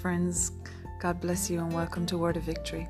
Friends. 0.00 0.52
God 0.98 1.20
bless 1.20 1.50
you 1.50 1.58
and 1.58 1.74
welcome 1.74 2.06
to 2.06 2.16
Word 2.16 2.38
of 2.38 2.44
Victory. 2.44 2.88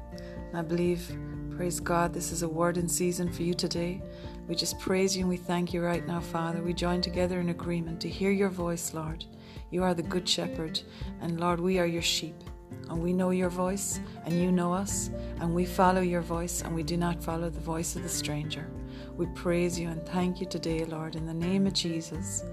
I 0.55 0.63
believe, 0.63 1.11
praise 1.57 1.81
God, 1.81 2.15
this 2.15 2.31
is 2.31 2.45
a 2.45 2.49
word 2.49 2.77
in 2.77 2.89
season 2.89 3.33
for 3.33 3.43
you 3.43 3.53
today. 3.53 4.01
We 4.47 4.55
just 4.55 4.79
praise 4.79 5.17
you 5.17 5.23
and 5.23 5.29
we 5.29 5.37
thank 5.37 5.75
you 5.75 5.83
right 5.83 6.07
now, 6.07 6.21
Father. 6.21 6.63
We 6.63 6.73
join 6.73 7.01
together 7.01 7.41
in 7.41 7.49
agreement 7.49 8.01
to 8.03 8.09
hear 8.09 8.31
your 8.31 8.49
voice, 8.49 8.95
Lord. 8.95 9.25
You 9.73 9.83
are 9.83 9.93
the 9.93 10.05
Good 10.05 10.29
Shepherd, 10.29 10.81
and 11.21 11.41
Lord, 11.41 11.59
we 11.59 11.81
are 11.81 11.87
your 11.87 12.01
sheep. 12.01 12.37
And 12.89 13.03
we 13.03 13.13
know 13.13 13.31
your 13.31 13.51
voice, 13.51 13.99
and 14.25 14.41
you 14.41 14.53
know 14.53 14.73
us, 14.73 15.11
and 15.41 15.53
we 15.53 15.65
follow 15.65 16.03
your 16.03 16.23
voice, 16.23 16.63
and 16.63 16.73
we 16.73 16.85
do 16.85 16.97
not 16.97 17.25
follow 17.25 17.51
the 17.51 17.59
voice 17.59 17.97
of 17.97 18.05
the 18.05 18.09
stranger. 18.09 18.71
We 19.17 19.27
praise 19.35 19.77
you 19.77 19.89
and 19.89 20.07
thank 20.07 20.41
you 20.41 20.47
today, 20.47 20.85
Lord, 20.85 21.17
in 21.17 21.27
the 21.27 21.35
name 21.35 21.67
of 21.67 21.73
Jesus. 21.73 22.45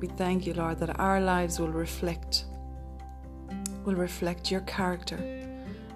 We 0.00 0.08
thank 0.08 0.46
you, 0.46 0.54
Lord, 0.54 0.78
that 0.78 0.98
our 0.98 1.20
lives 1.20 1.58
will 1.58 1.68
reflect 1.68 2.46
will 3.88 3.94
reflect 3.94 4.50
your 4.50 4.60
character 4.62 5.16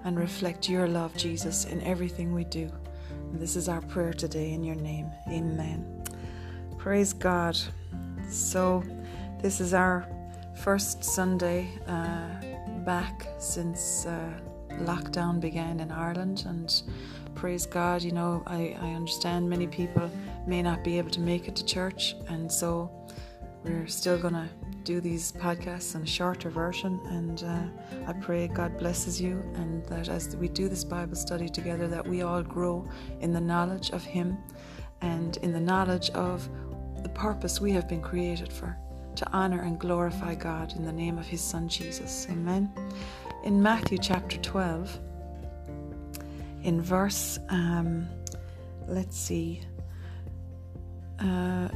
and 0.03 0.17
reflect 0.17 0.67
your 0.67 0.87
love, 0.87 1.15
Jesus, 1.15 1.65
in 1.65 1.79
everything 1.83 2.33
we 2.33 2.43
do. 2.43 2.67
And 3.11 3.39
this 3.39 3.55
is 3.55 3.69
our 3.69 3.81
prayer 3.81 4.13
today 4.13 4.53
in 4.53 4.63
your 4.63 4.75
name. 4.75 5.11
Amen. 5.29 6.03
Praise 6.79 7.13
God. 7.13 7.55
So, 8.27 8.83
this 9.43 9.61
is 9.61 9.75
our 9.75 10.07
first 10.55 11.03
Sunday 11.03 11.69
uh, 11.87 12.29
back 12.83 13.27
since 13.37 14.07
uh, 14.07 14.39
lockdown 14.79 15.39
began 15.39 15.79
in 15.79 15.91
Ireland. 15.91 16.45
And 16.47 16.73
praise 17.35 17.67
God, 17.67 18.01
you 18.01 18.11
know, 18.11 18.41
I, 18.47 18.75
I 18.81 18.93
understand 18.93 19.47
many 19.47 19.67
people 19.67 20.09
may 20.47 20.63
not 20.63 20.83
be 20.83 20.97
able 20.97 21.11
to 21.11 21.19
make 21.19 21.47
it 21.47 21.55
to 21.57 21.63
church. 21.63 22.15
And 22.27 22.51
so, 22.51 22.89
we're 23.63 23.85
still 23.85 24.17
going 24.17 24.33
to 24.33 24.49
do 24.83 24.99
these 24.99 25.31
podcasts 25.31 25.95
in 25.95 26.01
a 26.01 26.05
shorter 26.05 26.49
version. 26.49 26.99
And 27.07 27.43
uh, 27.43 28.09
I 28.09 28.13
pray 28.13 28.47
God 28.47 28.77
blesses 28.77 29.19
you, 29.21 29.43
and 29.55 29.85
that 29.85 30.09
as 30.09 30.35
we 30.35 30.47
do 30.47 30.69
this 30.69 30.83
Bible 30.83 31.15
study 31.15 31.49
together, 31.49 31.87
that 31.87 32.05
we 32.07 32.21
all 32.21 32.43
grow 32.43 32.87
in 33.21 33.33
the 33.33 33.41
knowledge 33.41 33.91
of 33.91 34.03
Him 34.03 34.37
and 35.01 35.37
in 35.37 35.51
the 35.51 35.59
knowledge 35.59 36.09
of 36.11 36.49
the 37.01 37.09
purpose 37.09 37.59
we 37.59 37.71
have 37.71 37.87
been 37.87 38.01
created 38.01 38.51
for 38.51 38.77
to 39.15 39.29
honor 39.31 39.61
and 39.61 39.79
glorify 39.79 40.33
God 40.33 40.73
in 40.75 40.85
the 40.85 40.91
name 40.91 41.17
of 41.17 41.27
His 41.27 41.41
Son 41.41 41.67
Jesus. 41.69 42.25
Amen. 42.29 42.71
In 43.43 43.61
Matthew 43.61 43.97
chapter 43.97 44.37
12, 44.37 44.99
in 46.63 46.81
verse, 46.81 47.37
um, 47.49 48.07
let's 48.87 49.17
see, 49.17 49.61
uh, 51.19 51.67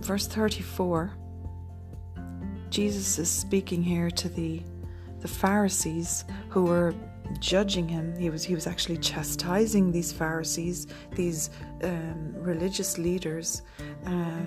verse 0.00 0.26
34 0.26 1.12
Jesus 2.72 3.18
is 3.18 3.30
speaking 3.30 3.82
here 3.82 4.10
to 4.10 4.30
the 4.30 4.62
the 5.20 5.28
Pharisees 5.28 6.24
who 6.48 6.64
were 6.64 6.94
judging 7.38 7.86
him. 7.86 8.16
He 8.18 8.30
was 8.30 8.42
he 8.42 8.54
was 8.54 8.66
actually 8.66 8.96
chastising 8.96 9.92
these 9.92 10.10
Pharisees, 10.10 10.86
these 11.14 11.50
um, 11.82 12.32
religious 12.34 12.96
leaders, 12.96 13.60
uh, 14.06 14.40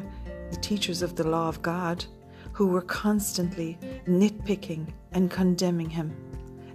the 0.50 0.58
teachers 0.58 1.04
of 1.04 1.16
the 1.16 1.24
law 1.24 1.48
of 1.48 1.62
God, 1.62 2.04
who 2.52 2.66
were 2.66 2.82
constantly 2.82 3.78
nitpicking 4.08 4.92
and 5.12 5.30
condemning 5.30 5.92
him, 5.92 6.12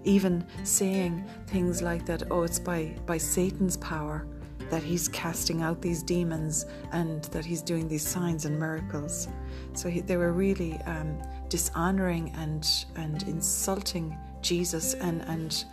even 0.04 0.46
saying 0.62 1.24
things 1.48 1.82
like 1.82 2.06
that. 2.06 2.22
Oh, 2.30 2.44
it's 2.44 2.60
by 2.60 2.94
by 3.06 3.18
Satan's 3.18 3.76
power 3.76 4.24
that 4.70 4.84
he's 4.84 5.08
casting 5.08 5.62
out 5.62 5.82
these 5.82 6.00
demons 6.00 6.64
and 6.92 7.24
that 7.24 7.44
he's 7.44 7.60
doing 7.60 7.88
these 7.88 8.06
signs 8.06 8.44
and 8.44 8.56
miracles. 8.56 9.26
So 9.72 9.88
he, 9.88 10.00
they 10.00 10.16
were 10.16 10.32
really 10.32 10.80
um, 10.86 11.18
dishonoring 11.50 12.32
and 12.36 12.66
and 12.96 13.22
insulting 13.24 14.16
Jesus 14.40 14.94
and 14.94 15.20
and 15.22 15.64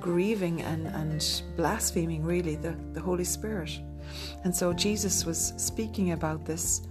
grieving 0.00 0.62
and 0.62 0.86
and 0.86 1.42
blaspheming 1.56 2.24
really 2.24 2.56
the 2.56 2.74
the 2.94 3.00
Holy 3.00 3.24
Spirit. 3.24 3.78
And 4.44 4.54
so 4.54 4.72
Jesus 4.72 5.26
was 5.26 5.52
speaking 5.56 6.12
about 6.12 6.46
this 6.46 6.82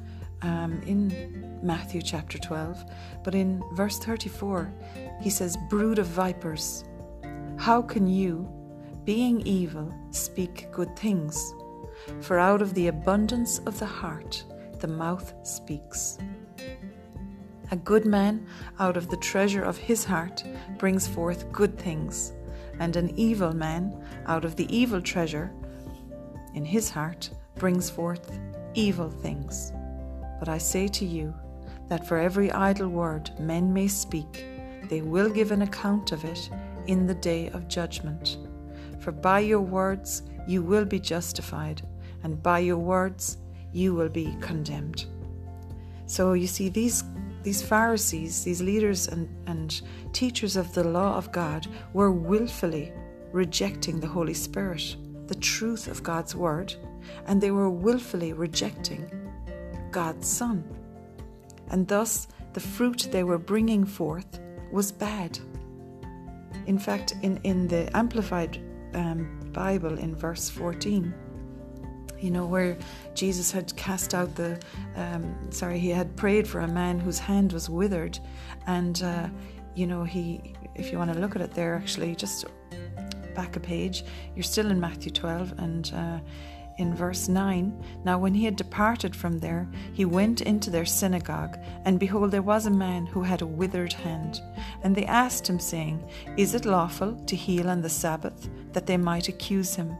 um, 0.43 0.81
in 0.85 1.59
Matthew 1.63 2.01
chapter 2.01 2.37
12, 2.37 2.83
but 3.23 3.33
in 3.33 3.63
verse 3.73 3.97
34, 3.99 4.71
he 5.21 5.29
says, 5.29 5.57
Brood 5.69 5.99
of 5.99 6.07
vipers, 6.07 6.83
how 7.57 7.81
can 7.81 8.07
you, 8.07 8.49
being 9.05 9.41
evil, 9.47 9.93
speak 10.11 10.67
good 10.71 10.95
things? 10.97 11.53
For 12.19 12.37
out 12.37 12.61
of 12.61 12.73
the 12.73 12.87
abundance 12.87 13.59
of 13.59 13.79
the 13.79 13.85
heart, 13.85 14.43
the 14.79 14.87
mouth 14.87 15.33
speaks. 15.43 16.17
A 17.71 17.75
good 17.77 18.05
man 18.05 18.45
out 18.79 18.97
of 18.97 19.09
the 19.09 19.17
treasure 19.17 19.63
of 19.63 19.77
his 19.77 20.03
heart 20.03 20.43
brings 20.77 21.07
forth 21.07 21.51
good 21.51 21.77
things, 21.77 22.33
and 22.79 22.95
an 22.95 23.17
evil 23.17 23.53
man 23.53 24.05
out 24.27 24.45
of 24.45 24.55
the 24.55 24.75
evil 24.75 25.01
treasure 25.01 25.51
in 26.53 26.65
his 26.65 26.89
heart 26.89 27.31
brings 27.55 27.89
forth 27.89 28.39
evil 28.73 29.09
things. 29.09 29.71
But 30.39 30.49
I 30.49 30.57
say 30.57 30.87
to 30.89 31.05
you 31.05 31.33
that 31.87 32.07
for 32.07 32.17
every 32.17 32.51
idle 32.51 32.89
word 32.89 33.31
men 33.39 33.73
may 33.73 33.87
speak, 33.87 34.45
they 34.89 35.01
will 35.01 35.29
give 35.29 35.51
an 35.51 35.61
account 35.61 36.11
of 36.11 36.25
it 36.25 36.49
in 36.87 37.07
the 37.07 37.15
day 37.15 37.49
of 37.49 37.67
judgment. 37.67 38.37
For 38.99 39.11
by 39.11 39.39
your 39.39 39.61
words 39.61 40.23
you 40.47 40.61
will 40.61 40.85
be 40.85 40.99
justified, 40.99 41.81
and 42.23 42.43
by 42.43 42.59
your 42.59 42.77
words 42.77 43.37
you 43.71 43.95
will 43.95 44.09
be 44.09 44.35
condemned. 44.41 45.05
So 46.05 46.33
you 46.33 46.47
see, 46.47 46.69
these 46.69 47.03
these 47.43 47.61
Pharisees, 47.61 48.43
these 48.43 48.61
leaders 48.61 49.07
and, 49.07 49.29
and 49.47 49.81
teachers 50.13 50.55
of 50.55 50.73
the 50.73 50.83
law 50.83 51.15
of 51.15 51.31
God, 51.31 51.67
were 51.93 52.11
willfully 52.11 52.93
rejecting 53.31 53.99
the 53.99 54.07
Holy 54.07 54.33
Spirit, 54.33 54.95
the 55.27 55.35
truth 55.35 55.87
of 55.87 56.03
God's 56.03 56.35
word, 56.35 56.73
and 57.27 57.41
they 57.41 57.51
were 57.51 57.69
willfully 57.69 58.33
rejecting 58.33 59.09
God's 59.91 60.27
Son. 60.27 60.63
And 61.69 61.87
thus, 61.87 62.27
the 62.53 62.59
fruit 62.59 63.09
they 63.11 63.23
were 63.23 63.37
bringing 63.37 63.85
forth 63.85 64.39
was 64.71 64.91
bad. 64.91 65.39
In 66.65 66.79
fact, 66.79 67.15
in, 67.21 67.37
in 67.43 67.67
the 67.67 67.89
Amplified 67.95 68.59
um, 68.93 69.39
Bible, 69.51 69.97
in 69.97 70.15
verse 70.15 70.49
14, 70.49 71.13
you 72.23 72.31
know, 72.31 72.45
where 72.45 72.77
Jesus 73.13 73.51
had 73.51 73.75
cast 73.75 74.15
out 74.15 74.33
the, 74.35 74.57
um, 74.95 75.35
sorry, 75.49 75.77
he 75.77 75.89
had 75.89 76.15
prayed 76.15 76.47
for 76.47 76.61
a 76.61 76.67
man 76.67 76.97
whose 76.97 77.19
hand 77.19 77.51
was 77.51 77.69
withered. 77.69 78.17
And, 78.65 79.03
uh, 79.03 79.27
you 79.75 79.85
know, 79.85 80.05
he, 80.05 80.55
if 80.73 80.89
you 80.89 80.97
want 80.97 81.11
to 81.11 81.19
look 81.19 81.35
at 81.35 81.41
it 81.41 81.53
there, 81.53 81.75
actually, 81.75 82.15
just 82.15 82.45
back 83.35 83.57
a 83.57 83.59
page, 83.59 84.05
you're 84.35 84.43
still 84.43 84.71
in 84.71 84.79
Matthew 84.79 85.11
12 85.11 85.59
and 85.59 85.91
uh, 85.93 86.19
in 86.77 86.95
verse 86.95 87.27
9. 87.27 87.83
Now, 88.05 88.17
when 88.19 88.33
he 88.33 88.45
had 88.45 88.55
departed 88.55 89.13
from 89.13 89.39
there, 89.39 89.67
he 89.91 90.05
went 90.05 90.39
into 90.41 90.69
their 90.69 90.85
synagogue, 90.85 91.57
and 91.83 91.99
behold, 91.99 92.31
there 92.31 92.41
was 92.41 92.67
a 92.67 92.71
man 92.71 93.05
who 93.05 93.21
had 93.21 93.41
a 93.41 93.45
withered 93.45 93.91
hand. 93.91 94.41
And 94.81 94.95
they 94.95 95.05
asked 95.05 95.49
him, 95.49 95.59
saying, 95.59 96.09
Is 96.37 96.55
it 96.55 96.63
lawful 96.63 97.15
to 97.25 97.35
heal 97.35 97.69
on 97.69 97.81
the 97.81 97.89
Sabbath? 97.89 98.49
That 98.71 98.85
they 98.85 98.97
might 98.97 99.27
accuse 99.27 99.75
him. 99.75 99.97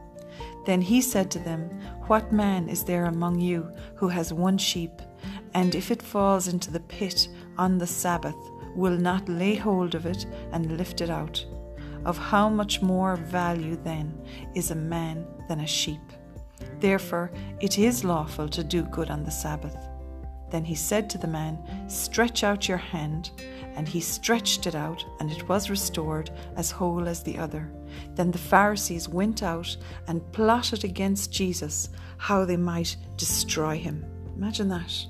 Then 0.64 0.80
he 0.80 1.00
said 1.00 1.30
to 1.32 1.38
them, 1.38 1.68
What 2.06 2.32
man 2.32 2.68
is 2.68 2.84
there 2.84 3.06
among 3.06 3.40
you 3.40 3.70
who 3.96 4.08
has 4.08 4.32
one 4.32 4.58
sheep, 4.58 5.02
and 5.52 5.74
if 5.74 5.90
it 5.90 6.02
falls 6.02 6.48
into 6.48 6.70
the 6.70 6.80
pit 6.80 7.28
on 7.58 7.78
the 7.78 7.86
Sabbath, 7.86 8.36
will 8.74 8.96
not 8.96 9.28
lay 9.28 9.54
hold 9.54 9.94
of 9.94 10.06
it 10.06 10.26
and 10.52 10.76
lift 10.76 11.00
it 11.00 11.10
out? 11.10 11.44
Of 12.04 12.18
how 12.18 12.48
much 12.48 12.82
more 12.82 13.16
value 13.16 13.76
then 13.76 14.20
is 14.54 14.70
a 14.70 14.74
man 14.74 15.26
than 15.48 15.60
a 15.60 15.66
sheep? 15.66 16.02
Therefore, 16.80 17.30
it 17.60 17.78
is 17.78 18.04
lawful 18.04 18.48
to 18.48 18.64
do 18.64 18.82
good 18.82 19.10
on 19.10 19.24
the 19.24 19.30
Sabbath. 19.30 19.76
Then 20.50 20.64
he 20.64 20.74
said 20.74 21.08
to 21.10 21.18
the 21.18 21.26
man, 21.26 21.58
Stretch 21.88 22.44
out 22.44 22.68
your 22.68 22.78
hand. 22.78 23.30
And 23.76 23.88
he 23.88 24.00
stretched 24.00 24.68
it 24.68 24.76
out, 24.76 25.04
and 25.18 25.32
it 25.32 25.48
was 25.48 25.68
restored 25.68 26.30
as 26.56 26.70
whole 26.70 27.08
as 27.08 27.22
the 27.22 27.36
other. 27.38 27.72
Then 28.14 28.30
the 28.30 28.38
Pharisees 28.38 29.08
went 29.08 29.42
out 29.42 29.76
and 30.06 30.32
plotted 30.32 30.84
against 30.84 31.32
Jesus 31.32 31.90
how 32.18 32.44
they 32.44 32.56
might 32.56 32.96
destroy 33.16 33.76
him. 33.76 34.04
Imagine 34.36 34.68
that. 34.68 35.06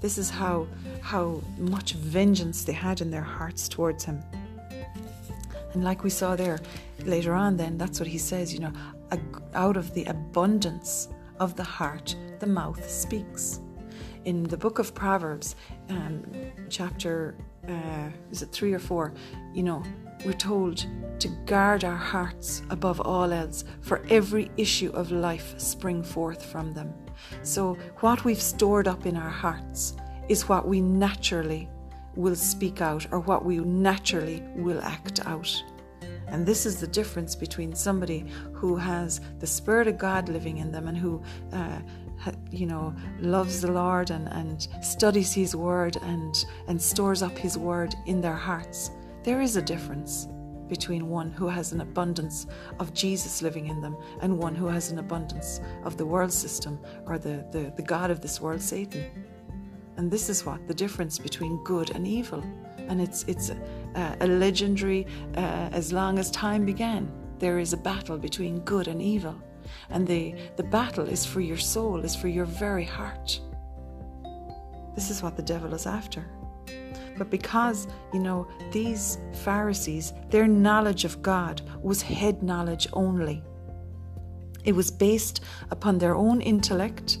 This 0.00 0.16
is 0.16 0.30
how, 0.30 0.66
how 1.02 1.42
much 1.58 1.92
vengeance 1.92 2.64
they 2.64 2.72
had 2.72 3.00
in 3.00 3.10
their 3.10 3.22
hearts 3.22 3.68
towards 3.68 4.04
him. 4.04 4.22
And 5.72 5.84
like 5.84 6.02
we 6.02 6.10
saw 6.10 6.36
there 6.36 6.58
later 7.04 7.34
on, 7.34 7.56
then 7.56 7.78
that's 7.78 8.00
what 8.00 8.08
he 8.08 8.18
says, 8.18 8.52
you 8.52 8.60
know, 8.60 8.72
out 9.54 9.76
of 9.76 9.92
the 9.94 10.04
abundance 10.04 11.08
of 11.38 11.56
the 11.56 11.64
heart, 11.64 12.16
the 12.38 12.46
mouth 12.46 12.88
speaks. 12.88 13.60
In 14.24 14.42
the 14.44 14.56
book 14.56 14.78
of 14.78 14.94
Proverbs, 14.94 15.56
um, 15.88 16.24
chapter, 16.68 17.34
uh, 17.68 18.08
is 18.30 18.42
it 18.42 18.52
three 18.52 18.72
or 18.72 18.78
four? 18.78 19.12
You 19.54 19.62
know, 19.62 19.82
we're 20.24 20.32
told 20.32 20.86
to 21.20 21.28
guard 21.46 21.84
our 21.84 21.96
hearts 21.96 22.62
above 22.70 23.00
all 23.00 23.32
else, 23.32 23.64
for 23.80 24.02
every 24.08 24.50
issue 24.56 24.90
of 24.90 25.12
life 25.12 25.58
spring 25.58 26.02
forth 26.02 26.44
from 26.44 26.72
them. 26.72 26.92
So, 27.42 27.76
what 28.00 28.24
we've 28.24 28.40
stored 28.40 28.88
up 28.88 29.06
in 29.06 29.16
our 29.16 29.30
hearts 29.30 29.94
is 30.28 30.48
what 30.48 30.66
we 30.66 30.80
naturally 30.80 31.68
will 32.16 32.36
speak 32.36 32.80
out 32.80 33.06
or 33.12 33.20
what 33.20 33.44
we 33.44 33.58
naturally 33.58 34.42
will 34.56 34.80
act 34.82 35.24
out. 35.26 35.62
And 36.28 36.46
this 36.46 36.64
is 36.64 36.80
the 36.80 36.86
difference 36.86 37.34
between 37.34 37.74
somebody 37.74 38.24
who 38.52 38.76
has 38.76 39.20
the 39.40 39.46
Spirit 39.46 39.88
of 39.88 39.98
God 39.98 40.28
living 40.28 40.58
in 40.58 40.70
them 40.70 40.86
and 40.86 40.96
who, 40.96 41.22
uh, 41.52 41.80
you 42.50 42.66
know, 42.66 42.94
loves 43.20 43.60
the 43.60 43.72
Lord 43.72 44.10
and, 44.10 44.28
and 44.28 44.68
studies 44.84 45.32
His 45.32 45.56
Word 45.56 45.96
and, 46.02 46.44
and 46.68 46.80
stores 46.80 47.22
up 47.22 47.36
His 47.36 47.58
Word 47.58 47.94
in 48.06 48.20
their 48.20 48.36
hearts. 48.36 48.90
There 49.22 49.40
is 49.40 49.56
a 49.56 49.62
difference 49.62 50.28
between 50.68 51.08
one 51.08 51.30
who 51.30 51.48
has 51.48 51.72
an 51.72 51.80
abundance 51.80 52.46
of 52.78 52.94
Jesus 52.94 53.42
living 53.42 53.66
in 53.66 53.80
them 53.82 53.96
and 54.22 54.38
one 54.38 54.54
who 54.54 54.66
has 54.66 54.90
an 54.92 54.98
abundance 54.98 55.60
of 55.84 55.96
the 55.96 56.06
world 56.06 56.32
system 56.32 56.78
or 57.06 57.18
the, 57.18 57.44
the, 57.52 57.72
the 57.76 57.82
God 57.82 58.10
of 58.10 58.22
this 58.22 58.40
world, 58.40 58.62
Satan. 58.62 59.04
And 59.96 60.10
this 60.10 60.30
is 60.30 60.46
what 60.46 60.66
the 60.68 60.74
difference 60.74 61.18
between 61.18 61.62
good 61.64 61.90
and 61.90 62.06
evil. 62.06 62.42
And 62.88 63.00
it's, 63.00 63.24
it's 63.24 63.50
a, 63.50 64.16
a 64.20 64.26
legendary, 64.26 65.06
uh, 65.36 65.68
as 65.72 65.92
long 65.92 66.18
as 66.18 66.30
time 66.30 66.64
began, 66.64 67.12
there 67.38 67.58
is 67.58 67.72
a 67.72 67.76
battle 67.76 68.16
between 68.16 68.60
good 68.60 68.88
and 68.88 69.02
evil. 69.02 69.34
And 69.90 70.06
the, 70.06 70.34
the 70.56 70.62
battle 70.62 71.06
is 71.06 71.26
for 71.26 71.40
your 71.40 71.58
soul, 71.58 72.00
is 72.00 72.16
for 72.16 72.28
your 72.28 72.46
very 72.46 72.84
heart. 72.84 73.40
This 74.94 75.10
is 75.10 75.22
what 75.22 75.36
the 75.36 75.42
devil 75.42 75.74
is 75.74 75.86
after. 75.86 76.24
But 77.20 77.28
because, 77.28 77.86
you 78.14 78.18
know, 78.18 78.48
these 78.72 79.18
Pharisees, 79.44 80.14
their 80.30 80.46
knowledge 80.48 81.04
of 81.04 81.20
God 81.20 81.60
was 81.82 82.00
head 82.00 82.42
knowledge 82.42 82.88
only. 82.94 83.44
It 84.64 84.72
was 84.72 84.90
based 84.90 85.44
upon 85.70 85.98
their 85.98 86.16
own 86.16 86.40
intellect, 86.40 87.18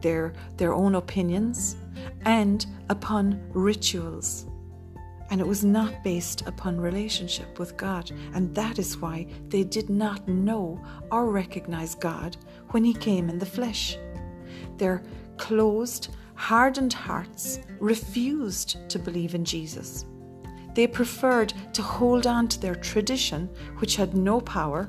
their, 0.00 0.32
their 0.56 0.72
own 0.72 0.94
opinions, 0.94 1.76
and 2.22 2.64
upon 2.88 3.38
rituals. 3.52 4.46
And 5.28 5.42
it 5.42 5.46
was 5.46 5.62
not 5.62 6.02
based 6.02 6.48
upon 6.48 6.80
relationship 6.80 7.58
with 7.58 7.76
God. 7.76 8.10
And 8.32 8.54
that 8.54 8.78
is 8.78 8.96
why 8.96 9.26
they 9.48 9.62
did 9.62 9.90
not 9.90 10.26
know 10.26 10.82
or 11.12 11.30
recognize 11.30 11.94
God 11.94 12.38
when 12.70 12.82
He 12.82 12.94
came 12.94 13.28
in 13.28 13.38
the 13.38 13.44
flesh. 13.44 13.98
Their 14.78 15.02
closed, 15.36 16.16
hardened 16.38 16.92
hearts 16.92 17.58
refused 17.80 18.88
to 18.88 18.98
believe 18.98 19.34
in 19.34 19.44
Jesus. 19.44 20.06
They 20.74 20.86
preferred 20.86 21.52
to 21.72 21.82
hold 21.82 22.28
on 22.28 22.46
to 22.48 22.60
their 22.60 22.76
tradition, 22.76 23.48
which 23.78 23.96
had 23.96 24.16
no 24.16 24.40
power, 24.40 24.88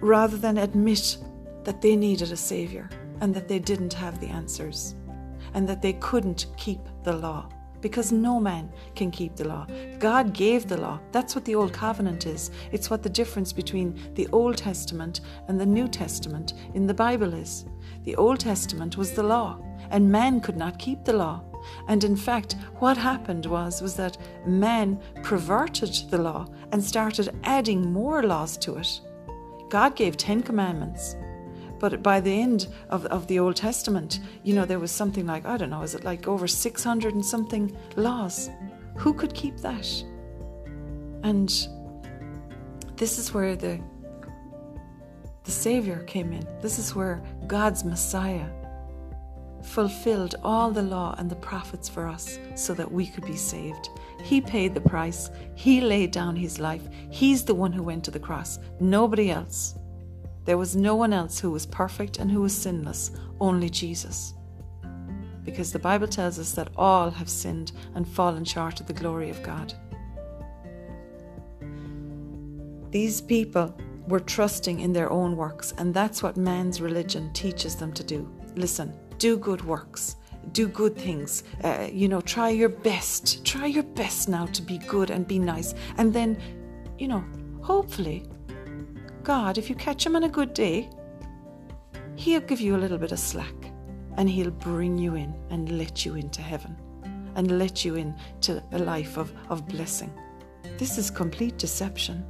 rather 0.00 0.36
than 0.36 0.56
admit 0.56 1.18
that 1.64 1.82
they 1.82 1.96
needed 1.96 2.30
a 2.30 2.36
Saviour 2.36 2.88
and 3.20 3.34
that 3.34 3.48
they 3.48 3.58
didn't 3.58 3.92
have 3.94 4.20
the 4.20 4.28
answers 4.28 4.94
and 5.54 5.68
that 5.68 5.82
they 5.82 5.94
couldn't 5.94 6.46
keep 6.56 6.80
the 7.02 7.16
law 7.16 7.48
because 7.80 8.12
no 8.12 8.40
man 8.40 8.72
can 8.94 9.10
keep 9.10 9.36
the 9.36 9.46
law. 9.48 9.66
God 9.98 10.32
gave 10.32 10.66
the 10.66 10.76
law. 10.76 11.00
That's 11.12 11.34
what 11.34 11.44
the 11.44 11.54
Old 11.54 11.72
Covenant 11.72 12.26
is. 12.26 12.50
It's 12.72 12.90
what 12.90 13.02
the 13.02 13.08
difference 13.08 13.52
between 13.52 13.98
the 14.14 14.28
Old 14.32 14.56
Testament 14.56 15.20
and 15.48 15.60
the 15.60 15.66
New 15.66 15.88
Testament 15.88 16.54
in 16.74 16.86
the 16.86 16.94
Bible 16.94 17.34
is. 17.34 17.64
The 18.04 18.16
Old 18.16 18.40
Testament 18.40 18.96
was 18.96 19.12
the 19.12 19.22
law, 19.22 19.58
and 19.90 20.10
man 20.10 20.40
could 20.40 20.56
not 20.56 20.78
keep 20.78 21.04
the 21.04 21.12
law. 21.12 21.42
And 21.88 22.04
in 22.04 22.16
fact, 22.16 22.56
what 22.78 22.96
happened 22.96 23.46
was, 23.46 23.82
was 23.82 23.96
that 23.96 24.18
man 24.46 25.00
perverted 25.22 26.10
the 26.10 26.18
law 26.18 26.46
and 26.72 26.82
started 26.82 27.34
adding 27.44 27.92
more 27.92 28.22
laws 28.22 28.56
to 28.58 28.76
it. 28.76 29.00
God 29.68 29.96
gave 29.96 30.16
Ten 30.16 30.42
Commandments. 30.42 31.16
But 31.78 32.02
by 32.02 32.20
the 32.20 32.32
end 32.32 32.68
of, 32.88 33.06
of 33.06 33.26
the 33.26 33.38
Old 33.38 33.56
Testament, 33.56 34.20
you 34.42 34.54
know, 34.54 34.64
there 34.64 34.78
was 34.78 34.90
something 34.90 35.26
like, 35.26 35.44
I 35.46 35.56
don't 35.56 35.70
know, 35.70 35.82
is 35.82 35.94
it 35.94 36.04
like 36.04 36.26
over 36.26 36.46
600 36.46 37.14
and 37.14 37.24
something 37.24 37.76
laws? 37.96 38.50
Who 38.96 39.12
could 39.12 39.34
keep 39.34 39.58
that? 39.58 39.86
And 41.22 41.48
this 42.96 43.18
is 43.18 43.32
where 43.34 43.56
the 43.56 43.80
the 45.44 45.52
Savior 45.52 46.02
came 46.08 46.32
in. 46.32 46.44
This 46.60 46.80
is 46.80 46.96
where 46.96 47.22
God's 47.46 47.84
Messiah 47.84 48.48
fulfilled 49.62 50.34
all 50.42 50.72
the 50.72 50.82
law 50.82 51.14
and 51.18 51.30
the 51.30 51.36
prophets 51.36 51.88
for 51.88 52.08
us 52.08 52.38
so 52.56 52.74
that 52.74 52.90
we 52.90 53.06
could 53.06 53.24
be 53.24 53.36
saved. 53.36 53.88
He 54.22 54.40
paid 54.40 54.74
the 54.74 54.80
price, 54.80 55.30
He 55.54 55.80
laid 55.80 56.10
down 56.10 56.34
His 56.34 56.58
life. 56.58 56.88
He's 57.10 57.44
the 57.44 57.54
one 57.54 57.72
who 57.72 57.84
went 57.84 58.04
to 58.04 58.10
the 58.10 58.18
cross, 58.18 58.58
nobody 58.80 59.30
else. 59.30 59.76
There 60.46 60.56
was 60.56 60.76
no 60.76 60.94
one 60.94 61.12
else 61.12 61.40
who 61.40 61.50
was 61.50 61.66
perfect 61.66 62.18
and 62.18 62.30
who 62.30 62.40
was 62.40 62.56
sinless, 62.56 63.10
only 63.40 63.68
Jesus. 63.68 64.32
Because 65.44 65.72
the 65.72 65.78
Bible 65.78 66.06
tells 66.06 66.38
us 66.38 66.52
that 66.52 66.70
all 66.76 67.10
have 67.10 67.28
sinned 67.28 67.72
and 67.94 68.08
fallen 68.08 68.44
short 68.44 68.80
of 68.80 68.86
the 68.86 68.92
glory 68.92 69.28
of 69.28 69.42
God. 69.42 69.74
These 72.90 73.20
people 73.20 73.76
were 74.06 74.20
trusting 74.20 74.80
in 74.80 74.92
their 74.92 75.10
own 75.10 75.36
works, 75.36 75.74
and 75.78 75.92
that's 75.92 76.22
what 76.22 76.36
man's 76.36 76.80
religion 76.80 77.32
teaches 77.32 77.74
them 77.74 77.92
to 77.92 78.04
do. 78.04 78.30
Listen, 78.54 78.94
do 79.18 79.36
good 79.36 79.64
works, 79.64 80.16
do 80.52 80.68
good 80.68 80.96
things, 80.96 81.42
uh, 81.64 81.88
you 81.92 82.08
know, 82.08 82.20
try 82.20 82.50
your 82.50 82.68
best, 82.68 83.44
try 83.44 83.66
your 83.66 83.82
best 83.82 84.28
now 84.28 84.46
to 84.46 84.62
be 84.62 84.78
good 84.78 85.10
and 85.10 85.26
be 85.26 85.40
nice, 85.40 85.74
and 85.98 86.12
then, 86.12 86.40
you 86.98 87.08
know, 87.08 87.24
hopefully 87.60 88.24
God, 89.26 89.58
if 89.58 89.68
you 89.68 89.74
catch 89.74 90.06
him 90.06 90.14
on 90.14 90.22
a 90.22 90.28
good 90.28 90.54
day, 90.54 90.88
he'll 92.14 92.38
give 92.38 92.60
you 92.60 92.76
a 92.76 92.78
little 92.78 92.96
bit 92.96 93.10
of 93.10 93.18
slack 93.18 93.56
and 94.16 94.30
he'll 94.30 94.52
bring 94.52 94.96
you 94.96 95.16
in 95.16 95.34
and 95.50 95.76
let 95.76 96.06
you 96.06 96.14
into 96.14 96.40
heaven 96.40 96.76
and 97.34 97.58
let 97.58 97.84
you 97.84 97.96
in 97.96 98.14
to 98.42 98.62
a 98.70 98.78
life 98.78 99.16
of, 99.16 99.32
of 99.48 99.66
blessing. 99.66 100.12
This 100.78 100.96
is 100.96 101.10
complete 101.10 101.58
deception. 101.58 102.24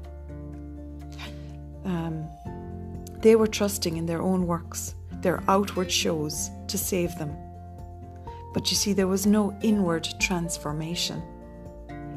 Um, 1.84 2.26
they 3.20 3.36
were 3.36 3.46
trusting 3.46 3.98
in 3.98 4.06
their 4.06 4.22
own 4.22 4.46
works, 4.46 4.94
their 5.20 5.42
outward 5.48 5.92
shows 5.92 6.48
to 6.66 6.78
save 6.78 7.14
them. 7.18 7.36
But 8.54 8.70
you 8.70 8.74
see, 8.74 8.94
there 8.94 9.06
was 9.06 9.26
no 9.26 9.54
inward 9.60 10.08
transformation. 10.18 11.22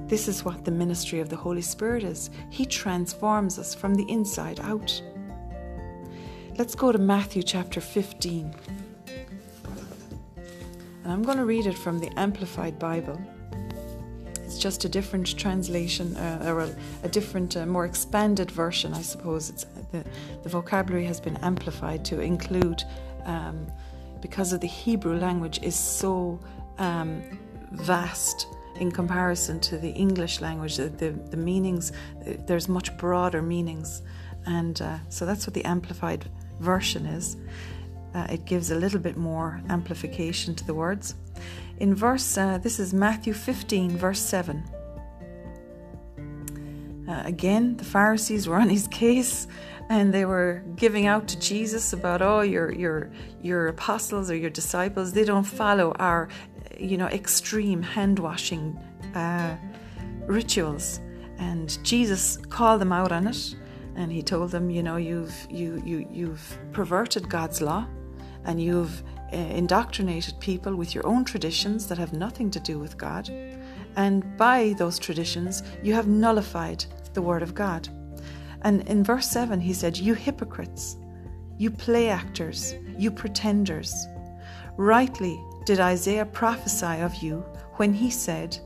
This 0.10 0.28
is 0.28 0.44
what 0.44 0.66
the 0.66 0.72
ministry 0.72 1.20
of 1.20 1.30
the 1.30 1.36
Holy 1.36 1.62
Spirit 1.62 2.04
is. 2.04 2.32
He 2.50 2.66
transforms 2.66 3.60
us 3.60 3.76
from 3.76 3.94
the 3.94 4.10
inside 4.10 4.60
out. 4.60 5.02
Let's 6.58 6.74
go 6.74 6.92
to 6.92 6.98
Matthew 6.98 7.44
chapter 7.44 7.80
15. 7.80 8.52
And 11.04 11.14
I'm 11.14 11.22
going 11.22 11.38
to 11.38 11.46
read 11.46 11.68
it 11.68 11.78
from 11.78 12.00
the 12.00 12.10
Amplified 12.20 12.80
Bible. 12.80 13.22
It's 14.38 14.58
just 14.58 14.84
a 14.84 14.90
different 14.90 15.38
translation, 15.38 16.18
uh, 16.18 16.44
or 16.48 16.62
a, 16.62 16.76
a 17.04 17.10
different, 17.10 17.56
uh, 17.56 17.68
more 17.68 17.86
expanded 17.86 18.50
version, 18.50 18.96
I 18.96 19.04
suppose. 19.04 19.52
It's, 19.52 19.66
the, 19.92 20.04
the 20.42 20.50
vocabulary 20.50 21.06
has 21.06 21.22
been 21.22 21.38
amplified 21.38 22.04
to 22.06 22.20
include, 22.20 22.84
um, 23.26 23.68
because 24.22 24.54
of 24.54 24.60
the 24.60 24.68
Hebrew 24.68 25.20
language 25.20 25.60
is 25.62 25.76
so 25.76 26.40
um, 26.80 27.22
vast 27.74 28.48
in 28.80 28.92
comparison 28.92 29.60
to 29.60 29.78
the 29.78 29.90
English 29.92 30.42
language. 30.42 30.78
The, 30.78 30.90
the, 30.90 31.12
the 31.12 31.38
meanings, 31.38 31.92
there's 32.48 32.68
much 32.68 32.98
broader 32.98 33.42
meanings. 33.42 34.02
And 34.46 34.82
uh, 34.82 34.98
so 35.10 35.26
that's 35.26 35.46
what 35.46 35.54
the 35.54 35.66
amplified 35.66 36.30
version 36.60 37.06
is. 37.06 37.38
Uh, 38.14 38.26
it 38.30 38.46
gives 38.46 38.72
a 38.72 38.76
little 38.76 39.00
bit 39.00 39.18
more 39.18 39.62
amplification 39.70 40.56
to 40.56 40.66
the 40.66 40.74
words. 40.74 41.16
In 41.78 41.94
verse, 41.94 42.38
uh, 42.38 42.58
this 42.58 42.80
is 42.80 42.94
Matthew 42.94 43.34
15, 43.34 43.98
verse 43.98 44.20
7. 44.20 44.64
Uh, 47.08 47.24
again, 47.26 47.78
the 47.78 47.84
Pharisees 47.84 48.48
were 48.48 48.58
on 48.58 48.70
his 48.70 48.88
case 48.88 49.48
and 49.90 50.14
they 50.14 50.26
were 50.26 50.64
giving 50.76 51.08
out 51.08 51.28
to 51.28 51.40
Jesus 51.40 51.94
about, 51.94 52.22
oh, 52.22 52.42
your, 52.42 52.72
your, 52.72 53.10
your 53.42 53.68
apostles 53.68 54.30
or 54.30 54.36
your 54.36 54.52
disciples, 54.52 55.14
they 55.14 55.26
don't 55.26 55.44
follow 55.44 55.92
our 55.94 56.30
you 56.80 56.98
know, 56.98 57.08
extreme 57.08 57.82
hand 57.82 58.20
washing 58.20 58.80
uh, 59.16 59.56
rituals. 60.26 61.00
And 61.38 61.78
Jesus 61.84 62.38
called 62.38 62.82
them 62.82 62.92
out 62.92 63.12
on 63.12 63.28
it, 63.28 63.56
and 63.96 64.12
he 64.12 64.22
told 64.22 64.52
them, 64.52 64.70
you 64.70 64.84
know, 64.84 64.98
you've 64.98 65.36
you 65.50 65.82
you 65.86 66.08
you've 66.12 66.58
perverted 66.74 67.30
God's 67.30 67.62
law, 67.62 67.88
and 68.44 68.62
you've 68.62 69.04
uh, 69.32 69.38
indoctrinated 69.38 70.40
people 70.40 70.76
with 70.76 70.94
your 70.94 71.08
own 71.08 71.24
traditions 71.24 71.88
that 71.88 71.98
have 71.98 72.12
nothing 72.14 72.52
to 72.52 72.60
do 72.60 72.78
with 72.78 72.98
God, 72.98 73.30
and 73.96 74.38
by 74.38 74.74
those 74.78 75.00
traditions 75.00 75.64
you 75.82 75.94
have 75.94 76.08
nullified 76.08 76.84
the 77.14 77.22
word 77.22 77.42
of 77.42 77.54
God. 77.54 77.88
And 78.64 78.86
in 78.90 79.04
verse 79.04 79.30
seven, 79.30 79.62
he 79.62 79.74
said, 79.74 79.98
"You 79.98 80.14
hypocrites, 80.14 80.98
you 81.58 81.72
play 81.72 82.10
actors, 82.10 82.76
you 82.98 83.12
pretenders." 83.12 84.08
Rightly 84.76 85.40
did 85.70 85.80
Isaiah 85.80 86.26
prophesy 86.26 87.00
of 87.04 87.14
you 87.18 87.46
when 87.76 87.94
he 87.94 88.10
said, 88.10 88.58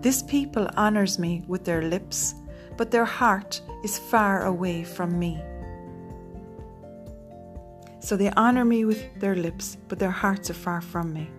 This 0.00 0.20
people 0.20 0.68
honors 0.76 1.16
me 1.16 1.44
with 1.46 1.64
their 1.64 1.80
lips, 1.80 2.34
but 2.76 2.90
their 2.90 3.04
heart 3.04 3.60
is 3.84 4.00
far 4.00 4.46
away 4.46 4.82
from 4.82 5.16
me. 5.16 5.40
So 8.00 8.16
they 8.16 8.32
honor 8.32 8.64
me 8.64 8.84
with 8.84 9.20
their 9.20 9.36
lips, 9.36 9.76
but 9.86 10.00
their 10.00 10.10
hearts 10.10 10.50
are 10.50 10.54
far 10.54 10.80
from 10.80 11.12
me. 11.12 11.30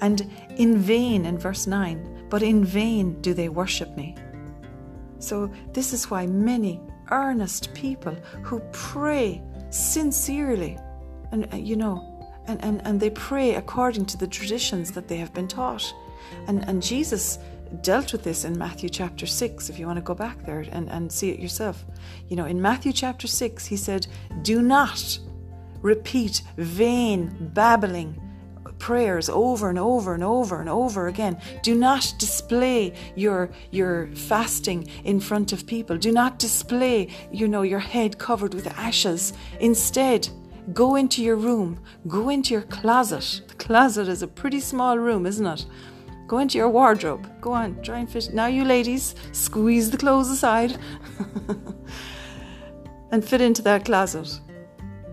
And 0.00 0.30
in 0.56 0.78
vain, 0.78 1.26
in 1.26 1.36
verse 1.36 1.66
9, 1.66 2.26
but 2.30 2.44
in 2.44 2.64
vain 2.64 3.20
do 3.22 3.34
they 3.34 3.48
worship 3.48 3.96
me. 3.96 4.14
So, 5.18 5.50
this 5.72 5.92
is 5.92 6.12
why 6.12 6.28
many 6.28 6.80
earnest 7.10 7.74
people 7.74 8.14
who 8.42 8.60
pray 8.70 9.42
sincerely, 9.70 10.78
and 11.32 11.52
uh, 11.52 11.56
you 11.56 11.74
know, 11.74 12.11
and, 12.46 12.62
and, 12.64 12.80
and 12.84 13.00
they 13.00 13.10
pray 13.10 13.54
according 13.54 14.06
to 14.06 14.16
the 14.16 14.26
traditions 14.26 14.92
that 14.92 15.08
they 15.08 15.16
have 15.16 15.32
been 15.32 15.48
taught. 15.48 15.94
And, 16.46 16.66
and 16.68 16.82
Jesus 16.82 17.38
dealt 17.80 18.12
with 18.12 18.22
this 18.22 18.44
in 18.44 18.56
Matthew 18.58 18.88
chapter 18.88 19.26
6, 19.26 19.70
if 19.70 19.78
you 19.78 19.86
want 19.86 19.96
to 19.96 20.02
go 20.02 20.14
back 20.14 20.44
there 20.44 20.64
and, 20.70 20.90
and 20.90 21.10
see 21.10 21.30
it 21.30 21.40
yourself. 21.40 21.84
You 22.28 22.36
know, 22.36 22.44
in 22.44 22.60
Matthew 22.60 22.92
chapter 22.92 23.26
6, 23.26 23.66
he 23.66 23.76
said, 23.76 24.06
Do 24.42 24.60
not 24.60 25.18
repeat 25.80 26.42
vain, 26.56 27.50
babbling 27.54 28.20
prayers 28.78 29.28
over 29.28 29.68
and 29.70 29.78
over 29.78 30.12
and 30.12 30.24
over 30.24 30.60
and 30.60 30.68
over 30.68 31.06
again. 31.06 31.40
Do 31.62 31.74
not 31.74 32.12
display 32.18 32.92
your 33.14 33.50
your 33.70 34.08
fasting 34.08 34.88
in 35.04 35.20
front 35.20 35.52
of 35.52 35.66
people. 35.66 35.96
Do 35.96 36.10
not 36.10 36.38
display, 36.40 37.08
you 37.30 37.46
know, 37.46 37.62
your 37.62 37.78
head 37.78 38.18
covered 38.18 38.54
with 38.54 38.66
ashes. 38.76 39.32
Instead, 39.60 40.28
go 40.72 40.96
into 40.96 41.22
your 41.22 41.36
room, 41.36 41.80
go 42.08 42.28
into 42.28 42.54
your 42.54 42.62
closet. 42.62 43.42
The 43.48 43.54
closet 43.54 44.08
is 44.08 44.22
a 44.22 44.26
pretty 44.26 44.60
small 44.60 44.98
room, 44.98 45.26
isn't 45.26 45.46
it? 45.46 45.66
Go 46.26 46.38
into 46.38 46.58
your 46.58 46.68
wardrobe. 46.68 47.28
Go 47.40 47.52
on, 47.52 47.82
try 47.82 47.98
and 47.98 48.10
fit. 48.10 48.32
Now, 48.32 48.46
you 48.46 48.64
ladies, 48.64 49.14
squeeze 49.32 49.90
the 49.90 49.98
clothes 49.98 50.30
aside 50.30 50.78
and 53.10 53.24
fit 53.24 53.40
into 53.40 53.62
that 53.62 53.84
closet. 53.84 54.40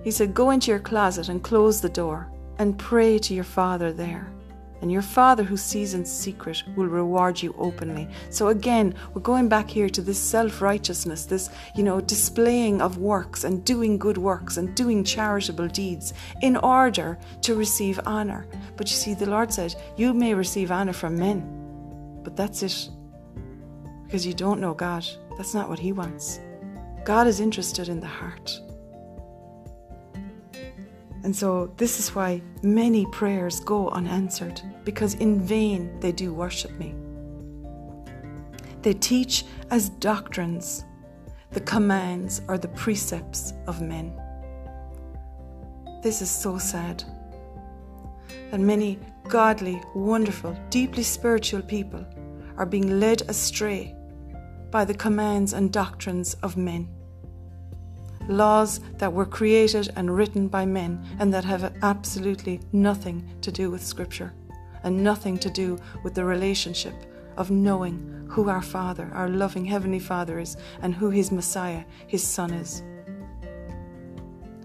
He 0.03 0.12
said, 0.12 0.34
Go 0.34 0.51
into 0.51 0.72
your 0.72 0.79
closet 0.79 1.29
and 1.29 1.44
close 1.44 1.82
the 1.82 1.89
door 1.89 2.32
and 2.58 2.77
pray 2.77 3.18
to 3.20 3.34
your 3.34 3.44
Father 3.44 3.91
there 3.91 4.32
and 4.81 4.91
your 4.91 5.01
Father 5.01 5.43
who 5.43 5.57
sees 5.57 5.93
in 5.93 6.05
secret 6.05 6.63
will 6.75 6.88
reward 6.88 7.41
you 7.41 7.53
openly. 7.57 8.07
So 8.29 8.50
again, 8.50 8.95
we're 9.13 9.21
going 9.21 9.50
back 9.50 9.69
here 9.69 9.89
to 9.89 10.01
this 10.01 10.19
self 10.19 10.62
righteousness, 10.62 11.25
this, 11.25 11.50
you 11.75 11.83
know, 11.83 12.01
displaying 12.01 12.81
of 12.81 12.98
works 12.98 13.43
and 13.43 13.65
doing 13.65 13.98
good 13.98 14.17
works 14.17 14.57
and 14.57 14.75
doing 14.75 15.03
charitable 15.03 15.67
deeds 15.67 16.13
in 16.41 16.57
order 16.57 17.17
to 17.41 17.55
receive 17.55 18.00
honor. 18.05 18.48
But 18.77 18.89
you 18.89 18.95
see, 18.95 19.13
the 19.13 19.29
Lord 19.29 19.51
said, 19.51 19.75
You 19.98 20.13
may 20.13 20.33
receive 20.33 20.71
honor 20.71 20.93
from 20.93 21.17
men, 21.17 22.21
but 22.24 22.36
that's 22.36 22.63
it. 22.63 22.89
Because 24.05 24.25
you 24.25 24.33
don't 24.33 24.59
know 24.59 24.74
God. 24.74 25.05
That's 25.38 25.53
not 25.53 25.69
what 25.69 25.79
He 25.79 25.91
wants. 25.91 26.39
God 27.03 27.27
is 27.27 27.39
interested 27.39 27.89
in 27.89 28.00
the 28.00 28.07
heart. 28.07 28.59
And 31.29 31.36
so, 31.36 31.71
this 31.77 32.00
is 32.00 32.15
why 32.15 32.41
many 32.63 33.05
prayers 33.05 33.59
go 33.59 33.89
unanswered, 33.89 34.63
because 34.83 35.13
in 35.13 35.39
vain 35.39 36.00
they 36.00 36.12
do 36.12 36.33
worship 36.33 36.71
me. 36.79 36.95
They 38.81 38.93
teach 38.93 39.45
as 39.69 39.89
doctrines 39.89 40.86
the 41.51 41.59
commands 41.59 42.41
or 42.48 42.57
the 42.57 42.69
precepts 42.69 43.53
of 43.67 43.79
men. 43.79 44.19
This 46.01 46.24
is 46.24 46.31
so 46.31 46.57
sad. 46.57 47.03
And 48.51 48.65
many 48.65 48.98
godly, 49.27 49.79
wonderful, 49.93 50.57
deeply 50.71 51.03
spiritual 51.03 51.62
people 51.62 52.03
are 52.57 52.65
being 52.65 53.00
led 53.00 53.21
astray 53.29 53.95
by 54.71 54.83
the 54.83 54.95
commands 54.95 55.53
and 55.53 55.71
doctrines 55.71 56.33
of 56.41 56.57
men 56.57 56.89
laws 58.29 58.79
that 58.98 59.12
were 59.12 59.25
created 59.25 59.89
and 59.95 60.15
written 60.15 60.48
by 60.48 60.65
men 60.65 61.03
and 61.19 61.33
that 61.33 61.43
have 61.43 61.75
absolutely 61.81 62.62
nothing 62.71 63.27
to 63.41 63.51
do 63.51 63.69
with 63.69 63.83
Scripture 63.83 64.33
and 64.83 65.03
nothing 65.03 65.38
to 65.39 65.50
do 65.50 65.77
with 66.03 66.13
the 66.13 66.24
relationship 66.24 66.93
of 67.36 67.51
knowing 67.51 68.25
who 68.29 68.48
our 68.50 68.62
Father, 68.62 69.09
our 69.13 69.27
loving 69.27 69.65
Heavenly 69.65 70.00
Father 70.00 70.39
is, 70.39 70.55
and 70.81 70.93
who 70.93 71.09
His 71.09 71.31
Messiah, 71.31 71.83
His 72.07 72.25
Son, 72.25 72.53
is. 72.53 72.81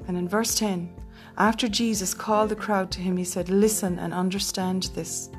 And 0.06 0.16
in 0.16 0.28
verse 0.28 0.54
10, 0.54 0.94
after 1.38 1.66
Jesus 1.66 2.14
called 2.14 2.50
the 2.50 2.56
crowd 2.56 2.90
to 2.92 3.00
Him, 3.00 3.16
He 3.16 3.24
said, 3.24 3.48
Listen 3.48 3.98
and 3.98 4.12
understand 4.12 4.90
this. 4.94 5.30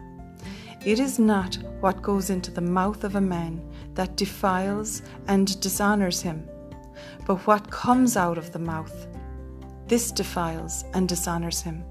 It 0.84 1.00
is 1.00 1.20
not 1.20 1.58
what 1.80 2.02
goes 2.02 2.30
into 2.30 2.52
the 2.52 2.62
mouth 2.62 3.04
of 3.04 3.16
a 3.16 3.22
man 3.22 3.62
that 3.94 4.18
defiles 4.18 5.02
and 5.28 5.60
dishonors 5.60 6.22
him 6.22 6.48
but 7.26 7.38
what 7.48 7.72
comes 7.72 8.18
out 8.18 8.38
of 8.38 8.52
the 8.52 8.60
mouth. 8.60 9.08
This 9.88 10.12
defiles 10.12 10.84
and 10.94 11.08
dishonors 11.08 11.62
him. 11.62 11.84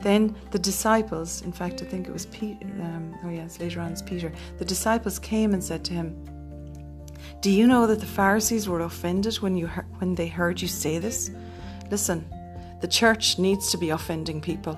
Then 0.00 0.34
the 0.50 0.58
disciples, 0.58 1.42
in 1.42 1.52
fact, 1.52 1.80
I 1.80 1.84
think 1.84 2.08
it 2.08 2.12
was 2.12 2.26
Peter, 2.26 2.66
um, 2.80 3.16
oh 3.24 3.30
yes, 3.30 3.60
later 3.60 3.80
on 3.80 3.92
it's 3.92 4.02
Peter, 4.02 4.32
the 4.58 4.64
disciples 4.64 5.18
came 5.18 5.54
and 5.54 5.62
said 5.62 5.84
to 5.84 5.92
him, 5.92 6.16
Do 7.40 7.50
you 7.50 7.68
know 7.68 7.86
that 7.86 8.00
the 8.00 8.06
Pharisees 8.06 8.68
were 8.68 8.80
offended 8.80 9.36
when, 9.36 9.56
you 9.56 9.68
he- 9.68 9.80
when 9.98 10.16
they 10.16 10.26
heard 10.26 10.60
you 10.60 10.66
say 10.66 10.98
this? 10.98 11.30
Listen, 11.90 12.28
the 12.80 12.88
church 12.88 13.38
needs 13.38 13.70
to 13.70 13.78
be 13.78 13.90
offending 13.90 14.40
people. 14.40 14.76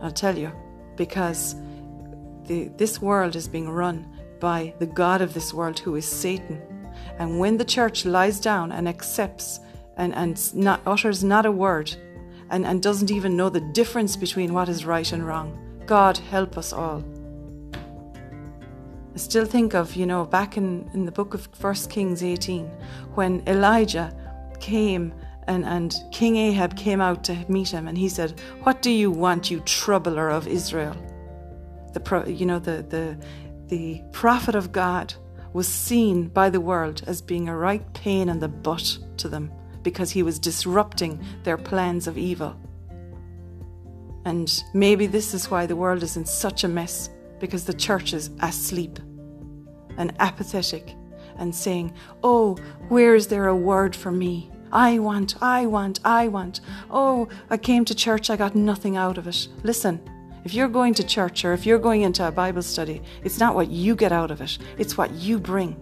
I'll 0.00 0.12
tell 0.12 0.38
you, 0.38 0.52
because 0.96 1.56
the, 2.46 2.68
this 2.76 3.02
world 3.02 3.34
is 3.34 3.48
being 3.48 3.68
run 3.68 4.06
by 4.38 4.74
the 4.78 4.86
God 4.86 5.22
of 5.22 5.34
this 5.34 5.52
world, 5.52 5.78
who 5.78 5.96
is 5.96 6.06
Satan. 6.06 6.62
And 7.18 7.38
when 7.38 7.56
the 7.56 7.64
church 7.64 8.04
lies 8.04 8.40
down 8.40 8.72
and 8.72 8.88
accepts 8.88 9.60
and, 9.96 10.14
and 10.14 10.54
not, 10.54 10.80
utters 10.86 11.22
not 11.22 11.46
a 11.46 11.52
word 11.52 11.94
and, 12.50 12.66
and 12.66 12.82
doesn't 12.82 13.10
even 13.10 13.36
know 13.36 13.48
the 13.48 13.60
difference 13.60 14.16
between 14.16 14.52
what 14.52 14.68
is 14.68 14.84
right 14.84 15.10
and 15.12 15.26
wrong, 15.26 15.58
God 15.86 16.18
help 16.18 16.58
us 16.58 16.72
all. 16.72 17.04
I 19.14 19.16
still 19.16 19.44
think 19.44 19.74
of, 19.74 19.94
you 19.94 20.06
know, 20.06 20.24
back 20.24 20.56
in, 20.56 20.90
in 20.92 21.04
the 21.04 21.12
book 21.12 21.34
of 21.34 21.48
First 21.52 21.88
Kings 21.88 22.24
18, 22.24 22.66
when 23.14 23.42
Elijah 23.46 24.12
came 24.58 25.14
and, 25.46 25.64
and 25.64 25.94
King 26.10 26.36
Ahab 26.36 26.76
came 26.76 27.00
out 27.00 27.22
to 27.24 27.44
meet 27.48 27.68
him 27.68 27.86
and 27.86 27.96
he 27.96 28.08
said, 28.08 28.40
What 28.62 28.82
do 28.82 28.90
you 28.90 29.10
want, 29.10 29.50
you 29.50 29.60
troubler 29.60 30.30
of 30.30 30.48
Israel? 30.48 30.96
The 31.92 32.00
pro, 32.00 32.24
you 32.24 32.46
know, 32.46 32.58
the, 32.58 32.82
the, 32.88 33.16
the 33.68 34.02
prophet 34.10 34.54
of 34.54 34.72
God 34.72 35.14
was 35.54 35.68
seen 35.68 36.28
by 36.28 36.50
the 36.50 36.60
world 36.60 37.02
as 37.06 37.22
being 37.22 37.48
a 37.48 37.56
right 37.56 37.94
pain 37.94 38.28
in 38.28 38.40
the 38.40 38.48
butt 38.48 38.98
to 39.16 39.28
them 39.28 39.50
because 39.82 40.10
he 40.10 40.22
was 40.22 40.38
disrupting 40.38 41.24
their 41.44 41.56
plans 41.56 42.06
of 42.06 42.18
evil. 42.18 42.54
And 44.26 44.62
maybe 44.74 45.06
this 45.06 45.32
is 45.32 45.50
why 45.50 45.64
the 45.64 45.76
world 45.76 46.02
is 46.02 46.16
in 46.16 46.26
such 46.26 46.64
a 46.64 46.68
mess 46.68 47.08
because 47.38 47.64
the 47.64 47.74
church 47.74 48.12
is 48.12 48.30
asleep 48.40 48.98
and 49.96 50.12
apathetic 50.18 50.96
and 51.36 51.54
saying, 51.54 51.94
Oh, 52.22 52.56
where 52.88 53.14
is 53.14 53.28
there 53.28 53.48
a 53.48 53.56
word 53.56 53.94
for 53.94 54.10
me? 54.10 54.50
I 54.72 54.98
want, 54.98 55.36
I 55.40 55.66
want, 55.66 56.00
I 56.04 56.26
want. 56.26 56.60
Oh, 56.90 57.28
I 57.48 57.58
came 57.58 57.84
to 57.84 57.94
church, 57.94 58.28
I 58.28 58.36
got 58.36 58.56
nothing 58.56 58.96
out 58.96 59.18
of 59.18 59.28
it. 59.28 59.46
Listen, 59.62 60.00
if 60.44 60.52
you're 60.52 60.68
going 60.68 60.94
to 60.94 61.02
church 61.02 61.44
or 61.44 61.52
if 61.52 61.64
you're 61.64 61.78
going 61.78 62.02
into 62.02 62.26
a 62.26 62.32
Bible 62.32 62.62
study, 62.62 63.02
it's 63.22 63.38
not 63.38 63.54
what 63.54 63.70
you 63.70 63.96
get 63.96 64.12
out 64.12 64.30
of 64.30 64.40
it, 64.40 64.58
it's 64.78 64.96
what 64.96 65.10
you 65.12 65.38
bring. 65.38 65.76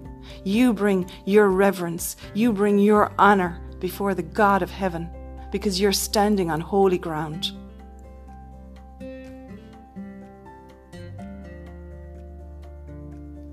You 0.45 0.73
bring 0.73 1.11
your 1.25 1.49
reverence, 1.49 2.17
you 2.33 2.53
bring 2.53 2.79
your 2.79 3.13
honor 3.19 3.61
before 3.81 4.15
the 4.15 4.23
God 4.23 4.63
of 4.63 4.71
heaven 4.71 5.11
because 5.51 5.81
you're 5.81 5.93
standing 5.93 6.51
on 6.51 6.61
holy 6.61 6.99
ground. 6.99 7.53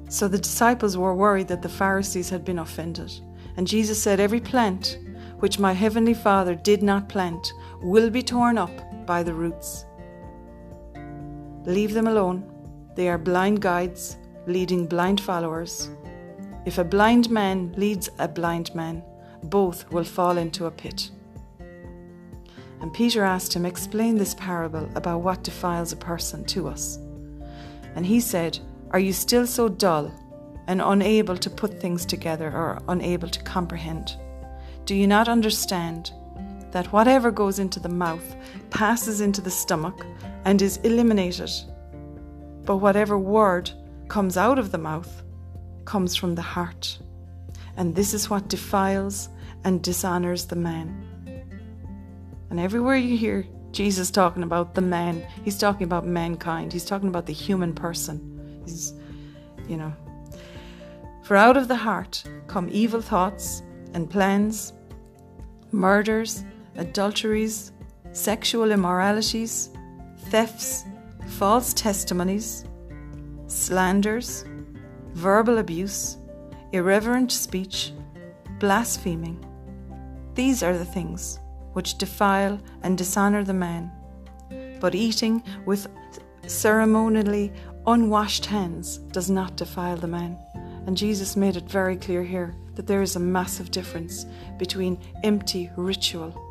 So 0.10 0.28
the 0.28 0.40
disciples 0.40 0.98
were 0.98 1.16
worried 1.16 1.48
that 1.50 1.62
the 1.62 1.70
Pharisees 1.70 2.30
had 2.30 2.44
been 2.44 2.60
offended. 2.60 3.12
And 3.58 3.68
Jesus 3.68 4.02
said, 4.02 4.20
Every 4.20 4.40
plant 4.40 4.98
which 5.40 5.60
my 5.60 5.74
heavenly 5.74 6.14
Father 6.14 6.56
did 6.56 6.82
not 6.82 7.10
plant 7.10 7.52
will 7.82 8.10
be 8.10 8.24
torn 8.24 8.58
up 8.58 8.72
by 9.06 9.24
the 9.24 9.34
roots. 9.34 9.86
Leave 11.66 11.94
them 11.94 12.08
alone. 12.08 12.44
They 12.96 13.10
are 13.10 13.18
blind 13.18 13.62
guides 13.62 14.18
leading 14.50 14.88
blind 14.88 15.22
followers. 15.22 15.90
If 16.66 16.78
a 16.78 16.84
blind 16.84 17.30
man 17.30 17.74
leads 17.78 18.10
a 18.20 18.28
blind 18.28 18.74
man, 18.76 19.04
both 19.44 19.90
will 19.92 20.04
fall 20.04 20.38
into 20.38 20.66
a 20.66 20.72
pit. 20.72 21.12
And 22.82 22.94
Peter 22.94 23.24
asked 23.24 23.54
him, 23.54 23.66
Explain 23.66 24.18
this 24.18 24.36
parable 24.36 24.90
about 24.96 25.22
what 25.22 25.44
defiles 25.44 25.92
a 25.92 25.98
person 25.98 26.44
to 26.46 26.68
us. 26.68 26.98
And 27.96 28.06
he 28.06 28.20
said, 28.20 28.60
Are 28.92 29.00
you 29.00 29.14
still 29.14 29.46
so 29.46 29.70
dull 29.70 30.12
and 30.68 30.82
unable 30.82 31.38
to 31.38 31.50
put 31.50 31.80
things 31.80 32.06
together 32.06 32.48
or 32.48 32.82
unable 32.88 33.30
to 33.30 33.44
comprehend? 33.44 34.16
Do 34.86 34.96
you 34.96 35.08
not 35.08 35.28
understand 35.28 36.12
that 36.72 36.92
whatever 36.94 37.32
goes 37.32 37.60
into 37.60 37.80
the 37.80 37.90
mouth 37.90 38.36
passes 38.70 39.22
into 39.22 39.42
the 39.42 39.52
stomach 39.52 40.06
and 40.46 40.62
is 40.62 40.78
eliminated. 40.78 41.52
But 42.66 42.78
whatever 42.78 43.18
word 43.18 43.72
comes 44.08 44.38
out 44.38 44.60
of 44.60 44.72
the 44.72 44.78
mouth 44.78 45.24
comes 45.86 46.16
from 46.16 46.36
the 46.36 46.42
heart. 46.42 47.00
And 47.78 47.96
this 47.96 48.14
is 48.14 48.30
what 48.30 48.48
defiles 48.48 49.30
and 49.64 49.82
dishonors 49.82 50.46
the 50.46 50.56
man. 50.56 51.06
And 52.50 52.60
everywhere 52.60 52.96
you 52.96 53.18
hear 53.18 53.46
Jesus 53.72 54.10
talking 54.10 54.44
about 54.44 54.74
the 54.76 54.82
man. 54.82 55.26
He's 55.44 55.58
talking 55.58 55.84
about 55.84 56.06
mankind. 56.06 56.74
He's 56.74 56.86
talking 56.86 57.10
about 57.10 57.26
the 57.26 57.34
human 57.34 57.74
person. 57.74 58.62
He's, 58.66 58.94
you 59.68 59.78
know. 59.78 59.94
For 61.24 61.36
out 61.36 61.58
of 61.58 61.68
the 61.68 61.76
heart 61.76 62.24
come 62.48 62.68
evil 62.72 63.02
thoughts 63.02 63.62
and 63.94 64.10
plans, 64.10 64.74
murders, 65.72 66.44
adulteries, 66.76 67.72
sexual 68.12 68.72
immoralities, 68.72 69.70
thefts, 70.30 70.86
false 71.28 71.74
testimonies, 71.74 72.66
slanders, 73.48 74.46
verbal 75.14 75.58
abuse, 75.58 76.18
irreverent 76.72 77.32
speech, 77.32 77.94
blaspheming. 78.60 79.44
These 80.36 80.64
are 80.64 80.78
the 80.78 80.86
things 80.86 81.40
which 81.74 81.98
defile 81.98 82.60
and 82.84 82.98
dishonour 82.98 83.44
the 83.44 83.54
man. 83.54 83.92
But 84.80 84.96
eating 84.96 85.44
with 85.66 85.88
ceremonially 86.48 87.52
unwashed 87.86 88.46
hands 88.46 88.98
does 88.98 89.30
not 89.30 89.56
defile 89.58 89.98
the 89.98 90.08
man. 90.08 90.38
And 90.86 90.96
Jesus 90.98 91.36
made 91.36 91.56
it 91.56 91.70
very 91.70 91.98
clear 91.98 92.24
here 92.24 92.56
that 92.76 92.88
there 92.88 93.02
is 93.02 93.16
a 93.16 93.20
massive 93.20 93.72
difference 93.72 94.26
between 94.58 95.00
empty 95.24 95.70
ritual 95.76 96.49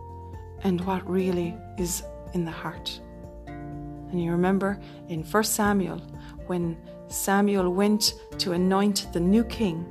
and 0.62 0.80
what 0.82 1.08
really 1.08 1.56
is 1.76 2.02
in 2.34 2.44
the 2.44 2.50
heart. 2.50 3.00
And 3.46 4.22
you 4.22 4.30
remember 4.32 4.78
in 5.08 5.22
1 5.22 5.44
Samuel, 5.44 5.98
when 6.46 6.76
Samuel 7.08 7.70
went 7.72 8.14
to 8.38 8.52
anoint 8.52 9.08
the 9.12 9.20
new 9.20 9.44
king, 9.44 9.86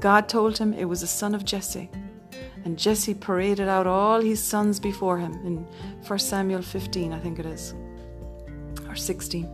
God 0.00 0.28
told 0.28 0.56
him 0.58 0.72
it 0.72 0.84
was 0.84 1.02
a 1.02 1.06
son 1.06 1.34
of 1.34 1.44
Jesse. 1.44 1.90
And 2.64 2.78
Jesse 2.78 3.14
paraded 3.14 3.68
out 3.68 3.86
all 3.86 4.20
his 4.20 4.42
sons 4.42 4.78
before 4.78 5.18
him 5.18 5.32
in 5.44 5.66
1 6.06 6.18
Samuel 6.18 6.62
15, 6.62 7.12
I 7.12 7.18
think 7.18 7.38
it 7.38 7.46
is, 7.46 7.74
or 8.88 8.94
16. 8.94 9.48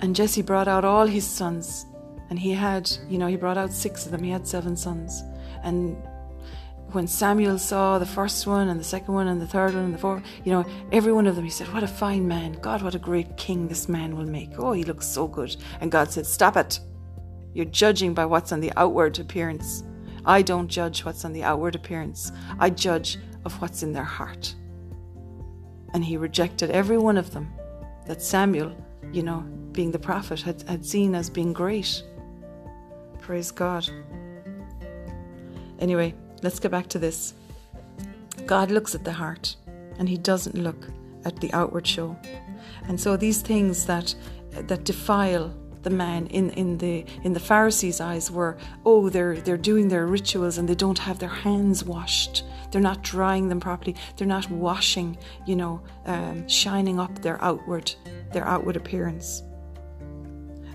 And 0.00 0.14
Jesse 0.14 0.42
brought 0.42 0.68
out 0.68 0.84
all 0.84 1.06
his 1.06 1.26
sons. 1.26 1.86
And 2.30 2.38
he 2.38 2.52
had, 2.52 2.90
you 3.08 3.18
know, 3.18 3.26
he 3.26 3.36
brought 3.36 3.56
out 3.56 3.72
six 3.72 4.04
of 4.04 4.12
them. 4.12 4.22
He 4.22 4.30
had 4.30 4.46
seven 4.46 4.76
sons. 4.76 5.22
And 5.62 5.96
when 6.92 7.06
Samuel 7.06 7.58
saw 7.58 7.98
the 7.98 8.06
first 8.06 8.46
one 8.46 8.68
and 8.68 8.80
the 8.80 8.84
second 8.84 9.12
one 9.12 9.28
and 9.28 9.40
the 9.40 9.46
third 9.46 9.74
one 9.74 9.84
and 9.84 9.94
the 9.94 9.98
fourth, 9.98 10.22
you 10.44 10.52
know, 10.52 10.64
every 10.90 11.12
one 11.12 11.26
of 11.26 11.36
them, 11.36 11.44
he 11.44 11.50
said, 11.50 11.72
What 11.72 11.82
a 11.82 11.88
fine 11.88 12.26
man. 12.26 12.52
God, 12.52 12.82
what 12.82 12.94
a 12.94 12.98
great 12.98 13.36
king 13.36 13.68
this 13.68 13.88
man 13.88 14.16
will 14.16 14.26
make. 14.26 14.58
Oh, 14.58 14.72
he 14.72 14.84
looks 14.84 15.06
so 15.06 15.28
good. 15.28 15.54
And 15.80 15.92
God 15.92 16.10
said, 16.10 16.26
Stop 16.26 16.56
it. 16.56 16.80
You're 17.52 17.66
judging 17.66 18.14
by 18.14 18.24
what's 18.24 18.52
on 18.52 18.60
the 18.60 18.72
outward 18.76 19.18
appearance. 19.18 19.84
I 20.24 20.42
don't 20.42 20.68
judge 20.68 21.04
what's 21.04 21.24
on 21.24 21.32
the 21.32 21.42
outward 21.42 21.74
appearance, 21.74 22.32
I 22.58 22.70
judge 22.70 23.18
of 23.44 23.60
what's 23.60 23.82
in 23.82 23.92
their 23.92 24.04
heart. 24.04 24.54
And 25.94 26.04
he 26.04 26.16
rejected 26.16 26.70
every 26.70 26.98
one 26.98 27.16
of 27.16 27.32
them 27.32 27.52
that 28.06 28.22
Samuel, 28.22 28.76
you 29.12 29.22
know, 29.22 29.40
being 29.72 29.90
the 29.90 29.98
prophet, 29.98 30.40
had, 30.40 30.62
had 30.62 30.84
seen 30.84 31.14
as 31.14 31.30
being 31.30 31.52
great. 31.52 32.02
Praise 33.20 33.50
God. 33.50 33.88
Anyway, 35.78 36.14
let's 36.42 36.58
get 36.58 36.70
back 36.70 36.88
to 36.88 36.98
this. 36.98 37.34
God 38.46 38.70
looks 38.70 38.94
at 38.94 39.04
the 39.04 39.12
heart 39.12 39.56
and 39.98 40.08
he 40.08 40.16
doesn't 40.16 40.54
look 40.54 40.88
at 41.24 41.40
the 41.40 41.52
outward 41.52 41.86
show. 41.86 42.16
And 42.88 43.00
so 43.00 43.16
these 43.16 43.42
things 43.42 43.86
that 43.86 44.14
that 44.52 44.84
defile 44.84 45.54
the 45.82 45.90
man 45.90 46.26
in, 46.28 46.50
in 46.50 46.78
the 46.78 47.04
in 47.22 47.32
the 47.32 47.40
Pharisees' 47.40 48.00
eyes 48.00 48.30
were, 48.30 48.56
oh, 48.84 49.08
they're 49.08 49.36
they're 49.36 49.56
doing 49.56 49.88
their 49.88 50.06
rituals 50.06 50.58
and 50.58 50.68
they 50.68 50.74
don't 50.74 50.98
have 50.98 51.18
their 51.18 51.28
hands 51.28 51.84
washed. 51.84 52.44
They're 52.70 52.80
not 52.80 53.02
drying 53.02 53.48
them 53.48 53.60
properly. 53.60 53.96
They're 54.16 54.26
not 54.26 54.50
washing, 54.50 55.16
you 55.46 55.56
know, 55.56 55.80
um, 56.04 56.46
shining 56.48 57.00
up 57.00 57.22
their 57.22 57.42
outward 57.42 57.94
their 58.32 58.46
outward 58.46 58.76
appearance. 58.76 59.42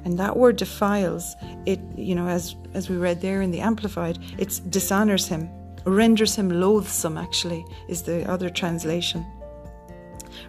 And 0.05 0.19
that 0.19 0.35
word 0.35 0.57
defiles 0.57 1.35
it, 1.65 1.79
you 1.95 2.15
know, 2.15 2.27
as 2.27 2.55
as 2.73 2.89
we 2.89 2.97
read 2.97 3.21
there 3.21 3.41
in 3.41 3.51
the 3.51 3.61
Amplified, 3.61 4.19
it 4.37 4.59
dishonors 4.69 5.27
him, 5.27 5.49
renders 5.85 6.35
him 6.35 6.49
loathsome. 6.49 7.17
Actually, 7.17 7.65
is 7.87 8.03
the 8.03 8.29
other 8.29 8.49
translation. 8.49 9.25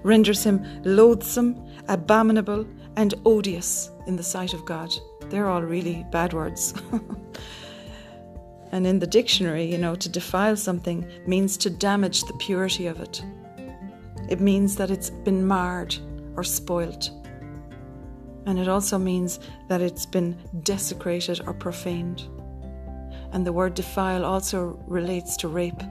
Renders 0.02 0.44
him 0.44 0.82
loathsome, 0.84 1.64
abominable, 1.88 2.66
and 2.96 3.14
odious 3.24 3.90
in 4.06 4.16
the 4.16 4.22
sight 4.22 4.54
of 4.54 4.64
God. 4.64 4.92
They're 5.28 5.48
all 5.48 5.62
really 5.62 6.04
bad 6.10 6.32
words. 6.32 6.74
and 8.72 8.86
in 8.86 8.98
the 8.98 9.06
dictionary, 9.06 9.64
you 9.64 9.78
know, 9.78 9.94
to 9.94 10.08
defile 10.08 10.56
something 10.56 11.06
means 11.26 11.56
to 11.58 11.70
damage 11.70 12.22
the 12.24 12.34
purity 12.34 12.86
of 12.86 13.00
it. 13.00 13.22
It 14.28 14.40
means 14.40 14.76
that 14.76 14.90
it's 14.90 15.10
been 15.10 15.46
marred 15.46 15.96
or 16.36 16.44
spoilt. 16.44 17.10
And 18.46 18.58
it 18.58 18.68
also 18.68 18.98
means 18.98 19.40
that 19.68 19.80
it's 19.80 20.06
been 20.06 20.36
desecrated 20.62 21.40
or 21.46 21.54
profaned. 21.54 22.28
And 23.32 23.46
the 23.46 23.52
word 23.52 23.74
defile 23.74 24.24
also 24.24 24.78
relates 24.86 25.36
to 25.38 25.48
rape. 25.48 25.82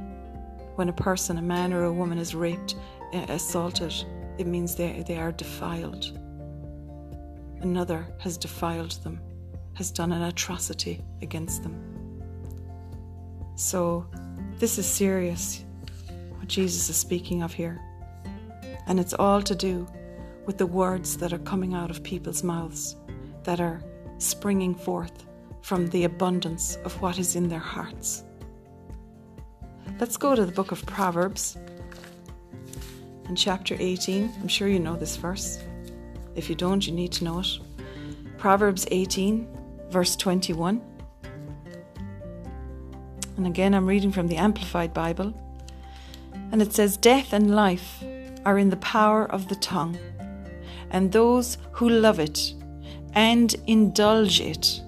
When 0.76 0.90
a 0.90 0.94
person, 0.94 1.38
a 1.38 1.42
man 1.42 1.74
or 1.74 1.84
a 1.84 1.94
woman, 1.94 2.18
is 2.18 2.36
raped, 2.36 2.76
uh, 3.14 3.26
assaulted, 3.30 3.94
it 4.38 4.48
means 4.48 4.76
they, 4.76 5.04
they 5.08 5.18
are 5.18 5.32
defiled 5.32 6.18
another 7.64 8.06
has 8.20 8.38
defiled 8.38 8.92
them, 9.04 9.20
has 9.74 9.90
done 9.90 10.12
an 10.12 10.22
atrocity 10.22 11.02
against 11.22 11.64
them. 11.64 11.76
So, 13.56 14.06
this 14.58 14.78
is 14.78 14.86
serious, 14.86 15.64
what 16.38 16.48
Jesus 16.48 16.90
is 16.90 16.98
speaking 16.98 17.42
of 17.42 17.54
here. 17.54 17.80
And 18.86 19.00
it's 19.00 19.14
all 19.14 19.42
to 19.42 19.56
do 19.56 19.88
with 20.46 20.58
the 20.58 20.66
words 20.66 21.18
that 21.18 21.34
are 21.34 21.40
coming 21.40 21.74
out 21.74 21.90
of 21.90 22.04
people's 22.04 22.44
mouths, 22.44 22.96
that 23.44 23.60
are 23.60 23.82
springing 24.18 24.76
forth 24.76 25.26
from 25.62 25.88
the 25.90 26.04
abundance 26.04 26.78
of 26.84 27.02
what 27.02 27.18
is 27.18 27.36
in 27.36 27.48
their 27.48 27.60
hearts. 27.60 28.24
Let's 30.00 30.18
go 30.18 30.36
to 30.36 30.46
the 30.46 30.52
book 30.52 30.72
of 30.72 30.86
Proverbs 30.86 31.58
and 33.26 33.38
chapter 33.38 33.76
18. 33.80 34.32
I'm 34.42 34.48
sure 34.48 34.68
you 34.68 34.80
know 34.80 34.96
this 34.96 35.16
verse. 35.16 35.60
If 36.36 36.50
you 36.50 36.56
don't, 36.56 36.86
you 36.86 36.94
need 36.94 37.12
to 37.14 37.24
know 37.24 37.40
it. 37.40 37.60
Proverbs 38.38 38.86
18, 38.92 39.48
verse 39.90 40.16
21. 40.16 40.82
And 43.38 43.48
again, 43.48 43.74
I'm 43.74 43.88
reading 43.88 44.12
from 44.12 44.28
the 44.28 44.36
Amplified 44.36 44.94
Bible. 44.94 45.34
And 46.52 46.62
it 46.62 46.74
says, 46.74 46.98
Death 46.98 47.34
and 47.34 47.56
life 47.56 48.04
are 48.46 48.58
in 48.58 48.70
the 48.70 48.78
power 48.78 49.26
of 49.32 49.48
the 49.48 49.56
tongue, 49.56 49.98
and 50.94 51.12
those 51.12 51.58
who 51.72 51.90
love 51.90 52.20
it 52.20 52.54
and 53.14 53.56
indulge 53.68 54.40
it 54.40 54.82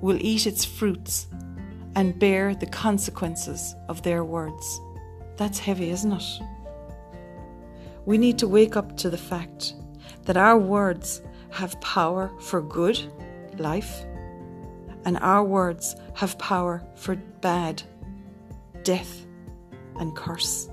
will 0.00 0.18
eat 0.20 0.46
its 0.46 0.64
fruits 0.64 1.28
and 1.96 2.18
bear 2.18 2.54
the 2.54 2.66
consequences 2.66 3.74
of 3.88 4.02
their 4.02 4.24
words. 4.24 4.80
That's 5.36 5.58
heavy, 5.58 5.90
isn't 5.90 6.12
it? 6.12 6.40
We 8.04 8.18
need 8.18 8.38
to 8.38 8.48
wake 8.48 8.76
up 8.76 8.96
to 8.98 9.10
the 9.10 9.16
fact 9.16 9.74
that 10.24 10.36
our 10.36 10.58
words 10.58 11.22
have 11.50 11.80
power 11.80 12.30
for 12.40 12.60
good, 12.60 13.00
life, 13.58 14.04
and 15.04 15.16
our 15.18 15.44
words 15.44 15.96
have 16.14 16.38
power 16.38 16.82
for 16.96 17.16
bad, 17.40 17.82
death, 18.82 19.24
and 19.96 20.14
curse. 20.16 20.68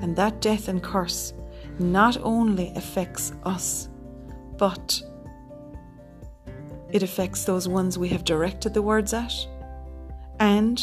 And 0.00 0.14
that 0.16 0.40
death 0.40 0.68
and 0.68 0.82
curse 0.82 1.32
not 1.80 2.16
only 2.22 2.72
affects 2.74 3.32
us, 3.44 3.88
but 4.56 5.00
it 6.90 7.02
affects 7.02 7.44
those 7.44 7.68
ones 7.68 7.98
we 7.98 8.08
have 8.08 8.24
directed 8.24 8.74
the 8.74 8.82
words 8.82 9.12
at, 9.12 9.34
and 10.40 10.82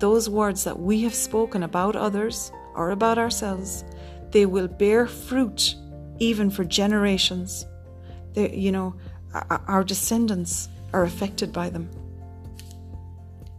those 0.00 0.28
words 0.28 0.64
that 0.64 0.78
we 0.78 1.02
have 1.02 1.14
spoken 1.14 1.62
about 1.62 1.94
others 1.94 2.50
or 2.74 2.90
about 2.90 3.18
ourselves, 3.18 3.84
they 4.30 4.46
will 4.46 4.66
bear 4.66 5.06
fruit 5.06 5.76
even 6.18 6.50
for 6.50 6.64
generations. 6.64 7.66
They, 8.32 8.54
you 8.54 8.72
know, 8.72 8.94
our 9.48 9.84
descendants 9.84 10.68
are 10.92 11.04
affected 11.04 11.52
by 11.52 11.70
them. 11.70 11.90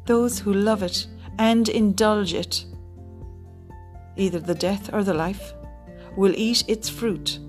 Those 0.06 0.39
who 0.39 0.54
love 0.54 0.84
it 0.84 1.08
and 1.39 1.70
indulge 1.70 2.34
it, 2.34 2.66
either 4.18 4.39
the 4.39 4.56
death 4.56 4.94
or 4.94 5.04
the 5.04 5.13
life, 5.13 5.54
will 6.15 6.34
eat 6.36 6.63
its 6.67 6.89
fruit 6.89 7.39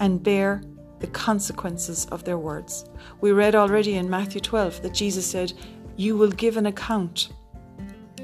and 0.00 0.22
bear 0.22 0.62
the 1.00 1.06
consequences 1.08 2.06
of 2.06 2.24
their 2.24 2.38
words. 2.38 2.84
We 3.20 3.32
read 3.32 3.54
already 3.54 3.94
in 3.94 4.08
Matthew 4.08 4.40
12 4.40 4.82
that 4.82 4.94
Jesus 4.94 5.28
said, 5.28 5.52
You 5.96 6.16
will 6.16 6.30
give 6.30 6.56
an 6.56 6.66
account 6.66 7.30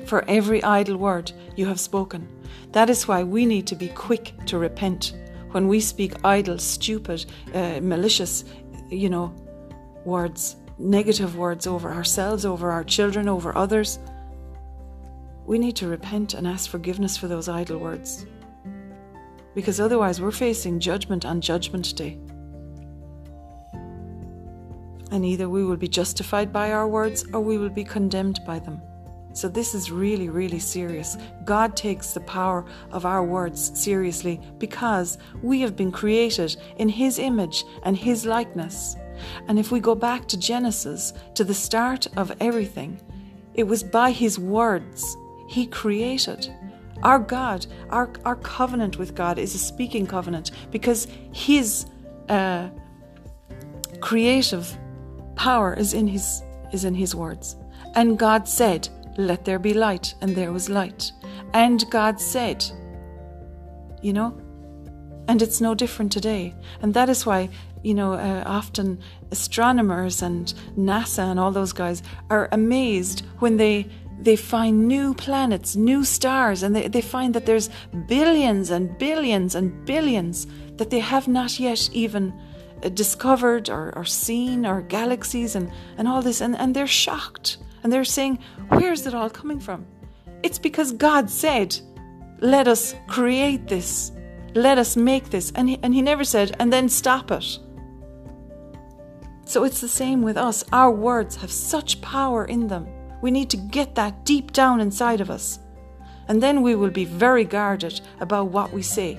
for 0.07 0.25
every 0.29 0.63
idle 0.63 0.97
word 0.97 1.33
you 1.57 1.67
have 1.67 1.81
spoken. 1.81 2.29
That 2.73 2.89
is 2.89 3.09
why 3.09 3.23
we 3.25 3.47
need 3.47 3.67
to 3.69 3.77
be 3.77 3.89
quick 3.89 4.33
to 4.47 4.59
repent 4.59 5.15
when 5.51 5.67
we 5.67 5.81
speak 5.81 6.25
idle, 6.25 6.59
stupid, 6.59 7.25
uh, 7.55 7.81
malicious, 7.83 8.45
you 8.91 9.09
know, 9.09 9.35
words, 10.05 10.57
negative 10.79 11.37
words 11.37 11.67
over 11.67 11.93
ourselves, 11.93 12.45
over 12.45 12.71
our 12.71 12.85
children, 12.85 13.29
over 13.29 13.57
others, 13.57 13.99
we 15.47 15.59
need 15.59 15.77
to 15.77 15.89
repent 15.89 16.35
and 16.35 16.47
ask 16.47 16.71
forgiveness 16.71 17.17
for 17.17 17.27
those 17.27 17.49
idle 17.49 17.79
words. 17.79 18.27
Because 19.59 19.81
otherwise 19.81 20.21
we're 20.21 20.31
facing 20.31 20.79
judgment 20.79 21.25
on 21.25 21.41
Judgment 21.41 21.97
Day. 21.97 22.17
And 25.11 25.25
either 25.25 25.49
we 25.49 25.65
will 25.65 25.77
be 25.77 25.89
justified 25.89 26.53
by 26.53 26.71
our 26.71 26.87
words 26.87 27.25
or 27.33 27.41
we 27.41 27.59
will 27.59 27.69
be 27.69 27.83
condemned 27.83 28.39
by 28.47 28.61
them. 28.61 28.81
So, 29.33 29.49
this 29.49 29.75
is 29.75 29.91
really, 29.91 30.29
really 30.29 30.61
serious. 30.61 31.17
God 31.45 31.75
takes 31.75 32.13
the 32.13 32.21
power 32.21 32.67
of 32.93 33.05
our 33.05 33.25
words 33.25 33.77
seriously 33.77 34.41
because 34.59 35.19
we 35.43 35.61
have 35.63 35.75
been 35.75 35.91
created 35.91 36.57
in 36.77 36.89
His 36.89 37.19
image 37.19 37.65
and 37.83 37.97
His 37.97 38.25
likeness. 38.25 38.95
And 39.49 39.59
if 39.59 39.73
we 39.73 39.81
go 39.81 39.97
back 39.97 40.29
to 40.29 40.39
Genesis, 40.39 41.15
to 41.35 41.43
the 41.43 41.53
start 41.53 42.07
of 42.17 42.33
everything, 42.39 43.01
it 43.55 43.65
was 43.65 43.83
by 43.83 44.13
His 44.13 44.39
words 44.39 45.17
He 45.49 45.67
created. 45.67 46.49
Our 47.03 47.19
God, 47.19 47.67
our, 47.91 48.11
our 48.25 48.37
covenant 48.37 48.99
with 48.99 49.15
God 49.15 49.39
is 49.39 49.55
a 49.55 49.59
speaking 49.59 50.07
covenant 50.07 50.51
because 50.71 51.07
His 51.33 51.87
uh, 52.29 52.69
creative 54.01 54.77
power 55.37 55.75
is 55.75 55.95
in 55.95 56.09
His 56.09 56.43
is 56.73 56.85
in 56.85 56.95
His 56.95 57.15
words. 57.15 57.57
And 57.95 58.19
God 58.19 58.49
said, 58.49 58.89
"Let 59.17 59.45
there 59.45 59.59
be 59.59 59.75
light," 59.75 60.15
and 60.21 60.35
there 60.35 60.53
was 60.53 60.69
light. 60.69 61.13
And 61.55 61.89
God 61.91 62.21
said, 62.21 62.65
you 64.03 64.13
know, 64.13 64.37
and 65.29 65.43
it's 65.43 65.61
no 65.61 65.75
different 65.75 66.13
today. 66.13 66.55
And 66.83 66.95
that 66.95 67.09
is 67.09 67.27
why, 67.27 67.49
you 67.83 67.95
know, 67.95 68.15
uh, 68.15 68.43
often 68.47 69.01
astronomers 69.31 70.23
and 70.23 70.53
NASA 70.77 71.31
and 71.31 71.39
all 71.39 71.51
those 71.51 71.73
guys 71.73 72.03
are 72.31 72.49
amazed 72.53 73.25
when 73.39 73.57
they 73.57 73.89
they 74.21 74.37
find 74.37 74.89
new 74.89 75.15
planets, 75.15 75.77
new 75.77 76.05
stars, 76.05 76.63
and 76.63 76.75
they, 76.75 76.89
they 76.89 77.01
find 77.01 77.35
that 77.35 77.47
there's 77.47 77.71
billions 78.07 78.71
and 78.71 78.99
billions 78.99 79.55
and 79.55 79.85
billions 79.85 80.47
that 80.77 80.91
they 80.91 80.99
have 80.99 81.29
not 81.29 81.61
yet 81.61 81.89
even 81.93 82.35
uh, 82.83 82.89
discovered 82.89 83.71
or, 83.71 83.97
or 83.97 84.05
seen, 84.05 84.67
or 84.67 84.83
galaxies 84.83 85.55
and, 85.55 85.71
and 85.97 86.09
all 86.09 86.21
this. 86.21 86.41
And, 86.41 86.57
and 86.57 86.75
they're 86.75 86.87
shocked. 86.87 87.59
And 87.83 87.93
they're 87.93 88.05
saying, 88.05 88.39
Where's 88.69 89.07
it 89.07 89.15
all 89.15 89.31
coming 89.31 89.61
from? 89.61 89.87
It's 90.43 90.59
because 90.59 90.93
God 90.93 91.31
said, 91.31 91.79
Let 92.41 92.67
us 92.67 92.95
create 93.07 93.69
this. 93.69 94.13
Let 94.55 94.79
us 94.79 94.97
make 94.97 95.31
this. 95.31 95.53
And 95.55 95.69
he, 95.69 95.79
and 95.83 95.95
he 95.95 96.03
never 96.03 96.25
said, 96.25 96.57
And 96.59 96.73
then 96.73 96.89
stop 96.89 97.31
it. 97.31 97.59
So 99.45 99.65
it's 99.65 99.81
the 99.81 99.89
same 99.89 100.23
with 100.23 100.37
us. 100.37 100.65
Our 100.73 100.91
words 100.91 101.37
have 101.37 101.53
such 101.53 102.01
power 102.01 102.45
in 102.45 102.67
them 102.67 102.87
we 103.21 103.31
need 103.31 103.51
to 103.51 103.57
get 103.57 103.95
that 103.95 104.25
deep 104.25 104.53
down 104.53 104.81
inside 104.81 105.21
of 105.21 105.31
us. 105.31 105.59
And 106.29 106.43
then 106.43 106.63
we 106.63 106.75
will 106.75 106.91
be 106.91 107.05
very 107.05 107.45
guarded 107.45 108.01
about 108.21 108.49
what 108.49 108.73
we 108.73 108.83
say. 108.83 109.19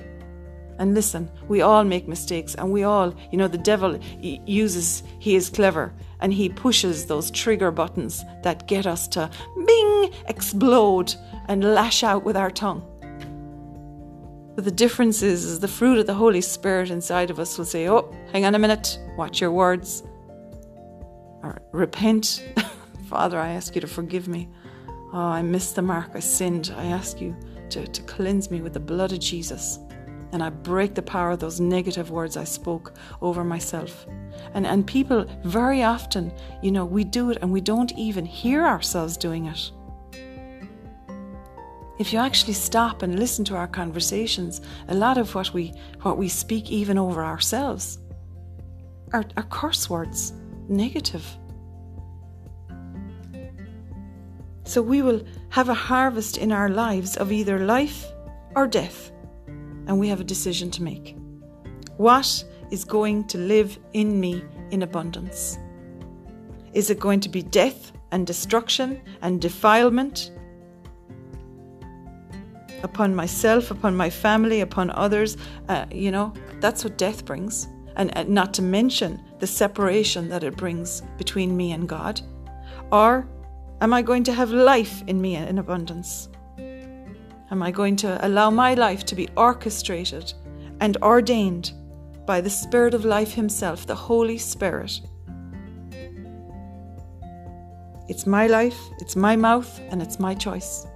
And 0.78 0.94
listen, 0.94 1.30
we 1.46 1.60
all 1.60 1.84
make 1.84 2.08
mistakes, 2.08 2.54
and 2.54 2.72
we 2.72 2.84
all, 2.84 3.14
you 3.30 3.36
know, 3.36 3.48
the 3.48 3.58
devil 3.58 3.98
uses, 4.20 5.02
he 5.18 5.34
is 5.36 5.50
clever, 5.50 5.92
and 6.20 6.32
he 6.32 6.48
pushes 6.48 7.04
those 7.04 7.30
trigger 7.30 7.70
buttons 7.70 8.24
that 8.42 8.66
get 8.66 8.86
us 8.86 9.06
to 9.08 9.30
bing, 9.66 10.12
explode, 10.28 11.14
and 11.48 11.74
lash 11.74 12.02
out 12.02 12.24
with 12.24 12.36
our 12.36 12.50
tongue. 12.50 12.82
But 14.54 14.64
the 14.64 14.70
difference 14.70 15.22
is, 15.22 15.44
is 15.44 15.60
the 15.60 15.68
fruit 15.68 15.98
of 15.98 16.06
the 16.06 16.14
Holy 16.14 16.40
Spirit 16.40 16.90
inside 16.90 17.30
of 17.30 17.38
us 17.38 17.58
will 17.58 17.66
say, 17.66 17.88
Oh, 17.88 18.10
hang 18.32 18.46
on 18.46 18.54
a 18.54 18.58
minute, 18.58 18.98
watch 19.18 19.40
your 19.40 19.52
words, 19.52 20.02
or 21.42 21.60
repent. 21.72 22.42
Father, 23.10 23.40
I 23.40 23.48
ask 23.54 23.74
you 23.74 23.80
to 23.80 23.88
forgive 23.88 24.28
me. 24.28 24.48
Oh, 25.12 25.18
I 25.18 25.42
missed 25.42 25.74
the 25.74 25.82
mark. 25.82 26.12
I 26.14 26.20
sinned. 26.20 26.72
I 26.76 26.84
ask 26.84 27.20
you 27.20 27.34
to, 27.70 27.84
to 27.84 28.02
cleanse 28.02 28.52
me 28.52 28.60
with 28.60 28.72
the 28.72 28.78
blood 28.78 29.10
of 29.10 29.18
Jesus. 29.18 29.80
And 30.30 30.44
I 30.44 30.50
break 30.50 30.94
the 30.94 31.02
power 31.02 31.32
of 31.32 31.40
those 31.40 31.58
negative 31.58 32.12
words 32.12 32.36
I 32.36 32.44
spoke 32.44 32.94
over 33.20 33.42
myself. 33.42 34.06
And, 34.54 34.64
and 34.64 34.86
people, 34.86 35.26
very 35.42 35.82
often, 35.82 36.32
you 36.62 36.70
know, 36.70 36.84
we 36.84 37.02
do 37.02 37.30
it 37.30 37.38
and 37.42 37.50
we 37.50 37.60
don't 37.60 37.90
even 37.98 38.24
hear 38.24 38.64
ourselves 38.64 39.16
doing 39.16 39.46
it. 39.46 39.72
If 41.98 42.12
you 42.12 42.20
actually 42.20 42.52
stop 42.52 43.02
and 43.02 43.18
listen 43.18 43.44
to 43.46 43.56
our 43.56 43.66
conversations, 43.66 44.60
a 44.86 44.94
lot 44.94 45.18
of 45.18 45.34
what 45.34 45.52
we, 45.52 45.74
what 46.02 46.16
we 46.16 46.28
speak, 46.28 46.70
even 46.70 46.96
over 46.96 47.24
ourselves, 47.24 47.98
are, 49.12 49.24
are 49.36 49.42
curse 49.50 49.90
words, 49.90 50.32
negative. 50.68 51.26
So 54.64 54.82
we 54.82 55.02
will 55.02 55.22
have 55.50 55.68
a 55.68 55.74
harvest 55.74 56.36
in 56.36 56.52
our 56.52 56.68
lives 56.68 57.16
of 57.16 57.32
either 57.32 57.58
life 57.58 58.06
or 58.54 58.66
death, 58.66 59.10
and 59.86 59.98
we 59.98 60.08
have 60.08 60.20
a 60.20 60.24
decision 60.24 60.70
to 60.72 60.82
make. 60.82 61.16
What 61.96 62.44
is 62.70 62.84
going 62.84 63.26
to 63.28 63.38
live 63.38 63.78
in 63.92 64.20
me 64.20 64.44
in 64.70 64.82
abundance? 64.82 65.58
Is 66.72 66.90
it 66.90 67.00
going 67.00 67.20
to 67.20 67.28
be 67.28 67.42
death 67.42 67.92
and 68.12 68.26
destruction 68.26 69.00
and 69.22 69.40
defilement 69.40 70.30
upon 72.82 73.14
myself, 73.14 73.70
upon 73.70 73.96
my 73.96 74.08
family, 74.08 74.60
upon 74.60 74.90
others? 74.90 75.36
Uh, 75.68 75.86
you 75.90 76.10
know, 76.10 76.32
that's 76.60 76.84
what 76.84 76.96
death 76.96 77.24
brings. 77.24 77.66
And, 77.96 78.16
and 78.16 78.28
not 78.28 78.54
to 78.54 78.62
mention 78.62 79.20
the 79.40 79.46
separation 79.46 80.28
that 80.28 80.44
it 80.44 80.56
brings 80.56 81.02
between 81.18 81.56
me 81.56 81.72
and 81.72 81.88
God. 81.88 82.20
Or 82.92 83.28
Am 83.82 83.94
I 83.94 84.02
going 84.02 84.24
to 84.24 84.34
have 84.34 84.50
life 84.50 85.02
in 85.06 85.22
me 85.22 85.36
in 85.36 85.56
abundance? 85.56 86.28
Am 87.50 87.62
I 87.62 87.70
going 87.70 87.96
to 87.96 88.26
allow 88.26 88.50
my 88.50 88.74
life 88.74 89.06
to 89.06 89.14
be 89.14 89.28
orchestrated 89.38 90.34
and 90.80 90.98
ordained 90.98 91.72
by 92.26 92.42
the 92.42 92.50
Spirit 92.50 92.92
of 92.92 93.06
life 93.06 93.32
Himself, 93.32 93.86
the 93.86 93.94
Holy 93.94 94.36
Spirit? 94.36 95.00
It's 98.06 98.26
my 98.26 98.48
life, 98.48 98.78
it's 98.98 99.16
my 99.16 99.34
mouth, 99.34 99.80
and 99.88 100.02
it's 100.02 100.20
my 100.20 100.34
choice. 100.34 100.86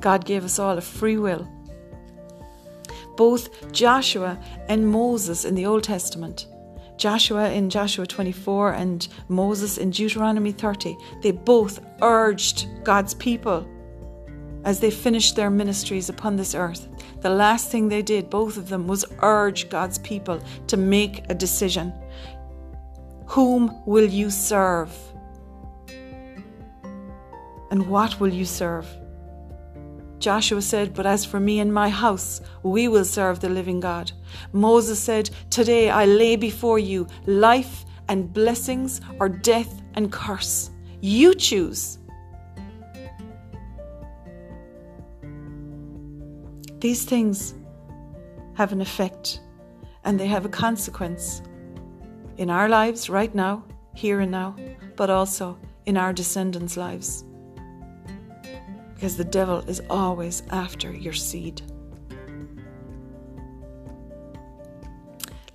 God 0.00 0.26
gave 0.26 0.44
us 0.44 0.58
all 0.58 0.76
a 0.76 0.82
free 0.82 1.16
will. 1.16 1.48
Both 3.16 3.72
Joshua 3.72 4.38
and 4.68 4.86
Moses 4.86 5.46
in 5.46 5.54
the 5.54 5.64
Old 5.64 5.84
Testament 5.84 6.46
Joshua 7.02 7.50
in 7.50 7.68
Joshua 7.68 8.06
24 8.06 8.74
and 8.74 9.08
Moses 9.26 9.76
in 9.76 9.90
Deuteronomy 9.90 10.52
30, 10.52 10.96
they 11.20 11.32
both 11.32 11.80
urged 12.00 12.68
God's 12.84 13.14
people 13.14 13.66
as 14.64 14.78
they 14.78 14.92
finished 14.92 15.34
their 15.34 15.50
ministries 15.50 16.08
upon 16.08 16.36
this 16.36 16.54
earth. 16.54 16.86
The 17.20 17.28
last 17.28 17.72
thing 17.72 17.88
they 17.88 18.02
did, 18.02 18.30
both 18.30 18.56
of 18.56 18.68
them, 18.68 18.86
was 18.86 19.04
urge 19.20 19.68
God's 19.68 19.98
people 19.98 20.40
to 20.68 20.76
make 20.76 21.28
a 21.28 21.34
decision. 21.34 21.92
Whom 23.26 23.82
will 23.84 24.08
you 24.08 24.30
serve? 24.30 24.96
And 27.72 27.88
what 27.88 28.20
will 28.20 28.32
you 28.32 28.44
serve? 28.44 28.86
Joshua 30.22 30.62
said, 30.62 30.94
But 30.94 31.04
as 31.04 31.24
for 31.24 31.40
me 31.40 31.58
and 31.58 31.74
my 31.74 31.88
house, 31.88 32.40
we 32.62 32.86
will 32.86 33.04
serve 33.04 33.40
the 33.40 33.48
living 33.48 33.80
God. 33.80 34.12
Moses 34.52 35.00
said, 35.00 35.28
Today 35.50 35.90
I 35.90 36.04
lay 36.04 36.36
before 36.36 36.78
you 36.78 37.08
life 37.26 37.84
and 38.08 38.32
blessings 38.32 39.00
or 39.18 39.28
death 39.28 39.82
and 39.94 40.12
curse. 40.12 40.70
You 41.00 41.34
choose. 41.34 41.98
These 46.78 47.04
things 47.04 47.54
have 48.54 48.70
an 48.70 48.80
effect 48.80 49.40
and 50.04 50.18
they 50.20 50.28
have 50.28 50.44
a 50.44 50.48
consequence 50.48 51.42
in 52.36 52.48
our 52.48 52.68
lives 52.68 53.10
right 53.10 53.34
now, 53.34 53.64
here 53.94 54.20
and 54.20 54.30
now, 54.30 54.54
but 54.94 55.10
also 55.10 55.58
in 55.86 55.96
our 55.96 56.12
descendants' 56.12 56.76
lives 56.76 57.24
because 59.02 59.16
the 59.16 59.24
devil 59.24 59.58
is 59.68 59.82
always 59.90 60.44
after 60.50 60.92
your 60.92 61.12
seed. 61.12 61.60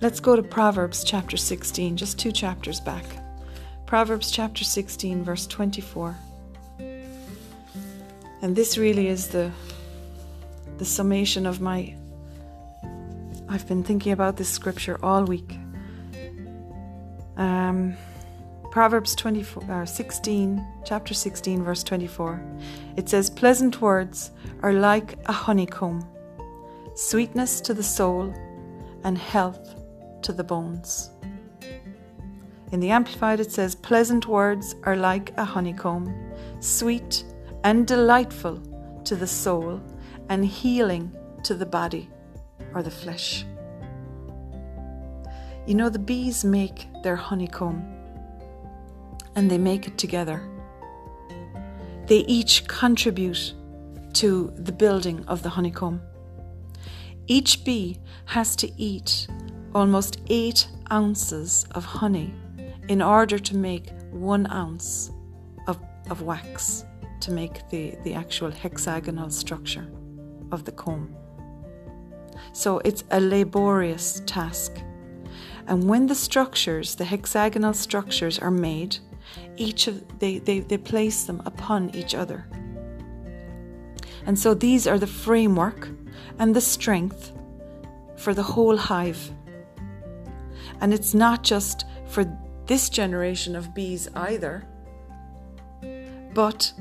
Let's 0.02 0.20
go 0.20 0.36
to 0.36 0.42
Proverbs 0.42 1.02
chapter 1.02 1.38
16, 1.38 1.96
just 1.96 2.18
two 2.18 2.30
chapters 2.30 2.78
back. 2.78 3.06
Proverbs 3.86 4.30
chapter 4.30 4.64
16, 4.64 5.24
verse 5.24 5.46
24. 5.46 6.14
And 8.42 8.54
this 8.54 8.76
really 8.76 9.08
is 9.08 9.28
the, 9.28 9.50
the 10.76 10.84
summation 10.84 11.46
of 11.46 11.62
my. 11.62 11.96
I've 13.48 13.66
been 13.66 13.82
thinking 13.82 14.12
about 14.12 14.36
this 14.36 14.50
scripture 14.50 15.02
all 15.02 15.24
week. 15.24 15.56
Um, 17.38 17.96
Proverbs 18.70 19.14
24, 19.14 19.70
uh, 19.70 19.86
16, 19.86 20.66
chapter 20.84 21.14
16, 21.14 21.62
verse 21.64 21.82
24. 21.82 22.42
It 22.96 23.08
says, 23.08 23.30
Pleasant 23.30 23.80
words 23.80 24.30
are 24.62 24.74
like 24.74 25.18
a 25.24 25.32
honeycomb, 25.32 26.06
sweetness 26.94 27.62
to 27.62 27.72
the 27.72 27.82
soul, 27.82 28.34
and 29.04 29.16
health 29.16 29.74
to 30.20 30.34
the 30.34 30.44
bones. 30.44 31.10
In 32.70 32.80
the 32.80 32.90
Amplified, 32.90 33.40
it 33.40 33.50
says, 33.50 33.74
Pleasant 33.74 34.26
words 34.26 34.74
are 34.82 34.96
like 34.96 35.32
a 35.38 35.44
honeycomb, 35.44 36.14
sweet 36.60 37.24
and 37.64 37.86
delightful 37.86 38.60
to 39.04 39.16
the 39.16 39.26
soul, 39.26 39.80
and 40.28 40.44
healing 40.44 41.10
to 41.42 41.54
the 41.54 41.64
body 41.64 42.10
or 42.74 42.82
the 42.82 42.90
flesh. 42.90 43.46
You 45.66 45.74
know, 45.74 45.88
the 45.88 45.98
bees 45.98 46.44
make 46.44 46.86
their 47.02 47.16
honeycomb 47.16 47.97
and 49.38 49.48
they 49.48 49.56
make 49.56 49.86
it 49.86 49.96
together. 49.96 50.42
They 52.06 52.24
each 52.26 52.66
contribute 52.66 53.54
to 54.14 54.52
the 54.56 54.72
building 54.72 55.24
of 55.28 55.44
the 55.44 55.48
honeycomb. 55.48 56.02
Each 57.28 57.64
bee 57.64 58.00
has 58.24 58.56
to 58.56 58.68
eat 58.76 59.28
almost 59.76 60.20
eight 60.26 60.66
ounces 60.90 61.66
of 61.70 61.84
honey 61.84 62.34
in 62.88 63.00
order 63.00 63.38
to 63.38 63.56
make 63.56 63.92
one 64.10 64.50
ounce 64.50 65.12
of, 65.68 65.78
of 66.10 66.22
wax 66.22 66.84
to 67.20 67.30
make 67.30 67.68
the, 67.70 67.96
the 68.02 68.14
actual 68.14 68.50
hexagonal 68.50 69.30
structure 69.30 69.86
of 70.50 70.64
the 70.64 70.72
comb. 70.72 71.14
So 72.52 72.80
it's 72.84 73.04
a 73.12 73.20
laborious 73.20 74.20
task. 74.26 74.72
And 75.68 75.88
when 75.88 76.08
the 76.08 76.16
structures, 76.16 76.96
the 76.96 77.04
hexagonal 77.04 77.74
structures, 77.74 78.40
are 78.40 78.50
made, 78.50 78.98
each 79.58 79.86
of 79.86 80.18
they, 80.18 80.38
they, 80.38 80.60
they 80.60 80.78
place 80.78 81.24
them 81.24 81.42
upon 81.44 81.94
each 81.94 82.14
other. 82.14 82.46
And 84.26 84.38
so 84.38 84.54
these 84.54 84.86
are 84.86 84.98
the 84.98 85.06
framework 85.06 85.88
and 86.38 86.54
the 86.54 86.60
strength 86.60 87.32
for 88.16 88.34
the 88.34 88.42
whole 88.42 88.76
hive. 88.76 89.30
And 90.80 90.92
it's 90.92 91.14
not 91.14 91.42
just 91.42 91.84
for 92.06 92.24
this 92.66 92.88
generation 92.88 93.56
of 93.56 93.74
bees 93.74 94.08
either, 94.14 94.64
but 96.34 96.72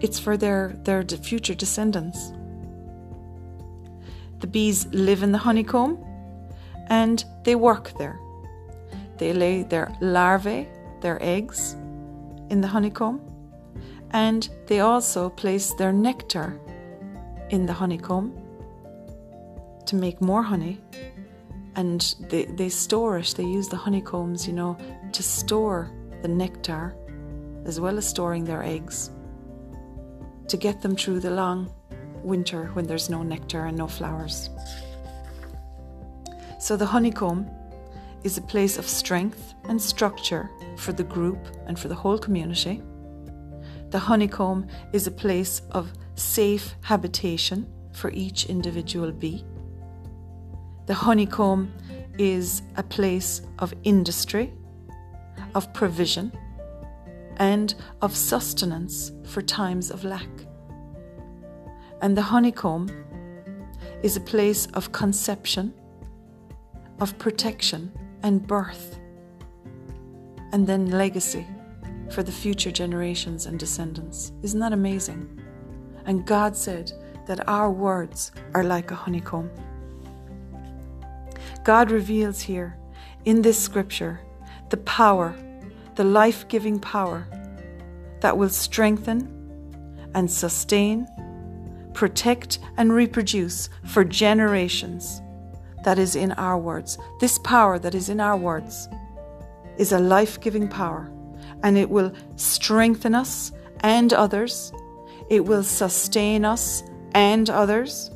it's 0.00 0.18
for 0.18 0.36
their, 0.36 0.74
their 0.84 1.02
future 1.04 1.54
descendants. 1.54 2.32
The 4.40 4.46
bees 4.46 4.86
live 4.86 5.22
in 5.22 5.32
the 5.32 5.38
honeycomb 5.38 6.02
and 6.88 7.24
they 7.44 7.54
work 7.54 7.92
there. 7.98 8.18
They 9.18 9.32
lay 9.32 9.62
their 9.62 9.94
larvae, 10.00 10.68
their 11.00 11.22
eggs, 11.22 11.76
in 12.50 12.60
the 12.60 12.68
honeycomb, 12.68 13.20
and 14.10 14.48
they 14.66 14.80
also 14.80 15.30
place 15.30 15.74
their 15.74 15.92
nectar 15.92 16.60
in 17.50 17.66
the 17.66 17.72
honeycomb 17.72 18.32
to 19.86 19.96
make 19.96 20.20
more 20.20 20.42
honey. 20.42 20.80
And 21.74 22.14
they, 22.30 22.46
they 22.46 22.68
store 22.68 23.18
it, 23.18 23.34
they 23.36 23.44
use 23.44 23.68
the 23.68 23.76
honeycombs, 23.76 24.46
you 24.46 24.52
know, 24.52 24.78
to 25.12 25.22
store 25.22 25.90
the 26.22 26.28
nectar 26.28 26.96
as 27.66 27.80
well 27.80 27.98
as 27.98 28.08
storing 28.08 28.44
their 28.44 28.62
eggs 28.62 29.10
to 30.48 30.56
get 30.56 30.80
them 30.80 30.96
through 30.96 31.20
the 31.20 31.30
long 31.30 31.70
winter 32.22 32.70
when 32.72 32.86
there's 32.86 33.10
no 33.10 33.22
nectar 33.22 33.66
and 33.66 33.76
no 33.76 33.86
flowers. 33.86 34.50
So 36.58 36.76
the 36.76 36.86
honeycomb 36.86 37.50
is 38.24 38.38
a 38.38 38.42
place 38.42 38.78
of 38.78 38.88
strength 38.88 39.54
and 39.64 39.80
structure 39.80 40.50
for 40.76 40.92
the 40.92 41.04
group 41.04 41.38
and 41.66 41.78
for 41.78 41.88
the 41.88 41.94
whole 41.94 42.18
community. 42.18 42.82
The 43.90 43.98
honeycomb 43.98 44.66
is 44.92 45.06
a 45.06 45.10
place 45.10 45.62
of 45.70 45.92
safe 46.16 46.74
habitation 46.82 47.66
for 47.92 48.10
each 48.10 48.46
individual 48.46 49.12
bee. 49.12 49.44
The 50.86 50.94
honeycomb 50.94 51.72
is 52.18 52.62
a 52.76 52.82
place 52.82 53.42
of 53.58 53.74
industry, 53.84 54.52
of 55.54 55.72
provision, 55.72 56.32
and 57.36 57.74
of 58.02 58.16
sustenance 58.16 59.12
for 59.24 59.42
times 59.42 59.90
of 59.90 60.04
lack. 60.04 60.28
And 62.02 62.16
the 62.16 62.22
honeycomb 62.22 62.90
is 64.02 64.16
a 64.16 64.20
place 64.20 64.66
of 64.74 64.92
conception, 64.92 65.72
of 67.00 67.18
protection 67.18 67.92
and 68.26 68.44
birth, 68.44 68.98
and 70.50 70.66
then 70.66 70.90
legacy 70.90 71.46
for 72.10 72.24
the 72.24 72.32
future 72.32 72.72
generations 72.72 73.46
and 73.46 73.56
descendants. 73.56 74.32
Isn't 74.42 74.58
that 74.58 74.72
amazing? 74.72 75.40
And 76.06 76.26
God 76.26 76.56
said 76.56 76.90
that 77.28 77.48
our 77.48 77.70
words 77.70 78.32
are 78.52 78.64
like 78.64 78.90
a 78.90 78.96
honeycomb. 78.96 79.48
God 81.62 81.92
reveals 81.92 82.40
here 82.40 82.76
in 83.26 83.42
this 83.42 83.62
scripture 83.62 84.18
the 84.70 84.78
power 84.78 85.32
the 85.94 86.02
life 86.02 86.48
giving 86.48 86.80
power 86.80 87.28
that 88.22 88.36
will 88.36 88.48
strengthen 88.48 89.32
and 90.14 90.28
sustain, 90.28 91.06
protect 91.94 92.58
and 92.76 92.92
reproduce 92.92 93.68
for 93.84 94.04
generations. 94.04 95.22
That 95.86 96.00
is 96.00 96.16
in 96.16 96.32
our 96.32 96.58
words. 96.58 96.98
This 97.20 97.38
power 97.38 97.78
that 97.78 97.94
is 97.94 98.08
in 98.08 98.18
our 98.18 98.36
words 98.36 98.88
is 99.78 99.92
a 99.92 100.00
life 100.00 100.40
giving 100.40 100.66
power 100.66 101.08
and 101.62 101.78
it 101.78 101.88
will 101.88 102.12
strengthen 102.34 103.14
us 103.14 103.52
and 103.82 104.12
others. 104.12 104.72
It 105.30 105.44
will 105.44 105.62
sustain 105.62 106.44
us 106.44 106.82
and 107.14 107.48
others. 107.48 108.10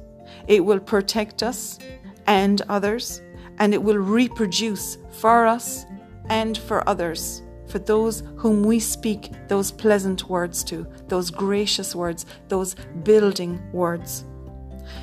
It 0.49 0.65
will 0.65 0.81
protect 0.81 1.45
us 1.45 1.79
and 2.27 2.61
others. 2.69 3.23
And 3.59 3.73
it 3.73 3.85
will 3.85 3.99
reproduce 3.99 4.99
for 5.13 5.47
us 5.47 5.87
and 6.29 6.59
for 6.59 6.89
others 6.89 7.43
for 7.69 7.79
those 7.79 8.25
whom 8.37 8.65
we 8.65 8.81
speak 8.81 9.31
those 9.47 9.71
pleasant 9.71 10.29
words 10.29 10.65
to, 10.65 10.89
those 11.07 11.31
gracious 11.31 11.95
words, 11.95 12.27
those 12.49 12.75
building 13.05 13.63
words. 13.71 14.25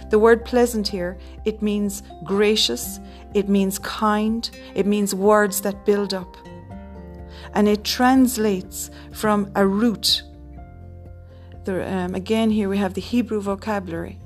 The 0.10 0.20
word 0.20 0.46
pleasant 0.46 0.88
here, 0.88 1.17
it 1.43 1.62
means 1.62 2.04
gracious, 2.24 3.00
it 3.34 3.50
means 3.50 3.78
kind, 3.80 4.50
it 4.74 4.86
means 4.86 5.13
words 5.13 5.62
that 5.62 5.86
build 5.86 6.13
up. 6.13 6.36
And 7.54 7.67
it 7.67 7.84
translates 7.84 8.89
from 9.12 9.52
a 9.56 9.65
root. 9.65 10.24
Um, 11.67 12.15
again, 12.15 12.50
here 12.50 12.70
we 12.70 12.78
have 12.78 12.93
the 12.93 13.02
Hebrew 13.02 13.41
vocabulary. 13.41 14.20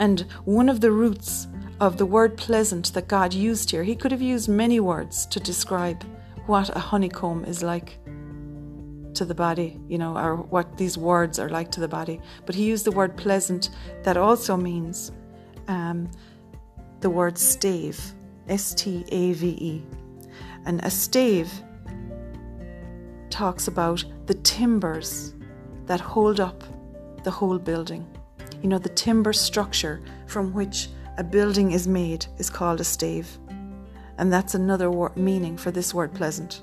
And 0.00 0.26
one 0.44 0.68
of 0.68 0.80
the 0.80 0.90
roots 0.90 1.46
of 1.80 1.96
the 1.96 2.06
word 2.06 2.36
pleasant 2.36 2.92
that 2.94 3.08
God 3.08 3.32
used 3.32 3.70
here, 3.70 3.84
he 3.84 3.94
could 3.94 4.10
have 4.10 4.22
used 4.22 4.48
many 4.48 4.80
words 4.80 5.26
to 5.26 5.38
describe 5.38 6.02
what 6.46 6.74
a 6.74 6.78
honeycomb 6.78 7.44
is 7.44 7.62
like 7.62 7.98
to 9.16 9.24
the 9.24 9.34
body, 9.34 9.78
you 9.88 9.98
know, 9.98 10.16
or 10.16 10.36
what 10.36 10.76
these 10.76 10.96
words 10.96 11.38
are 11.38 11.48
like 11.48 11.70
to 11.72 11.80
the 11.80 11.88
body. 11.88 12.20
But 12.44 12.54
he 12.54 12.64
used 12.64 12.84
the 12.84 12.92
word 12.92 13.16
pleasant 13.16 13.70
that 14.02 14.16
also 14.16 14.56
means 14.56 15.12
um, 15.68 16.10
the 17.00 17.10
word 17.10 17.36
stave, 17.38 18.00
S 18.48 18.74
T 18.74 19.04
A 19.08 19.32
V 19.32 19.48
E. 19.48 19.86
And 20.64 20.84
a 20.84 20.90
stave 20.90 21.50
talks 23.30 23.68
about 23.68 24.04
the 24.26 24.34
timbers 24.34 25.34
that 25.86 26.00
hold 26.00 26.40
up 26.40 26.62
the 27.24 27.30
whole 27.30 27.58
building. 27.58 28.06
You 28.62 28.68
know, 28.68 28.78
the 28.78 28.88
timber 28.88 29.32
structure 29.32 30.02
from 30.26 30.52
which 30.52 30.88
a 31.18 31.24
building 31.24 31.72
is 31.72 31.86
made 31.86 32.26
is 32.38 32.50
called 32.50 32.80
a 32.80 32.84
stave 32.84 33.38
and 34.18 34.32
that's 34.32 34.54
another 34.54 34.90
word, 34.90 35.16
meaning 35.16 35.56
for 35.56 35.70
this 35.70 35.92
word 35.92 36.14
pleasant. 36.14 36.62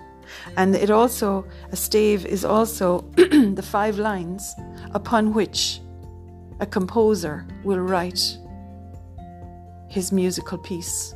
And 0.58 0.76
it 0.76 0.90
also, 0.90 1.46
a 1.72 1.76
stave 1.76 2.26
is 2.26 2.46
also 2.46 3.00
the 3.16 3.66
five 3.66 3.98
lines 3.98 4.54
upon 4.92 5.34
which 5.34 5.82
a 6.60 6.66
composer 6.66 7.46
will 7.64 7.80
write 7.80 8.38
his 9.90 10.12
musical 10.12 10.58
piece. 10.58 11.16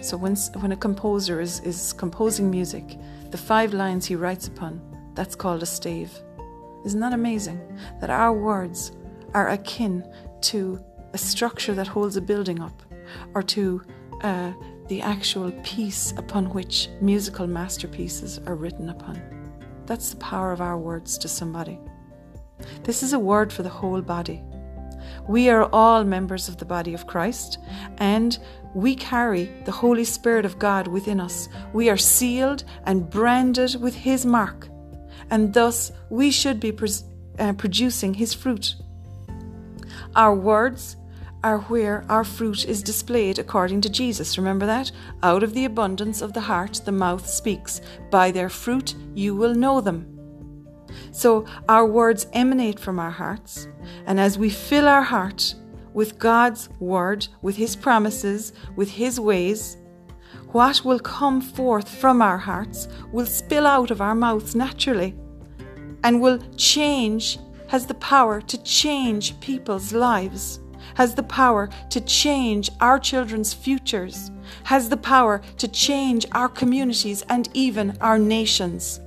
So 0.00 0.16
when, 0.16 0.36
when 0.60 0.72
a 0.72 0.76
composer 0.76 1.40
is, 1.40 1.60
is 1.60 1.92
composing 1.92 2.50
music, 2.50 2.98
the 3.30 3.38
five 3.38 3.74
lines 3.74 4.06
he 4.06 4.14
writes 4.14 4.46
upon, 4.46 4.80
that's 5.14 5.34
called 5.34 5.62
a 5.62 5.66
stave. 5.66 6.12
Isn't 6.84 7.00
that 7.00 7.12
amazing? 7.12 7.60
That 8.00 8.10
our 8.10 8.32
words 8.32 8.92
are 9.34 9.48
akin 9.48 10.04
to 10.42 10.82
a 11.12 11.18
structure 11.18 11.74
that 11.74 11.86
holds 11.86 12.16
a 12.16 12.20
building 12.20 12.60
up 12.60 12.82
or 13.34 13.42
to 13.42 13.82
uh, 14.22 14.52
the 14.88 15.02
actual 15.02 15.52
piece 15.62 16.12
upon 16.16 16.50
which 16.50 16.88
musical 17.00 17.46
masterpieces 17.46 18.40
are 18.46 18.54
written 18.54 18.88
upon. 18.88 19.20
That's 19.86 20.10
the 20.10 20.16
power 20.16 20.52
of 20.52 20.60
our 20.60 20.78
words 20.78 21.16
to 21.18 21.28
somebody. 21.28 21.78
This 22.82 23.02
is 23.02 23.12
a 23.12 23.18
word 23.18 23.52
for 23.52 23.62
the 23.62 23.68
whole 23.68 24.02
body. 24.02 24.42
We 25.26 25.48
are 25.48 25.68
all 25.72 26.04
members 26.04 26.48
of 26.48 26.56
the 26.56 26.64
body 26.64 26.94
of 26.94 27.06
Christ, 27.06 27.58
and 27.98 28.38
we 28.74 28.94
carry 28.94 29.50
the 29.64 29.72
Holy 29.72 30.04
Spirit 30.04 30.44
of 30.44 30.58
God 30.58 30.88
within 30.88 31.20
us. 31.20 31.48
We 31.72 31.88
are 31.88 31.96
sealed 31.96 32.64
and 32.84 33.08
branded 33.08 33.80
with 33.80 33.94
His 33.94 34.26
mark, 34.26 34.68
and 35.30 35.52
thus 35.54 35.92
we 36.10 36.30
should 36.30 36.60
be 36.60 36.76
uh, 37.38 37.52
producing 37.54 38.14
His 38.14 38.34
fruit. 38.34 38.74
Our 40.14 40.34
words 40.34 40.96
are 41.44 41.58
where 41.60 42.04
our 42.08 42.24
fruit 42.24 42.64
is 42.64 42.82
displayed 42.82 43.38
according 43.38 43.80
to 43.82 43.88
Jesus. 43.88 44.38
Remember 44.38 44.66
that? 44.66 44.90
Out 45.22 45.42
of 45.42 45.54
the 45.54 45.64
abundance 45.64 46.20
of 46.20 46.32
the 46.32 46.40
heart, 46.40 46.80
the 46.84 46.92
mouth 46.92 47.28
speaks. 47.28 47.80
By 48.10 48.30
their 48.30 48.48
fruit, 48.48 48.94
you 49.14 49.36
will 49.36 49.54
know 49.54 49.80
them. 49.80 50.14
So 51.12 51.46
our 51.68 51.86
words 51.86 52.26
emanate 52.32 52.80
from 52.80 52.98
our 52.98 53.10
hearts. 53.10 53.68
And 54.06 54.18
as 54.18 54.38
we 54.38 54.50
fill 54.50 54.88
our 54.88 55.02
heart 55.02 55.54
with 55.94 56.18
God's 56.18 56.68
word, 56.80 57.26
with 57.42 57.56
His 57.56 57.76
promises, 57.76 58.52
with 58.76 58.90
His 58.90 59.20
ways, 59.20 59.76
what 60.52 60.84
will 60.84 61.00
come 61.00 61.40
forth 61.40 61.88
from 61.88 62.22
our 62.22 62.38
hearts 62.38 62.88
will 63.12 63.26
spill 63.26 63.66
out 63.66 63.90
of 63.90 64.00
our 64.00 64.14
mouths 64.14 64.54
naturally 64.54 65.14
and 66.04 66.20
will 66.20 66.38
change, 66.56 67.38
has 67.68 67.86
the 67.86 67.94
power 67.94 68.40
to 68.40 68.62
change 68.62 69.38
people's 69.40 69.92
lives, 69.92 70.60
has 70.94 71.14
the 71.14 71.22
power 71.22 71.68
to 71.90 72.00
change 72.00 72.70
our 72.80 72.98
children's 72.98 73.52
futures, 73.52 74.30
has 74.64 74.88
the 74.88 74.96
power 74.96 75.40
to 75.58 75.68
change 75.68 76.26
our 76.32 76.48
communities 76.48 77.22
and 77.28 77.48
even 77.54 77.96
our 78.00 78.18
nations. 78.18 79.00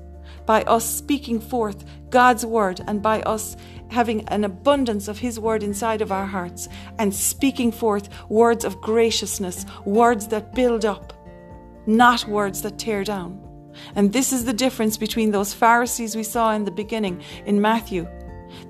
By 0.46 0.64
us 0.64 0.86
speaking 0.86 1.40
forth 1.40 1.86
God's 2.10 2.46
word 2.46 2.82
and 2.88 3.02
by 3.02 3.22
us 3.22 3.56
having 3.90 4.28
an 4.30 4.44
abundance 4.44 5.08
of 5.08 5.20
His 5.20 5.40
word 5.40 5.64
inside 5.64 6.02
of 6.02 6.12
our 6.12 6.26
hearts 6.26 6.70
and 6.98 7.14
speaking 7.14 7.72
forth 7.72 8.10
words 8.30 8.66
of 8.66 8.82
graciousness, 8.82 9.66
words 9.86 10.28
that 10.28 10.56
build 10.56 10.86
up, 10.86 11.14
not 11.86 12.28
words 12.28 12.62
that 12.62 12.80
tear 12.80 13.04
down. 13.04 13.40
And 13.96 14.12
this 14.12 14.34
is 14.34 14.46
the 14.46 14.54
difference 14.54 14.98
between 14.98 15.32
those 15.32 15.54
Pharisees 15.54 16.16
we 16.16 16.24
saw 16.24 16.54
in 16.54 16.66
the 16.66 16.72
beginning 16.72 17.22
in 17.46 17.62
Matthew. 17.62 18.08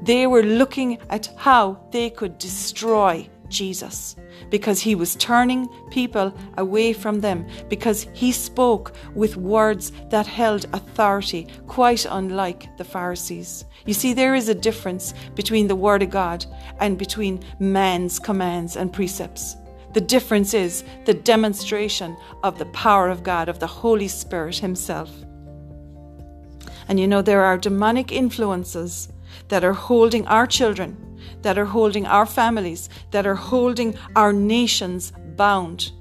They 0.02 0.28
were 0.28 0.44
looking 0.44 0.98
at 1.10 1.30
how 1.38 1.88
they 1.91 2.10
could 2.10 2.38
destroy 2.38 3.30
Jesus 3.50 4.15
because 4.50 4.82
he 4.82 4.96
was 4.96 5.15
turning 5.15 5.67
people 5.89 6.34
away 6.58 6.94
from 6.94 7.20
them, 7.20 7.48
because 7.70 8.08
he 8.13 8.32
spoke 8.32 8.94
with 9.13 9.38
words 9.38 9.91
that 10.10 10.28
held 10.28 10.65
authority, 10.74 11.48
quite 11.67 12.06
unlike 12.10 12.76
the 12.78 12.84
Pharisees. 12.84 13.65
You 13.86 13.94
see, 13.94 14.13
there 14.13 14.36
is 14.36 14.50
a 14.50 14.56
difference 14.56 15.13
between 15.36 15.67
the 15.67 15.76
Word 15.76 16.02
of 16.02 16.10
God 16.10 16.46
and 16.80 16.98
between 16.98 17.44
man's 17.60 18.20
commands 18.20 18.76
and 18.76 18.91
precepts. 18.91 19.56
The 19.94 20.02
difference 20.02 20.54
is 20.54 20.84
the 21.06 21.13
demonstration 21.13 22.15
of 22.44 22.58
the 22.58 22.65
power 22.67 23.10
of 23.10 23.24
God, 23.24 23.50
of 23.50 23.60
the 23.60 23.67
Holy 23.67 24.08
Spirit 24.08 24.58
Himself. 24.58 25.12
And 26.88 27.00
you 27.00 27.08
know, 27.08 27.22
there 27.22 27.44
are 27.44 27.58
demonic 27.58 28.12
influences 28.12 29.10
that 29.51 29.65
are 29.65 29.73
holding 29.73 30.25
our 30.27 30.47
children, 30.47 30.95
that 31.41 31.58
are 31.58 31.65
holding 31.65 32.06
our 32.06 32.25
families, 32.25 32.87
that 33.12 33.27
are 33.27 33.35
holding 33.35 33.93
our 34.15 34.31
nations 34.31 35.12
bound. 35.35 35.91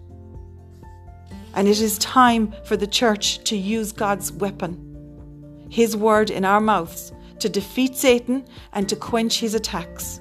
And 1.55 1.67
it 1.67 1.81
is 1.81 1.99
time 1.99 2.55
for 2.65 2.77
the 2.77 2.87
church 2.87 3.43
to 3.45 3.57
use 3.57 3.91
God's 3.91 4.31
weapon, 4.31 5.67
His 5.69 5.97
word 5.97 6.31
in 6.31 6.45
our 6.45 6.61
mouths, 6.61 7.13
to 7.41 7.49
defeat 7.49 7.97
Satan 7.97 8.45
and 8.73 8.89
to 8.89 8.95
quench 8.95 9.41
his 9.41 9.55
attacks. 9.55 10.21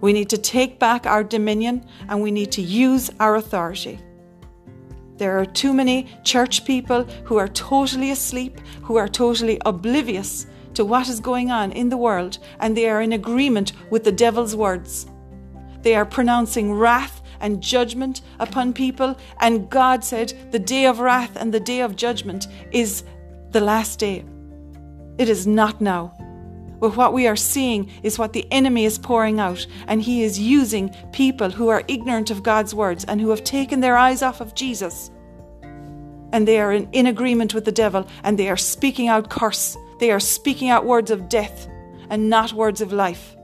We 0.00 0.12
need 0.12 0.28
to 0.30 0.38
take 0.38 0.80
back 0.80 1.06
our 1.06 1.22
dominion 1.22 1.86
and 2.08 2.20
we 2.20 2.32
need 2.32 2.50
to 2.52 2.62
use 2.62 3.08
our 3.20 3.36
authority. 3.36 4.00
There 5.16 5.38
are 5.38 5.46
too 5.46 5.72
many 5.72 6.08
church 6.24 6.64
people 6.64 7.04
who 7.24 7.36
are 7.36 7.48
totally 7.48 8.10
asleep, 8.10 8.58
who 8.82 8.96
are 8.96 9.08
totally 9.08 9.60
oblivious 9.64 10.46
to 10.78 10.84
what 10.84 11.08
is 11.08 11.18
going 11.18 11.50
on 11.50 11.72
in 11.72 11.88
the 11.88 11.96
world, 11.96 12.38
and 12.60 12.76
they 12.76 12.88
are 12.88 13.02
in 13.02 13.12
agreement 13.12 13.72
with 13.90 14.04
the 14.04 14.12
devil's 14.12 14.54
words. 14.54 15.08
They 15.82 15.96
are 15.96 16.06
pronouncing 16.06 16.72
wrath 16.72 17.20
and 17.40 17.60
judgment 17.60 18.20
upon 18.38 18.72
people, 18.72 19.18
and 19.40 19.68
God 19.68 20.04
said 20.04 20.32
the 20.52 20.58
day 20.60 20.86
of 20.86 21.00
wrath 21.00 21.34
and 21.34 21.52
the 21.52 21.58
day 21.58 21.80
of 21.80 21.96
judgment 21.96 22.46
is 22.70 23.02
the 23.50 23.60
last 23.60 23.98
day. 23.98 24.24
It 25.18 25.28
is 25.28 25.48
not 25.48 25.80
now. 25.80 26.14
But 26.78 26.96
what 26.96 27.12
we 27.12 27.26
are 27.26 27.34
seeing 27.34 27.90
is 28.04 28.16
what 28.16 28.32
the 28.32 28.46
enemy 28.52 28.84
is 28.84 29.00
pouring 29.00 29.40
out, 29.40 29.66
and 29.88 30.00
he 30.00 30.22
is 30.22 30.38
using 30.38 30.94
people 31.10 31.50
who 31.50 31.66
are 31.70 31.82
ignorant 31.88 32.30
of 32.30 32.44
God's 32.44 32.72
words 32.72 33.04
and 33.04 33.20
who 33.20 33.30
have 33.30 33.42
taken 33.42 33.80
their 33.80 33.96
eyes 33.96 34.22
off 34.22 34.40
of 34.40 34.54
Jesus. 34.54 35.10
And 36.32 36.46
they 36.46 36.60
are 36.60 36.70
in, 36.70 36.88
in 36.92 37.08
agreement 37.08 37.52
with 37.52 37.64
the 37.64 37.72
devil, 37.72 38.06
and 38.22 38.38
they 38.38 38.48
are 38.48 38.56
speaking 38.56 39.08
out 39.08 39.28
curse. 39.28 39.76
They 39.98 40.10
are 40.10 40.20
speaking 40.20 40.68
out 40.68 40.84
words 40.84 41.10
of 41.10 41.28
death 41.28 41.68
and 42.10 42.30
not 42.30 42.52
words 42.52 42.80
of 42.80 42.92
life. 42.92 43.36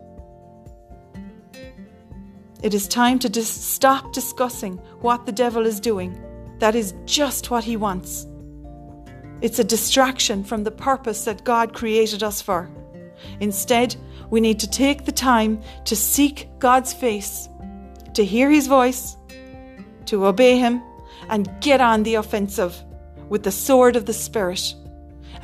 It 2.62 2.72
is 2.72 2.88
time 2.88 3.18
to 3.18 3.28
dis- 3.28 3.48
stop 3.48 4.12
discussing 4.12 4.78
what 5.00 5.26
the 5.26 5.32
devil 5.32 5.66
is 5.66 5.80
doing. 5.80 6.18
That 6.60 6.74
is 6.74 6.94
just 7.04 7.50
what 7.50 7.64
he 7.64 7.76
wants. 7.76 8.26
It's 9.42 9.58
a 9.58 9.64
distraction 9.64 10.44
from 10.44 10.64
the 10.64 10.70
purpose 10.70 11.24
that 11.24 11.44
God 11.44 11.74
created 11.74 12.22
us 12.22 12.40
for. 12.40 12.70
Instead, 13.40 13.96
we 14.30 14.40
need 14.40 14.58
to 14.60 14.70
take 14.70 15.04
the 15.04 15.12
time 15.12 15.60
to 15.84 15.94
seek 15.94 16.48
God's 16.58 16.94
face, 16.94 17.48
to 18.14 18.24
hear 18.24 18.50
His 18.50 18.66
voice, 18.66 19.16
to 20.06 20.26
obey 20.26 20.58
Him, 20.58 20.82
and 21.28 21.50
get 21.60 21.80
on 21.80 22.02
the 22.02 22.14
offensive 22.14 22.82
with 23.28 23.42
the 23.42 23.52
sword 23.52 23.96
of 23.96 24.06
the 24.06 24.12
Spirit 24.12 24.74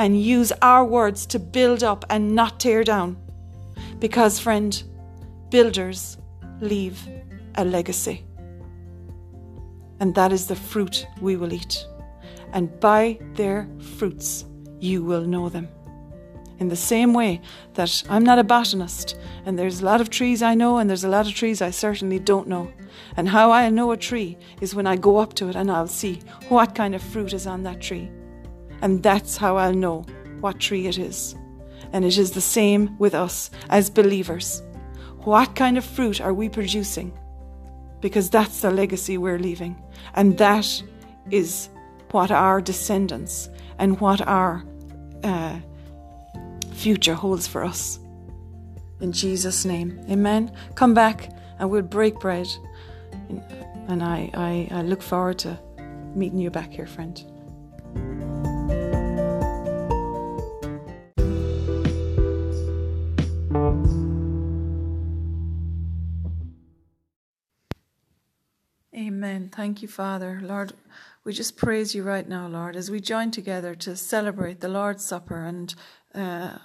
and 0.01 0.19
use 0.19 0.51
our 0.63 0.83
words 0.83 1.27
to 1.27 1.39
build 1.39 1.85
up 1.85 2.07
and 2.09 2.35
not 2.35 2.59
tear 2.59 2.83
down. 2.83 3.19
Because, 3.99 4.41
friend, 4.41 4.83
builders 5.51 6.17
leave 6.61 7.07
a 7.57 7.65
legacy. 7.67 8.25
And 10.01 10.15
that 10.15 10.33
is 10.33 10.47
the 10.47 10.57
fruit 10.57 11.07
we 11.21 11.37
will 11.37 11.53
eat. 11.53 11.87
And 12.55 12.81
by 12.81 13.19
their 13.35 13.69
fruits 13.99 14.47
you 14.81 15.05
will 15.05 15.27
know 15.27 15.51
them 15.51 15.69
in 16.61 16.69
the 16.69 16.77
same 16.77 17.13
way 17.13 17.41
that 17.75 18.03
I'm 18.09 18.23
not 18.23 18.39
a 18.39 18.45
botanist, 18.45 19.19
and 19.45 19.59
there's 19.59 19.81
a 19.81 19.85
lot 19.85 20.01
of 20.01 20.11
trees 20.11 20.43
I 20.43 20.55
know, 20.55 20.79
and 20.79 20.89
there's 20.89 21.05
a 21.05 21.09
lot 21.09 21.27
of 21.27 21.35
trees 21.35 21.61
I 21.61 21.71
certainly 21.71 22.19
don't 22.19 22.49
know. 22.49 22.71
And 23.17 23.29
how 23.29 23.51
I 23.51 23.69
know 23.71 23.91
a 23.93 23.97
tree 23.97 24.39
is 24.61 24.75
when 24.75 24.87
I 24.87 24.97
go 24.97 25.19
up 25.19 25.35
to 25.35 25.49
it 25.49 25.57
and 25.57 25.71
I'll 25.71 25.87
see 25.87 26.21
what 26.49 26.75
kind 26.75 26.95
of 26.95 27.03
fruit 27.03 27.33
is 27.33 27.47
on 27.47 27.63
that 27.63 27.81
tree. 27.81 28.11
And 28.83 29.03
that's 29.03 29.37
how 29.37 29.57
I'll 29.57 29.75
know 29.75 30.07
what 30.41 30.59
tree 30.59 30.87
it 30.87 30.99
is. 30.99 31.35
And 31.93 32.05
it 32.05 32.17
is 32.17 32.33
the 32.33 32.41
same 32.41 32.97
with 32.99 33.15
us 33.15 33.51
as 33.69 33.91
believers. 33.91 34.63
What 35.25 35.55
kind 35.55 35.77
of 35.77 35.85
fruit 35.85 36.21
are 36.21 36.33
we 36.33 36.49
producing? 36.49 37.13
Because 38.01 38.31
that's 38.31 38.63
the 38.63 38.71
legacy 38.71 39.19
we're 39.19 39.39
leaving. 39.39 39.83
And 40.15 40.39
that 40.39 40.83
is 41.31 41.69
what 42.11 42.31
our 42.31 42.61
descendants 42.61 43.49
and 43.79 44.01
what 44.01 44.27
our 44.27 44.65
uh, 45.23 45.59
future 46.73 47.15
holds 47.15 47.47
for 47.47 47.65
us. 47.65 47.99
In 49.01 49.13
Jesus' 49.13 49.65
name, 49.65 50.01
amen. 50.11 50.53
Come 50.75 50.95
back 50.95 51.31
and 51.59 51.71
we'll 51.71 51.83
break 51.83 52.19
bread. 52.21 52.49
And 53.89 54.03
I, 54.03 54.31
I, 54.35 54.69
I 54.71 54.83
look 54.83 55.03
forward 55.03 55.39
to 55.41 55.59
meeting 56.15 56.39
you 56.39 56.51
back 56.51 56.71
here, 56.71 56.87
friend. 56.87 57.23
Thank 69.61 69.83
you, 69.83 69.89
Father. 69.89 70.41
Lord, 70.43 70.73
we 71.23 71.35
just 71.35 71.59
praise 71.59 71.95
you 71.95 72.03
right 72.03 72.27
now, 72.27 72.49
Lord, 72.49 72.77
as 72.77 72.91
we 72.91 72.99
join 72.99 73.31
together 73.31 73.75
to 73.75 73.95
celebrate 73.95 74.61
the 74.61 74.71
Lord's 74.71 75.05
Supper 75.05 75.45
and 75.45 75.75
uh, 76.15 76.57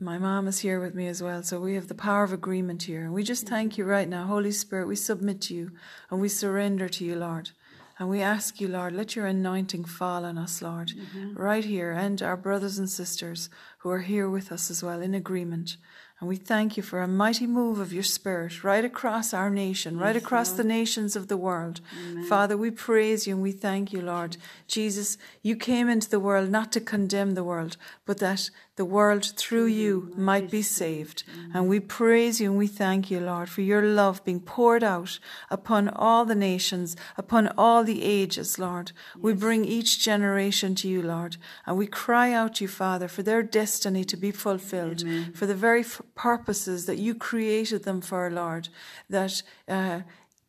my 0.00 0.16
mom 0.16 0.48
is 0.48 0.60
here 0.60 0.80
with 0.80 0.94
me 0.94 1.06
as 1.06 1.22
well. 1.22 1.42
So 1.42 1.60
we 1.60 1.74
have 1.74 1.88
the 1.88 1.94
power 1.94 2.24
of 2.24 2.32
agreement 2.32 2.84
here. 2.84 3.02
And 3.02 3.12
we 3.12 3.22
just 3.22 3.46
thank 3.46 3.76
you 3.76 3.84
right 3.84 4.08
now, 4.08 4.24
Holy 4.24 4.52
Spirit. 4.52 4.88
We 4.88 4.96
submit 4.96 5.42
to 5.42 5.54
you 5.54 5.72
and 6.10 6.18
we 6.18 6.30
surrender 6.30 6.88
to 6.88 7.04
you, 7.04 7.14
Lord. 7.14 7.50
And 7.98 8.08
we 8.08 8.22
ask 8.22 8.58
you, 8.58 8.68
Lord, 8.68 8.94
let 8.94 9.14
your 9.14 9.26
anointing 9.26 9.84
fall 9.84 10.24
on 10.24 10.38
us, 10.38 10.62
Lord, 10.62 10.92
mm-hmm. 10.96 11.34
right 11.34 11.62
here, 11.62 11.92
and 11.92 12.22
our 12.22 12.38
brothers 12.38 12.78
and 12.78 12.88
sisters 12.88 13.50
who 13.80 13.90
are 13.90 14.00
here 14.00 14.30
with 14.30 14.50
us 14.50 14.70
as 14.70 14.82
well 14.82 15.02
in 15.02 15.12
agreement. 15.12 15.76
And 16.22 16.28
we 16.28 16.36
thank 16.36 16.76
you 16.76 16.84
for 16.84 17.02
a 17.02 17.08
mighty 17.08 17.48
move 17.48 17.80
of 17.80 17.92
your 17.92 18.04
Spirit 18.04 18.62
right 18.62 18.84
across 18.84 19.34
our 19.34 19.50
nation, 19.50 19.94
yes, 19.94 20.00
right 20.00 20.14
across 20.14 20.50
Lord. 20.50 20.58
the 20.58 20.68
nations 20.68 21.16
of 21.16 21.26
the 21.26 21.36
world. 21.36 21.80
Amen. 22.00 22.24
Father, 22.26 22.56
we 22.56 22.70
praise 22.70 23.26
you 23.26 23.34
and 23.34 23.42
we 23.42 23.50
thank 23.50 23.92
you, 23.92 24.00
Lord. 24.00 24.36
Jesus, 24.68 25.18
you 25.42 25.56
came 25.56 25.88
into 25.88 26.08
the 26.08 26.20
world 26.20 26.48
not 26.48 26.70
to 26.72 26.80
condemn 26.80 27.34
the 27.34 27.42
world, 27.42 27.76
but 28.06 28.18
that 28.18 28.50
the 28.76 28.84
world 28.86 29.34
through 29.36 29.66
you 29.66 30.12
might 30.16 30.50
be 30.50 30.62
saved. 30.62 31.24
And 31.52 31.68
we 31.68 31.78
praise 31.78 32.40
you 32.40 32.50
and 32.50 32.58
we 32.58 32.66
thank 32.66 33.10
you, 33.10 33.20
Lord, 33.20 33.50
for 33.50 33.60
your 33.60 33.82
love 33.82 34.24
being 34.24 34.40
poured 34.40 34.82
out 34.82 35.18
upon 35.50 35.90
all 35.90 36.24
the 36.24 36.34
nations, 36.34 36.96
upon 37.18 37.48
all 37.58 37.84
the 37.84 38.02
ages, 38.02 38.58
Lord. 38.58 38.92
We 39.18 39.34
bring 39.34 39.66
each 39.66 40.02
generation 40.02 40.74
to 40.76 40.88
you, 40.88 41.02
Lord, 41.02 41.36
and 41.66 41.76
we 41.76 41.86
cry 41.86 42.32
out 42.32 42.54
to 42.56 42.64
you, 42.64 42.68
Father, 42.68 43.08
for 43.08 43.22
their 43.22 43.42
destiny 43.42 44.04
to 44.04 44.16
be 44.16 44.30
fulfilled, 44.30 45.02
Amen. 45.02 45.32
for 45.34 45.44
the 45.44 45.54
very 45.54 45.82
purposes 46.14 46.86
that 46.86 46.98
you 46.98 47.14
created 47.14 47.84
them 47.84 48.00
for, 48.00 48.30
Lord, 48.30 48.68
that 49.08 49.42
uh, 49.68 50.00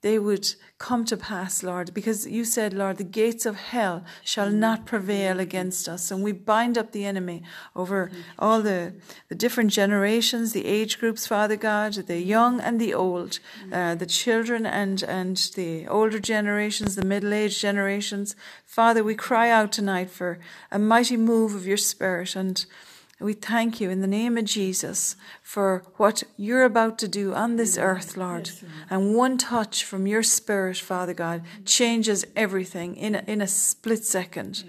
they 0.04 0.20
would 0.20 0.54
come 0.80 1.06
to 1.06 1.16
pass, 1.16 1.64
Lord, 1.64 1.94
because 1.94 2.28
you 2.28 2.44
said, 2.44 2.74
Lord, 2.74 2.98
the 2.98 3.06
gates 3.06 3.46
of 3.46 3.56
hell 3.56 4.04
shall 4.22 4.52
not 4.52 4.86
prevail 4.86 5.40
against 5.40 5.88
us. 5.88 6.12
And 6.12 6.22
we 6.22 6.34
bind 6.34 6.78
up 6.78 6.92
the 6.92 7.06
enemy 7.06 7.42
over 7.74 8.12
all 8.38 8.62
the, 8.62 8.94
the 9.30 9.36
different 9.36 9.72
generations, 9.72 10.52
the 10.52 10.66
age 10.66 11.00
groups, 11.00 11.26
Father 11.26 11.56
God, 11.56 11.94
the 11.94 12.20
young 12.20 12.60
and 12.60 12.82
the 12.82 12.94
old, 12.94 13.40
uh, 13.72 13.96
the 13.96 14.06
children 14.06 14.66
and, 14.66 15.02
and 15.04 15.38
the 15.56 15.88
older 15.88 16.20
generations, 16.20 16.96
the 16.96 17.06
middle 17.06 17.34
aged 17.34 17.62
generations. 17.62 18.36
Father, 18.66 19.06
we 19.06 19.16
cry 19.16 19.50
out 19.50 19.72
tonight 19.72 20.10
for 20.10 20.38
a 20.70 20.78
mighty 20.78 21.16
move 21.16 21.56
of 21.56 21.66
your 21.66 21.78
spirit 21.78 22.36
and 22.36 22.66
we 23.24 23.34
thank 23.34 23.80
you 23.80 23.90
in 23.90 24.02
the 24.02 24.08
name 24.08 24.38
of 24.38 24.46
Jesus 24.46 25.16
for 25.42 25.84
what 25.96 26.24
you're 26.36 26.66
about 26.66 26.98
to 27.00 27.08
do 27.08 27.34
on 27.34 27.56
this 27.56 27.78
earth, 27.78 28.18
Lord. 28.18 28.52
And 28.90 29.16
one 29.16 29.38
touch 29.38 29.86
from 29.86 30.06
your 30.06 30.24
Spirit, 30.24 30.78
Father 30.78 31.14
God, 31.14 31.42
changes 31.66 32.26
everything 32.36 32.98
in 32.98 33.16
a, 33.16 33.24
in 33.26 33.42
a 33.42 33.48
split 33.48 34.04
second. 34.04 34.66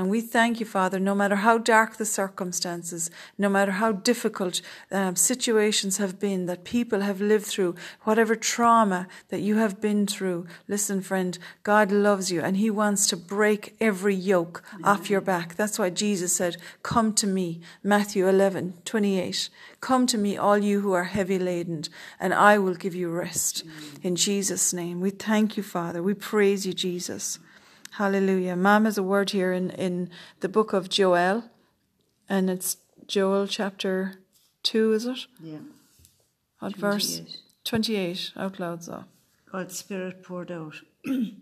And 0.00 0.08
we 0.08 0.22
thank 0.22 0.60
you, 0.60 0.64
Father, 0.64 0.98
no 0.98 1.14
matter 1.14 1.36
how 1.36 1.58
dark 1.58 1.98
the 1.98 2.06
circumstances, 2.06 3.10
no 3.36 3.50
matter 3.50 3.72
how 3.72 3.92
difficult 3.92 4.62
um, 4.90 5.14
situations 5.14 5.98
have 5.98 6.18
been 6.18 6.46
that 6.46 6.64
people 6.64 7.00
have 7.00 7.20
lived 7.20 7.44
through, 7.44 7.74
whatever 8.04 8.34
trauma 8.34 9.08
that 9.28 9.42
you 9.42 9.56
have 9.56 9.78
been 9.78 10.06
through. 10.06 10.46
Listen, 10.66 11.02
friend, 11.02 11.38
God 11.64 11.92
loves 11.92 12.32
you 12.32 12.40
and 12.40 12.56
He 12.56 12.70
wants 12.70 13.06
to 13.08 13.16
break 13.18 13.76
every 13.78 14.14
yoke 14.14 14.64
Amen. 14.72 14.86
off 14.86 15.10
your 15.10 15.20
back. 15.20 15.56
That's 15.56 15.78
why 15.78 15.90
Jesus 15.90 16.32
said, 16.32 16.56
Come 16.82 17.12
to 17.16 17.26
me, 17.26 17.60
Matthew 17.82 18.26
11, 18.26 18.78
28. 18.86 19.50
Come 19.82 20.06
to 20.06 20.16
me, 20.16 20.34
all 20.34 20.56
you 20.56 20.80
who 20.80 20.94
are 20.94 21.04
heavy 21.04 21.38
laden, 21.38 21.84
and 22.18 22.32
I 22.32 22.56
will 22.56 22.74
give 22.74 22.94
you 22.94 23.10
rest. 23.10 23.64
Amen. 23.66 24.00
In 24.02 24.16
Jesus' 24.16 24.72
name, 24.72 25.02
we 25.02 25.10
thank 25.10 25.58
you, 25.58 25.62
Father. 25.62 26.02
We 26.02 26.14
praise 26.14 26.64
you, 26.64 26.72
Jesus. 26.72 27.38
Hallelujah. 28.00 28.56
Mom 28.56 28.86
has 28.86 28.96
a 28.96 29.02
word 29.02 29.28
here 29.28 29.52
in, 29.52 29.68
in 29.72 30.08
the 30.40 30.48
book 30.48 30.72
of 30.72 30.88
Joel, 30.88 31.44
and 32.30 32.48
it's 32.48 32.78
Joel 33.06 33.46
chapter 33.46 34.14
2, 34.62 34.92
is 34.94 35.04
it? 35.04 35.26
Yeah. 35.38 35.58
28. 36.60 36.76
verse? 36.80 37.20
28, 37.64 38.32
out 38.38 38.58
loud, 38.58 38.84
so. 38.84 39.04
God's 39.52 39.76
Spirit 39.76 40.22
poured 40.22 40.50
out. 40.50 40.76
and 41.04 41.36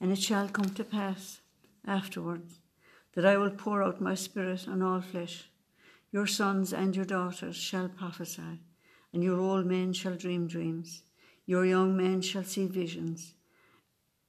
it 0.00 0.18
shall 0.18 0.48
come 0.48 0.70
to 0.70 0.82
pass 0.82 1.42
afterwards 1.86 2.58
that 3.14 3.24
I 3.24 3.36
will 3.36 3.50
pour 3.50 3.80
out 3.80 4.00
my 4.00 4.16
Spirit 4.16 4.66
on 4.66 4.82
all 4.82 5.00
flesh. 5.00 5.48
Your 6.10 6.26
sons 6.26 6.72
and 6.72 6.96
your 6.96 7.04
daughters 7.04 7.54
shall 7.54 7.88
prophesy, 7.88 8.58
and 9.12 9.22
your 9.22 9.38
old 9.38 9.64
men 9.64 9.92
shall 9.92 10.16
dream 10.16 10.48
dreams. 10.48 11.04
Your 11.46 11.64
young 11.64 11.96
men 11.96 12.20
shall 12.20 12.42
see 12.42 12.66
visions 12.66 13.34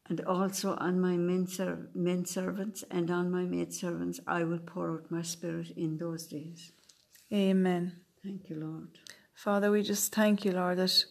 and 0.09 0.21
also 0.21 0.75
on 0.75 0.99
my 0.99 1.17
men, 1.17 1.47
ser- 1.47 1.89
men 1.93 2.25
servants 2.25 2.83
and 2.89 3.09
on 3.09 3.31
my 3.31 3.43
maid 3.43 3.73
servants 3.73 4.19
I 4.27 4.43
will 4.43 4.59
pour 4.59 4.91
out 4.93 5.11
my 5.11 5.21
spirit 5.21 5.71
in 5.75 5.97
those 5.97 6.27
days. 6.27 6.71
Amen. 7.33 8.01
Thank 8.23 8.49
you, 8.49 8.57
Lord. 8.57 8.99
Father, 9.33 9.71
we 9.71 9.81
just 9.83 10.13
thank 10.13 10.45
you, 10.45 10.51
Lord, 10.51 10.77
that 10.77 11.05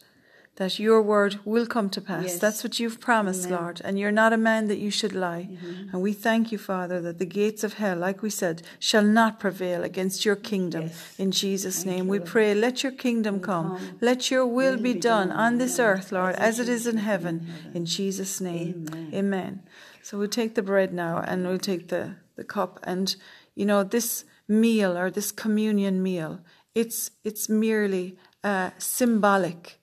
that 0.57 0.79
your 0.79 1.01
word 1.01 1.39
will 1.45 1.65
come 1.65 1.89
to 1.89 2.01
pass. 2.01 2.23
Yes. 2.23 2.39
That's 2.39 2.63
what 2.63 2.79
you've 2.79 2.99
promised, 2.99 3.45
Amen. 3.47 3.59
Lord. 3.59 3.81
And 3.83 3.97
you're 3.97 4.11
not 4.11 4.33
a 4.33 4.37
man 4.37 4.67
that 4.67 4.79
you 4.79 4.91
should 4.91 5.13
lie. 5.13 5.47
Mm-hmm. 5.49 5.89
And 5.91 6.01
we 6.01 6.13
thank 6.13 6.51
you, 6.51 6.57
Father, 6.57 6.99
that 7.01 7.19
the 7.19 7.25
gates 7.25 7.63
of 7.63 7.75
hell, 7.75 7.97
like 7.97 8.21
we 8.21 8.29
said, 8.29 8.61
shall 8.77 9.03
not 9.03 9.39
prevail 9.39 9.83
against 9.83 10.25
your 10.25 10.35
kingdom. 10.35 10.83
Yes. 10.83 11.15
In 11.17 11.31
Jesus' 11.31 11.83
thank 11.83 11.97
name, 11.97 12.07
we 12.07 12.19
pray, 12.19 12.53
let 12.53 12.83
your 12.83 12.91
kingdom 12.91 13.39
come. 13.39 13.77
come. 13.77 13.97
Let 14.01 14.29
your 14.29 14.45
will, 14.45 14.73
will 14.73 14.77
be, 14.77 14.93
be, 14.93 14.99
done, 14.99 15.29
done 15.29 15.37
on 15.37 15.57
this 15.57 15.79
earth, 15.79 16.11
Lord, 16.11 16.35
as, 16.35 16.59
as 16.59 16.67
it 16.67 16.69
is 16.69 16.85
in 16.85 16.97
heaven. 16.97 17.39
in 17.39 17.45
heaven. 17.47 17.71
In 17.73 17.85
Jesus' 17.85 18.41
name. 18.41 18.87
Amen. 18.91 19.09
Amen. 19.13 19.63
So 20.03 20.17
we'll 20.17 20.27
take 20.27 20.55
the 20.55 20.63
bread 20.63 20.93
now 20.93 21.23
and 21.25 21.47
we'll 21.47 21.59
take 21.59 21.87
the, 21.87 22.15
the 22.35 22.43
cup. 22.43 22.79
And, 22.83 23.15
you 23.55 23.65
know, 23.65 23.83
this 23.83 24.25
meal 24.47 24.97
or 24.97 25.09
this 25.09 25.31
communion 25.31 26.03
meal, 26.03 26.41
it's, 26.75 27.11
it's 27.23 27.47
merely 27.47 28.17
uh, 28.43 28.71
symbolic 28.77 29.80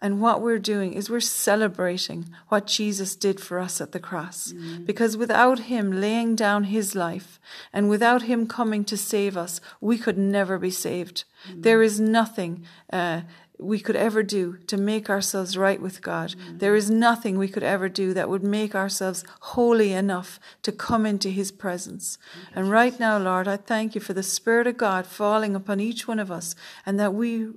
and 0.00 0.20
what 0.20 0.40
we're 0.40 0.58
doing 0.58 0.94
is 0.94 1.10
we're 1.10 1.20
celebrating 1.20 2.26
what 2.48 2.66
Jesus 2.66 3.14
did 3.14 3.38
for 3.38 3.58
us 3.58 3.80
at 3.80 3.92
the 3.92 4.00
cross. 4.00 4.52
Mm. 4.52 4.86
Because 4.86 5.16
without 5.16 5.60
Him 5.60 6.00
laying 6.00 6.34
down 6.34 6.64
His 6.64 6.94
life 6.94 7.38
and 7.72 7.90
without 7.90 8.22
Him 8.22 8.46
coming 8.46 8.84
to 8.84 8.96
save 8.96 9.36
us, 9.36 9.60
we 9.80 9.98
could 9.98 10.16
never 10.18 10.58
be 10.58 10.70
saved. 10.70 11.24
Mm. 11.48 11.62
There 11.62 11.82
is 11.82 12.00
nothing 12.00 12.64
uh, 12.90 13.22
we 13.58 13.78
could 13.78 13.96
ever 13.96 14.22
do 14.22 14.56
to 14.68 14.78
make 14.78 15.10
ourselves 15.10 15.58
right 15.58 15.82
with 15.82 16.00
God. 16.00 16.30
Mm. 16.30 16.60
There 16.60 16.74
is 16.74 16.90
nothing 16.90 17.36
we 17.36 17.48
could 17.48 17.62
ever 17.62 17.90
do 17.90 18.14
that 18.14 18.30
would 18.30 18.42
make 18.42 18.74
ourselves 18.74 19.22
holy 19.40 19.92
enough 19.92 20.40
to 20.62 20.72
come 20.72 21.04
into 21.04 21.28
His 21.28 21.52
presence. 21.52 22.16
And 22.54 22.70
right 22.70 22.98
now, 22.98 23.18
Lord, 23.18 23.46
I 23.46 23.58
thank 23.58 23.94
you 23.94 24.00
for 24.00 24.14
the 24.14 24.22
Spirit 24.22 24.66
of 24.66 24.78
God 24.78 25.06
falling 25.06 25.54
upon 25.54 25.78
each 25.78 26.08
one 26.08 26.18
of 26.18 26.30
us 26.30 26.54
and 26.86 26.98
that 26.98 27.12
we 27.12 27.50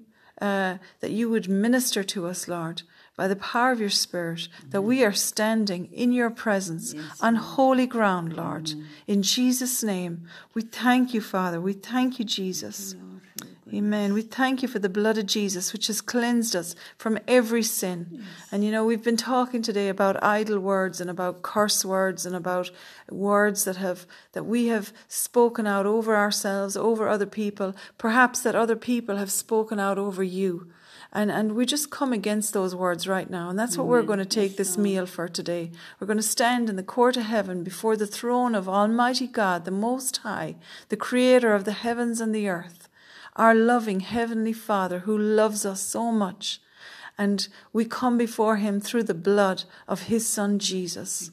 uh, 0.44 0.78
that 1.00 1.12
you 1.12 1.30
would 1.30 1.48
minister 1.48 2.04
to 2.04 2.28
us, 2.28 2.50
Lord, 2.50 2.82
by 3.16 3.30
the 3.30 3.36
power 3.38 3.72
of 3.72 3.80
your 3.80 3.90
Spirit, 3.90 4.50
that 4.72 4.82
we 4.82 5.02
are 5.02 5.14
standing 5.14 5.86
in 5.94 6.12
your 6.12 6.30
presence 6.30 6.94
yes, 6.94 7.22
on 7.22 7.36
Lord. 7.36 7.46
holy 7.46 7.88
ground, 7.88 8.34
Lord. 8.34 8.74
In 9.08 9.24
Jesus' 9.24 9.84
name, 9.84 10.28
we 10.54 10.62
thank 10.62 11.14
you, 11.14 11.22
Father. 11.22 11.62
We 11.62 11.72
thank 11.72 12.20
you, 12.20 12.26
Jesus. 12.26 12.94
Amen. 13.74 14.14
We 14.14 14.22
thank 14.22 14.62
you 14.62 14.68
for 14.68 14.78
the 14.78 14.88
blood 14.88 15.18
of 15.18 15.26
Jesus, 15.26 15.74
which 15.74 15.88
has 15.88 16.00
cleansed 16.00 16.56
us 16.56 16.76
from 16.96 17.18
every 17.28 17.64
sin. 17.64 18.08
Yes. 18.12 18.24
And 18.52 18.64
you 18.64 18.72
know, 18.72 18.86
we've 18.86 19.04
been 19.04 19.18
talking 19.18 19.64
today 19.64 19.90
about 19.90 20.24
idle 20.24 20.60
words 20.60 21.02
and 21.02 21.10
about 21.10 21.42
curse 21.42 21.84
words 21.84 22.24
and 22.24 22.36
about 22.36 22.70
words 23.10 23.64
that 23.64 23.78
have, 23.78 24.06
that 24.34 24.46
we 24.46 24.68
have 24.68 24.94
spoken 25.08 25.66
out 25.66 25.88
over 25.88 26.16
ourselves, 26.16 26.78
over 26.78 27.08
other 27.08 27.26
people, 27.26 27.74
perhaps 27.98 28.42
that 28.42 28.54
other 28.54 28.76
people 28.76 29.18
have 29.18 29.32
spoken 29.32 29.80
out 29.80 29.98
over 29.98 30.22
you. 30.22 30.68
And, 31.12 31.32
and 31.32 31.56
we 31.56 31.66
just 31.66 31.90
come 31.90 32.14
against 32.14 32.54
those 32.54 32.76
words 32.76 33.08
right 33.08 33.30
now. 33.30 33.50
And 33.50 33.58
that's 33.58 33.78
what 33.78 33.88
we're 33.88 34.04
going 34.04 34.20
to 34.20 34.26
take 34.26 34.56
this 34.56 34.78
meal 34.78 35.08
for 35.08 35.28
today. 35.28 35.72
We're 36.00 36.08
going 36.08 36.18
to 36.18 36.24
stand 36.24 36.70
in 36.70 36.76
the 36.76 36.84
court 36.84 37.18
of 37.18 37.24
heaven 37.24 37.64
before 37.64 37.98
the 37.98 38.08
throne 38.08 38.54
of 38.54 38.70
Almighty 38.70 39.28
God, 39.28 39.66
the 39.66 39.72
Most 39.72 40.18
High, 40.18 40.58
the 40.90 40.98
Creator 40.98 41.56
of 41.56 41.66
the 41.66 41.72
heavens 41.72 42.22
and 42.22 42.36
the 42.36 42.48
earth 42.48 42.83
our 43.36 43.56
loving 43.56 44.02
Heavenly 44.02 44.54
Father 44.54 45.00
who 45.00 45.18
loves 45.18 45.66
us 45.66 45.82
so 45.82 46.12
much. 46.12 46.62
And 47.18 47.48
we 47.72 47.86
come 47.86 48.18
before 48.18 48.58
Him 48.58 48.80
through 48.80 49.04
the 49.04 49.14
blood 49.14 49.64
of 49.88 50.04
His 50.04 50.28
Son 50.28 50.60
Jesus. 50.60 51.32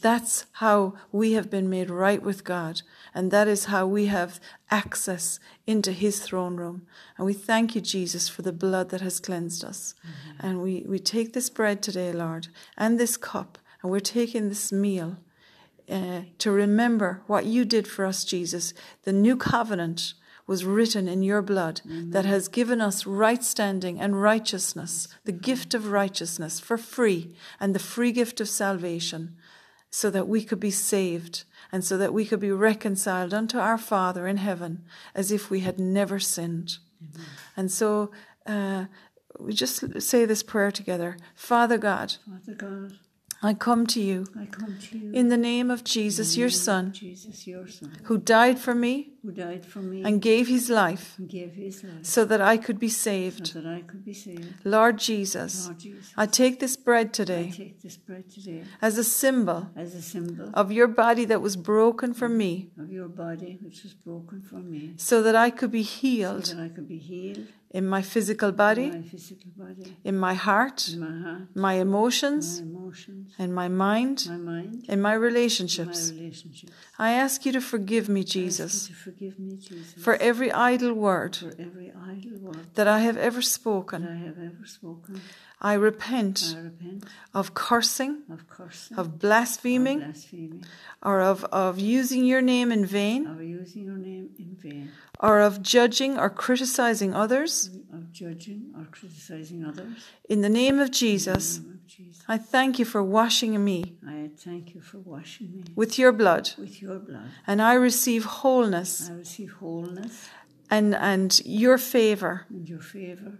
That's 0.00 0.46
how 0.52 0.94
we 1.10 1.32
have 1.32 1.50
been 1.50 1.70
made 1.70 1.90
right 1.90 2.22
with 2.22 2.44
God. 2.44 2.82
And 3.14 3.30
that 3.30 3.48
is 3.48 3.66
how 3.66 3.86
we 3.86 4.06
have 4.06 4.40
access 4.70 5.40
into 5.66 5.92
His 5.92 6.20
throne 6.20 6.56
room. 6.56 6.86
And 7.16 7.26
we 7.26 7.32
thank 7.32 7.74
you, 7.74 7.80
Jesus, 7.80 8.28
for 8.28 8.42
the 8.42 8.52
blood 8.52 8.90
that 8.90 9.00
has 9.00 9.20
cleansed 9.20 9.64
us. 9.64 9.94
Mm-hmm. 10.00 10.46
And 10.46 10.62
we, 10.62 10.84
we 10.86 10.98
take 10.98 11.32
this 11.32 11.50
bread 11.50 11.82
today, 11.82 12.12
Lord, 12.12 12.48
and 12.76 12.98
this 12.98 13.16
cup, 13.16 13.58
and 13.82 13.90
we're 13.90 14.00
taking 14.00 14.48
this 14.48 14.72
meal. 14.72 15.18
Uh, 15.90 16.22
to 16.38 16.50
remember 16.50 17.22
what 17.26 17.44
you 17.44 17.64
did 17.64 17.86
for 17.88 18.06
us, 18.06 18.24
Jesus, 18.24 18.72
the 19.02 19.12
new 19.12 19.36
covenant 19.36 20.14
was 20.52 20.66
written 20.66 21.08
in 21.08 21.22
your 21.22 21.40
blood 21.40 21.80
mm-hmm. 21.80 22.10
that 22.10 22.26
has 22.26 22.46
given 22.46 22.78
us 22.78 23.06
right 23.06 23.42
standing 23.42 23.98
and 23.98 24.20
righteousness, 24.20 25.08
the 25.24 25.32
gift 25.32 25.72
of 25.72 25.90
righteousness 25.90 26.60
for 26.60 26.76
free, 26.76 27.34
and 27.58 27.74
the 27.74 27.78
free 27.94 28.12
gift 28.12 28.38
of 28.38 28.50
salvation, 28.50 29.34
so 29.88 30.10
that 30.10 30.28
we 30.28 30.44
could 30.44 30.60
be 30.60 30.70
saved 30.70 31.44
and 31.72 31.82
so 31.82 31.96
that 31.96 32.12
we 32.12 32.26
could 32.26 32.38
be 32.38 32.52
reconciled 32.52 33.32
unto 33.32 33.58
our 33.58 33.78
Father 33.78 34.26
in 34.26 34.36
heaven 34.36 34.84
as 35.14 35.32
if 35.32 35.48
we 35.48 35.60
had 35.60 35.78
never 35.78 36.18
sinned. 36.18 36.76
Mm-hmm. 37.02 37.22
And 37.56 37.72
so 37.72 38.10
uh, 38.44 38.84
we 39.40 39.54
just 39.54 40.02
say 40.02 40.26
this 40.26 40.42
prayer 40.42 40.70
together 40.70 41.16
Father 41.34 41.78
God. 41.78 42.16
Father 42.26 42.54
God 42.54 42.98
I 43.44 43.54
come 43.54 43.88
to 43.88 44.00
you. 44.00 44.26
I 44.38 44.46
come 44.46 44.78
to 44.78 44.98
you. 44.98 45.10
In 45.12 45.28
the 45.28 45.36
name 45.36 45.68
of 45.68 45.82
Jesus, 45.82 46.36
your 46.36 46.48
Son. 46.48 46.92
Jesus, 46.92 47.44
your 47.44 47.66
Son. 47.66 47.90
Who 48.04 48.18
died 48.18 48.60
for 48.60 48.72
me. 48.72 49.14
Who 49.22 49.32
died 49.32 49.66
for 49.66 49.80
me. 49.80 50.04
And 50.04 50.22
gave 50.22 50.46
his 50.46 50.70
life. 50.70 51.16
Gave 51.26 51.54
his 51.54 51.82
life. 51.82 52.04
So 52.04 52.24
that 52.24 52.40
I 52.40 52.56
could 52.56 52.78
be 52.78 52.88
saved. 52.88 53.48
So 53.48 53.60
that 53.60 53.68
I 53.68 53.80
could 53.80 54.04
be 54.04 54.14
saved. 54.14 54.64
Lord 54.64 54.98
Jesus. 54.98 55.66
Lord 55.66 55.80
Jesus. 55.80 56.12
I 56.16 56.26
take 56.26 56.60
this 56.60 56.76
bread 56.76 57.12
today. 57.12 57.50
I 57.52 57.56
take 57.56 57.82
this 57.82 57.96
bread 57.96 58.30
today. 58.30 58.62
As 58.80 58.96
a 58.96 59.04
symbol. 59.04 59.70
As 59.74 59.96
a 59.96 60.02
symbol. 60.02 60.50
Of 60.54 60.70
your 60.70 60.86
body 60.86 61.24
that 61.24 61.40
was 61.40 61.56
broken 61.56 62.14
for 62.14 62.28
me. 62.28 62.70
Of 62.78 62.92
your 62.92 63.08
body 63.08 63.58
which 63.60 63.82
was 63.82 63.94
broken 63.94 64.40
for 64.40 64.60
me. 64.60 64.94
So 64.98 65.20
that 65.20 65.34
I 65.34 65.50
could 65.50 65.72
be 65.72 65.82
healed. 65.82 66.46
So 66.46 66.54
that 66.54 66.62
I 66.62 66.68
could 66.68 66.88
be 66.88 66.98
healed 66.98 67.48
in 67.72 67.86
my 67.86 68.02
physical 68.02 68.52
body, 68.52 68.84
in 68.84 69.02
my, 69.02 69.08
physical 69.08 69.50
body, 69.56 69.96
in 70.04 70.18
my 70.18 70.34
heart, 70.34 70.88
in 70.88 71.00
my, 71.00 71.28
heart, 71.28 71.42
my 71.54 71.74
emotions, 71.74 72.60
my 72.60 72.66
emotions 72.66 73.34
in 73.38 73.52
my 73.52 73.68
mind, 73.68 74.26
my 74.28 74.36
mind, 74.36 74.84
in 74.88 75.00
my 75.00 75.14
relationships. 75.14 76.10
My 76.10 76.18
relationships. 76.18 76.72
I 76.98 77.12
ask 77.12 77.46
you 77.46 77.52
to 77.52 77.60
forgive 77.60 78.08
me, 78.08 78.24
Jesus, 78.24 78.88
forgive 78.88 79.38
me, 79.38 79.56
Jesus, 79.56 80.02
for 80.04 80.16
every 80.16 80.52
idle 80.52 80.92
word, 80.92 81.36
for 81.36 81.54
every 81.58 81.90
idle 81.90 82.38
word 82.40 82.66
that 82.74 82.86
I 82.86 83.00
have 83.00 83.16
ever 83.16 83.40
spoken. 83.40 84.06
I 84.06 84.18
have 84.26 84.38
ever 84.38 84.66
spoken. 84.66 85.20
I 85.64 85.74
repent 85.74 86.54
I 86.56 86.60
repent 86.60 87.04
of 87.32 87.54
cursing, 87.54 88.22
of 88.28 88.48
cursing, 88.48 88.98
of 88.98 89.20
blaspheming, 89.20 90.00
blaspheming, 90.00 90.64
or 91.02 91.20
of, 91.20 91.44
of 91.44 91.78
using 91.78 92.24
your 92.24 92.42
name 92.42 92.72
in 92.72 92.84
vain, 92.84 93.28
of 93.28 93.40
using 93.40 93.84
your 93.84 93.96
name 93.96 94.30
in 94.40 94.56
vain, 94.56 94.90
or 95.20 95.38
of 95.38 95.62
judging 95.62 96.18
or 96.18 96.28
criticizing 96.28 97.14
others. 97.14 97.70
of 97.94 98.12
judging 98.12 98.74
or 98.76 98.86
criticizing 98.90 99.64
others. 99.64 100.10
In 100.28 100.40
the 100.40 100.48
name 100.48 100.80
of 100.80 100.90
Jesus, 100.90 101.60
name 101.60 101.74
of 101.74 101.86
Jesus, 101.86 102.24
I 102.26 102.38
thank 102.38 102.80
you 102.80 102.84
for 102.84 103.02
washing 103.02 103.64
me 103.64 103.94
I 104.04 104.30
thank 104.36 104.74
you 104.74 104.80
for 104.80 104.98
washing 104.98 105.52
me 105.52 105.62
with 105.76 105.96
your 105.96 106.10
blood, 106.10 106.50
with 106.58 106.82
your 106.82 106.98
blood. 106.98 107.30
and 107.46 107.62
I 107.62 107.74
receive 107.74 108.24
wholeness 108.24 109.08
I 109.08 109.12
receive 109.12 109.52
wholeness 109.60 110.28
and, 110.70 110.94
and 110.96 111.40
your 111.44 111.78
favor 111.78 112.46
and 112.50 112.68
your 112.68 112.80
favor 112.80 113.38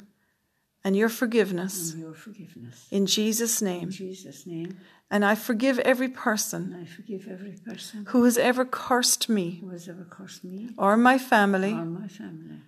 and 0.84 0.96
your 0.96 1.08
forgiveness 1.08 1.92
and 1.92 2.00
your 2.02 2.14
forgiveness. 2.14 2.86
in 2.90 3.06
Jesus' 3.06 3.60
In 3.62 3.66
name. 3.68 3.90
Jesus' 3.90 4.46
name, 4.46 4.78
And 5.10 5.24
I 5.24 5.34
forgive 5.34 5.78
every 5.80 6.08
person 6.08 6.72
and 6.72 6.82
I 6.82 6.86
forgive 6.86 7.28
every 7.28 7.52
person 7.64 8.06
who 8.08 8.24
has 8.24 8.38
ever 8.38 8.64
cursed 8.64 9.28
me 9.28 9.58
who 9.60 9.68
has 9.70 9.88
ever 9.88 10.04
cursed 10.08 10.42
me 10.44 10.70
or 10.78 10.96
my 10.96 11.18
family 11.18 11.72
or 11.72 11.84
my 11.84 12.08
family, 12.08 12.58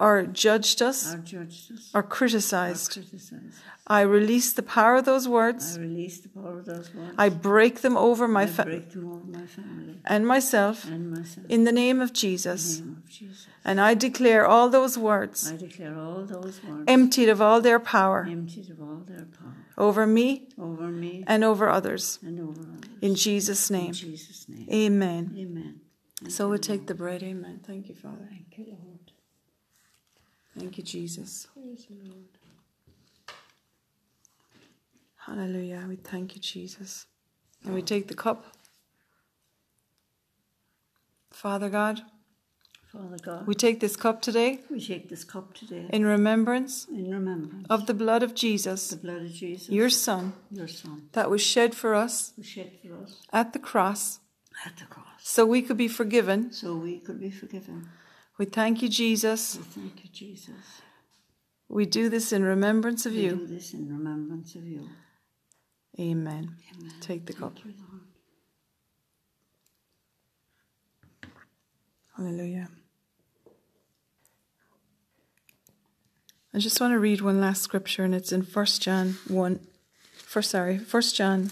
or 0.00 0.22
judged 0.24 0.80
us 0.82 1.14
or 1.14 1.18
judged 1.18 1.72
us, 1.72 1.90
or 1.94 2.00
or 2.00 2.02
criticized. 2.02 2.92
criticized. 2.92 3.58
I 3.86 4.00
release 4.02 4.52
the 4.52 4.62
power 4.62 4.96
of 4.96 5.04
those 5.04 5.26
I 5.26 5.30
words. 5.30 5.78
release 5.78 6.20
the 6.20 6.28
power 6.28 6.58
of 6.60 6.64
those 6.64 6.94
words. 6.94 7.14
I 7.18 7.28
break 7.28 7.80
them 7.84 7.96
over 7.96 8.26
my 8.28 8.46
fa- 8.46 8.64
break 8.64 8.90
them 8.92 9.06
over 9.12 9.26
my 9.38 9.46
family 9.46 9.96
and 10.06 10.26
myself 10.26 10.84
and 10.86 11.10
myself. 11.10 11.46
in 11.48 11.64
the 11.64 11.72
name 11.72 12.00
of 12.00 12.10
In 12.10 12.14
Jesus. 12.14 12.78
the 12.78 12.84
name 12.84 12.96
of 13.04 13.10
Jesus. 13.10 13.46
And 13.64 13.80
I 13.80 13.94
declare 13.94 14.46
all 14.46 14.68
those 14.70 14.96
words 14.96 15.52
I 15.52 15.56
declare 15.56 15.94
all 15.98 16.24
those 16.24 16.56
words 16.64 16.84
emptied 16.86 17.28
of 17.28 17.40
all 17.42 17.60
their 17.60 17.80
power 17.80 18.20
all 18.28 19.02
their 19.12 19.26
power 19.40 19.56
over 19.76 20.06
me 20.06 20.48
over 20.58 20.88
me 20.88 21.24
and 21.26 21.42
over 21.44 21.68
others. 21.68 22.18
and 22.22 22.38
over 22.40 22.60
others. 22.60 22.98
In 23.02 23.14
Jesus' 23.14 23.70
In 23.70 23.76
name. 23.76 23.92
Jesus' 23.92 24.46
name. 24.48 24.68
Amen. 24.72 25.34
Amen. 25.36 25.80
So 26.28 26.48
we'll 26.48 26.58
take 26.72 26.86
the 26.86 26.94
bread. 26.94 27.22
Amen. 27.22 27.60
Thank 27.66 27.88
you, 27.88 27.94
Father. 27.94 28.28
Thank 28.30 28.56
you, 28.58 28.66
Lord. 28.66 28.89
Thank 30.60 30.76
you, 30.78 30.84
Jesus. 30.84 31.46
Praise 31.54 31.86
the 31.88 31.94
Lord. 32.08 32.24
Hallelujah. 35.16 35.84
We 35.88 35.96
thank 35.96 36.34
you, 36.34 36.40
Jesus. 36.40 37.06
And 37.64 37.74
we 37.74 37.82
take 37.82 38.08
the 38.08 38.14
cup. 38.14 38.44
Father 41.30 41.70
God, 41.70 42.02
Father 42.92 43.16
God, 43.22 43.46
we 43.46 43.54
take 43.54 43.80
this 43.80 43.96
cup 43.96 44.20
today 44.20 44.60
we 44.68 44.80
take 44.80 45.08
this 45.08 45.24
cup 45.24 45.54
today 45.54 45.86
in 45.90 46.04
remembrance 46.04 46.86
in 46.90 47.10
remembrance 47.10 47.66
of 47.70 47.86
the 47.86 47.94
blood 47.94 48.22
of 48.22 48.34
Jesus, 48.34 48.88
the 48.88 48.96
blood 48.96 49.22
of 49.22 49.32
Jesus, 49.32 49.70
your 49.70 49.88
Son, 49.88 50.34
your 50.50 50.68
Son, 50.68 51.08
that 51.12 51.30
was 51.30 51.40
shed 51.40 51.74
for 51.74 51.94
us 51.94 52.32
who 52.36 52.42
shed 52.42 52.72
for 52.82 52.96
us 53.02 53.22
at 53.32 53.52
the 53.52 53.58
cross 53.58 54.18
at 54.66 54.76
the 54.76 54.84
cross, 54.86 55.06
so 55.22 55.46
we 55.46 55.62
could 55.62 55.78
be 55.78 55.88
forgiven. 55.88 56.52
so 56.52 56.74
we 56.74 56.98
could 56.98 57.20
be 57.20 57.30
forgiven. 57.30 57.88
We 58.40 58.46
thank 58.46 58.80
you, 58.80 58.88
Jesus. 58.88 59.58
We 59.58 59.64
thank 59.64 60.02
you, 60.02 60.10
Jesus. 60.10 60.80
We 61.68 61.84
do 61.84 62.08
this 62.08 62.32
in 62.32 62.42
remembrance 62.42 63.04
of 63.04 63.12
We 63.12 63.24
you. 63.24 63.36
do 63.36 63.46
this 63.46 63.74
in 63.74 63.86
remembrance 63.86 64.54
of 64.54 64.66
you. 64.66 64.88
Amen. 65.98 66.56
Amen. 66.74 66.92
Take 67.02 67.26
the 67.26 67.34
cup. 67.34 67.58
You. 67.62 67.74
Hallelujah. 72.16 72.70
I 76.54 76.60
just 76.60 76.80
want 76.80 76.92
to 76.92 76.98
read 76.98 77.20
one 77.20 77.42
last 77.42 77.60
scripture, 77.60 78.04
and 78.04 78.14
it's 78.14 78.32
in 78.32 78.40
First 78.40 78.80
John 78.80 79.18
1. 79.28 79.60
First, 80.14 80.52
sorry, 80.52 80.78
First 80.78 81.14
John. 81.14 81.50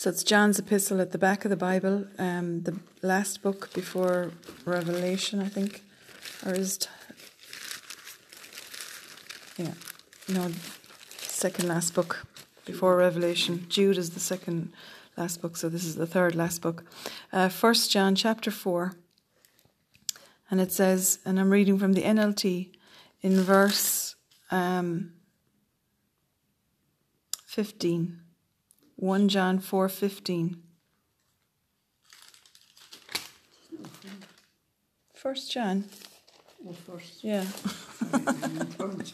So 0.00 0.08
it's 0.08 0.24
John's 0.24 0.58
epistle 0.58 0.98
at 1.02 1.12
the 1.12 1.18
back 1.18 1.44
of 1.44 1.50
the 1.50 1.58
Bible, 1.58 2.06
um, 2.18 2.62
the 2.62 2.80
last 3.02 3.42
book 3.42 3.70
before 3.74 4.30
Revelation, 4.64 5.40
I 5.42 5.48
think, 5.50 5.82
or 6.46 6.54
is 6.54 6.78
it? 6.78 6.88
Yeah, 9.58 9.74
no, 10.26 10.52
second 11.18 11.68
last 11.68 11.92
book 11.92 12.24
before 12.64 12.96
Revelation. 12.96 13.66
Jude 13.68 13.98
is 13.98 14.08
the 14.12 14.20
second 14.20 14.72
last 15.18 15.42
book, 15.42 15.58
so 15.58 15.68
this 15.68 15.84
is 15.84 15.96
the 15.96 16.06
third 16.06 16.34
last 16.34 16.62
book. 16.62 16.82
Uh, 17.30 17.50
First 17.50 17.90
John 17.90 18.14
chapter 18.14 18.50
four, 18.50 18.94
and 20.50 20.62
it 20.62 20.72
says, 20.72 21.18
and 21.26 21.38
I'm 21.38 21.50
reading 21.50 21.78
from 21.78 21.92
the 21.92 22.04
NLT 22.04 22.70
in 23.20 23.42
verse 23.42 24.16
um, 24.50 25.12
fifteen. 27.44 28.29
1 29.00 29.30
John 29.30 29.58
4:15. 29.58 30.56
First 35.14 35.50
John. 35.50 35.84
Oh, 36.68 36.72
first. 36.72 37.24
Yeah. 37.24 37.44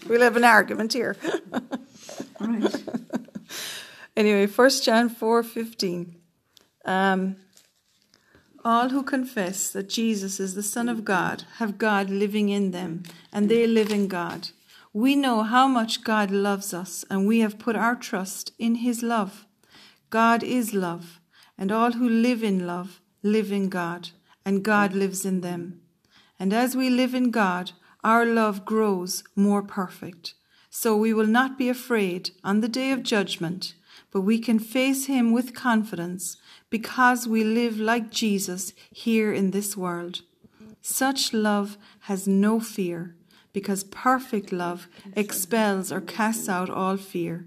We'll 0.08 0.22
have 0.22 0.36
an 0.36 0.44
argument 0.44 0.92
here. 0.92 1.16
Right. 2.40 2.84
anyway, 4.16 4.46
First 4.46 4.84
John 4.84 5.08
4:15. 5.08 6.14
Um, 6.84 7.36
all 8.64 8.88
who 8.88 9.04
confess 9.04 9.70
that 9.70 9.88
Jesus 9.88 10.40
is 10.40 10.54
the 10.54 10.62
Son 10.62 10.88
of 10.88 11.04
God 11.04 11.44
have 11.58 11.78
God 11.78 12.10
living 12.10 12.48
in 12.48 12.72
them, 12.72 13.04
and 13.32 13.48
they 13.48 13.66
live 13.68 13.90
in 13.92 14.08
God. 14.08 14.48
We 14.92 15.14
know 15.14 15.44
how 15.44 15.68
much 15.68 16.02
God 16.02 16.30
loves 16.32 16.74
us, 16.74 17.04
and 17.08 17.28
we 17.28 17.38
have 17.40 17.58
put 17.60 17.76
our 17.76 17.94
trust 17.94 18.52
in 18.58 18.76
His 18.76 19.02
love. 19.02 19.45
God 20.10 20.42
is 20.42 20.72
love, 20.72 21.20
and 21.58 21.72
all 21.72 21.92
who 21.92 22.08
live 22.08 22.42
in 22.42 22.66
love 22.66 23.00
live 23.22 23.50
in 23.50 23.68
God, 23.68 24.10
and 24.44 24.62
God 24.62 24.94
lives 24.94 25.24
in 25.26 25.40
them. 25.40 25.80
And 26.38 26.52
as 26.52 26.76
we 26.76 26.88
live 26.88 27.14
in 27.14 27.30
God, 27.30 27.72
our 28.04 28.24
love 28.24 28.64
grows 28.64 29.24
more 29.34 29.62
perfect. 29.62 30.34
So 30.70 30.96
we 30.96 31.12
will 31.12 31.26
not 31.26 31.58
be 31.58 31.68
afraid 31.68 32.30
on 32.44 32.60
the 32.60 32.68
day 32.68 32.92
of 32.92 33.02
judgment, 33.02 33.74
but 34.12 34.20
we 34.20 34.38
can 34.38 34.58
face 34.58 35.06
Him 35.06 35.32
with 35.32 35.54
confidence 35.54 36.36
because 36.70 37.26
we 37.26 37.42
live 37.42 37.78
like 37.78 38.10
Jesus 38.10 38.72
here 38.90 39.32
in 39.32 39.50
this 39.50 39.76
world. 39.76 40.22
Such 40.80 41.32
love 41.32 41.76
has 42.00 42.28
no 42.28 42.60
fear, 42.60 43.16
because 43.52 43.84
perfect 43.84 44.52
love 44.52 44.86
expels 45.14 45.90
or 45.90 46.00
casts 46.00 46.48
out 46.48 46.70
all 46.70 46.96
fear. 46.96 47.46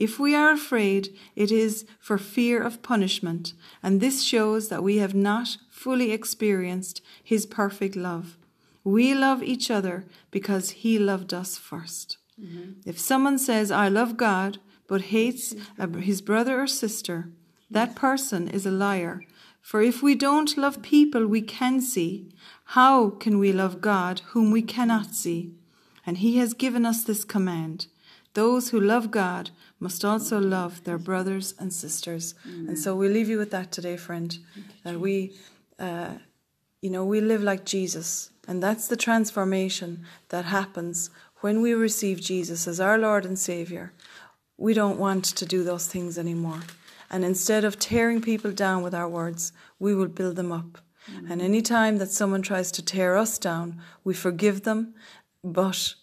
If 0.00 0.18
we 0.18 0.34
are 0.34 0.50
afraid, 0.50 1.14
it 1.36 1.52
is 1.52 1.84
for 1.98 2.16
fear 2.16 2.62
of 2.62 2.82
punishment, 2.82 3.52
and 3.82 4.00
this 4.00 4.22
shows 4.22 4.68
that 4.70 4.82
we 4.82 4.96
have 4.96 5.14
not 5.14 5.58
fully 5.68 6.10
experienced 6.10 7.02
His 7.22 7.44
perfect 7.44 7.96
love. 7.96 8.38
We 8.82 9.14
love 9.14 9.42
each 9.42 9.70
other 9.70 10.06
because 10.30 10.70
He 10.70 10.98
loved 10.98 11.34
us 11.34 11.58
1st 11.58 12.16
mm-hmm. 12.42 12.70
If 12.86 12.98
someone 12.98 13.38
says, 13.38 13.70
I 13.70 13.88
love 13.88 14.16
God, 14.16 14.58
but 14.86 15.12
hates 15.12 15.54
his 16.00 16.20
brother 16.20 16.60
or 16.60 16.66
sister, 16.66 17.28
that 17.70 17.94
person 17.94 18.48
is 18.48 18.66
a 18.66 18.72
liar. 18.72 19.22
For 19.60 19.82
if 19.82 20.02
we 20.02 20.14
don't 20.16 20.56
love 20.56 20.82
people 20.82 21.26
we 21.26 21.42
can 21.42 21.80
see, 21.80 22.26
how 22.64 23.10
can 23.10 23.38
we 23.38 23.52
love 23.52 23.80
God 23.82 24.22
whom 24.30 24.50
we 24.50 24.62
cannot 24.62 25.14
see? 25.14 25.52
And 26.06 26.18
He 26.18 26.38
has 26.38 26.54
given 26.54 26.86
us 26.86 27.04
this 27.04 27.24
command 27.24 27.86
those 28.34 28.70
who 28.70 28.80
love 28.80 29.10
God 29.10 29.50
must 29.80 30.04
also 30.04 30.38
love 30.38 30.84
their 30.84 30.98
brothers 30.98 31.54
and 31.58 31.72
sisters. 31.72 32.34
And 32.68 32.78
so 32.78 32.94
we 32.94 33.08
leave 33.08 33.28
you 33.28 33.38
with 33.38 33.50
that 33.50 33.72
today, 33.72 33.96
friend. 33.96 34.38
That 34.84 35.00
we, 35.00 35.32
uh, 35.78 36.14
you 36.82 36.90
know, 36.90 37.04
we 37.04 37.20
live 37.20 37.42
like 37.42 37.64
Jesus. 37.64 38.30
And 38.46 38.62
that's 38.62 38.88
the 38.88 38.96
transformation 38.96 40.04
that 40.28 40.44
happens 40.44 41.10
when 41.40 41.62
we 41.62 41.72
receive 41.72 42.20
Jesus 42.20 42.68
as 42.68 42.78
our 42.78 42.98
Lord 42.98 43.24
and 43.24 43.38
Savior. 43.38 43.92
We 44.58 44.74
don't 44.74 44.98
want 44.98 45.24
to 45.24 45.46
do 45.46 45.64
those 45.64 45.86
things 45.86 46.18
anymore. 46.18 46.60
And 47.10 47.24
instead 47.24 47.64
of 47.64 47.78
tearing 47.78 48.20
people 48.20 48.52
down 48.52 48.82
with 48.82 48.94
our 48.94 49.08
words, 49.08 49.52
we 49.78 49.94
will 49.94 50.08
build 50.08 50.36
them 50.36 50.52
up. 50.52 50.78
And 51.28 51.40
any 51.40 51.62
time 51.62 51.98
that 51.98 52.10
someone 52.10 52.42
tries 52.42 52.70
to 52.72 52.84
tear 52.84 53.16
us 53.16 53.38
down, 53.38 53.80
we 54.04 54.14
forgive 54.14 54.62
them 54.62 54.94
but 55.42 55.94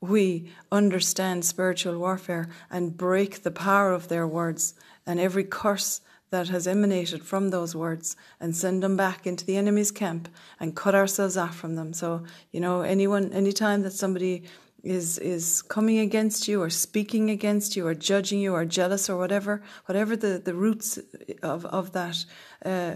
we 0.00 0.50
understand 0.70 1.44
spiritual 1.44 1.98
warfare 1.98 2.48
and 2.70 2.96
break 2.96 3.42
the 3.42 3.50
power 3.50 3.92
of 3.92 4.08
their 4.08 4.26
words 4.26 4.74
and 5.06 5.20
every 5.20 5.44
curse 5.44 6.00
that 6.30 6.48
has 6.48 6.66
emanated 6.66 7.22
from 7.22 7.50
those 7.50 7.76
words 7.76 8.16
and 8.40 8.56
send 8.56 8.82
them 8.82 8.96
back 8.96 9.26
into 9.26 9.44
the 9.44 9.56
enemy's 9.56 9.90
camp 9.90 10.28
and 10.58 10.74
cut 10.74 10.94
ourselves 10.94 11.36
off 11.36 11.54
from 11.54 11.76
them. 11.76 11.92
So, 11.92 12.24
you 12.50 12.60
know, 12.60 12.80
anyone, 12.80 13.30
anytime 13.32 13.82
that 13.82 13.92
somebody 13.92 14.44
is 14.82 15.18
is 15.18 15.62
coming 15.62 15.98
against 15.98 16.48
you 16.48 16.60
or 16.60 16.68
speaking 16.68 17.30
against 17.30 17.76
you 17.76 17.86
or 17.86 17.94
judging 17.94 18.40
you 18.40 18.52
or 18.52 18.64
jealous 18.64 19.08
or 19.08 19.16
whatever, 19.16 19.62
whatever 19.86 20.16
the, 20.16 20.40
the 20.44 20.54
roots 20.54 20.98
of, 21.42 21.64
of 21.66 21.92
that 21.92 22.24
uh, 22.64 22.94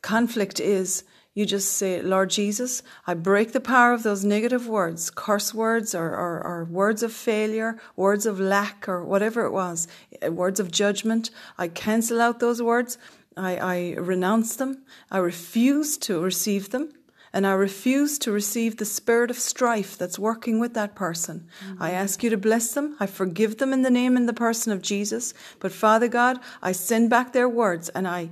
conflict 0.00 0.60
is, 0.60 1.04
you 1.34 1.46
just 1.46 1.74
say, 1.74 2.02
Lord 2.02 2.30
Jesus, 2.30 2.82
I 3.06 3.14
break 3.14 3.52
the 3.52 3.60
power 3.60 3.92
of 3.92 4.02
those 4.02 4.24
negative 4.24 4.66
words, 4.66 5.10
curse 5.10 5.54
words 5.54 5.94
or, 5.94 6.08
or, 6.08 6.42
or, 6.44 6.64
words 6.64 7.02
of 7.02 7.12
failure, 7.12 7.78
words 7.94 8.26
of 8.26 8.40
lack, 8.40 8.88
or 8.88 9.04
whatever 9.04 9.44
it 9.44 9.52
was, 9.52 9.86
eh, 10.20 10.28
words 10.28 10.58
of 10.58 10.72
judgment. 10.72 11.30
I 11.56 11.68
cancel 11.68 12.20
out 12.20 12.40
those 12.40 12.60
words. 12.60 12.98
I, 13.36 13.56
I 13.56 13.94
renounce 13.98 14.56
them. 14.56 14.84
I 15.10 15.18
refuse 15.18 15.96
to 15.98 16.20
receive 16.20 16.70
them. 16.70 16.92
And 17.32 17.46
I 17.46 17.52
refuse 17.52 18.18
to 18.20 18.32
receive 18.32 18.78
the 18.78 18.84
spirit 18.86 19.30
of 19.30 19.38
strife 19.38 19.98
that's 19.98 20.18
working 20.18 20.58
with 20.58 20.74
that 20.74 20.94
person. 20.94 21.46
Mm-hmm. 21.62 21.82
I 21.82 21.90
ask 21.90 22.22
you 22.22 22.30
to 22.30 22.38
bless 22.38 22.72
them. 22.72 22.96
I 22.98 23.06
forgive 23.06 23.58
them 23.58 23.72
in 23.72 23.82
the 23.82 23.90
name 23.90 24.16
and 24.16 24.28
the 24.28 24.32
person 24.32 24.72
of 24.72 24.82
Jesus. 24.82 25.34
But 25.60 25.72
Father 25.72 26.08
God, 26.08 26.40
I 26.62 26.72
send 26.72 27.10
back 27.10 27.32
their 27.32 27.48
words 27.48 27.90
and 27.90 28.08
I 28.08 28.30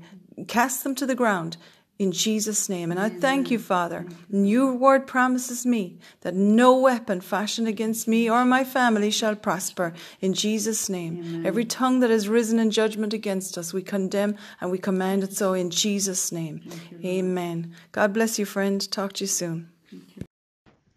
cast 0.48 0.82
them 0.82 0.94
to 0.96 1.06
the 1.06 1.14
ground 1.14 1.56
in 1.98 2.12
Jesus' 2.12 2.68
name. 2.68 2.90
And 2.90 3.00
I 3.00 3.08
thank 3.08 3.50
you, 3.50 3.58
Father. 3.58 4.06
And 4.30 4.48
your 4.48 4.72
word 4.74 5.06
promises 5.06 5.64
me 5.64 5.98
that 6.20 6.34
no 6.34 6.78
weapon 6.78 7.20
fashioned 7.20 7.68
against 7.68 8.06
me 8.06 8.28
or 8.28 8.44
my 8.44 8.64
family 8.64 9.10
shall 9.10 9.34
prosper 9.34 9.94
in 10.20 10.34
Jesus' 10.34 10.88
name. 10.88 11.18
Amen. 11.18 11.46
Every 11.46 11.64
tongue 11.64 12.00
that 12.00 12.10
has 12.10 12.28
risen 12.28 12.58
in 12.58 12.70
judgment 12.70 13.14
against 13.14 13.56
us, 13.56 13.72
we 13.72 13.82
condemn 13.82 14.36
and 14.60 14.70
we 14.70 14.78
command 14.78 15.24
it 15.24 15.32
so 15.34 15.54
in 15.54 15.70
Jesus' 15.70 16.30
name. 16.30 16.60
You, 16.90 17.08
Amen. 17.08 17.74
God 17.92 18.12
bless 18.12 18.38
you, 18.38 18.44
friend. 18.44 18.90
Talk 18.90 19.14
to 19.14 19.24
you 19.24 19.28
soon. 19.28 19.70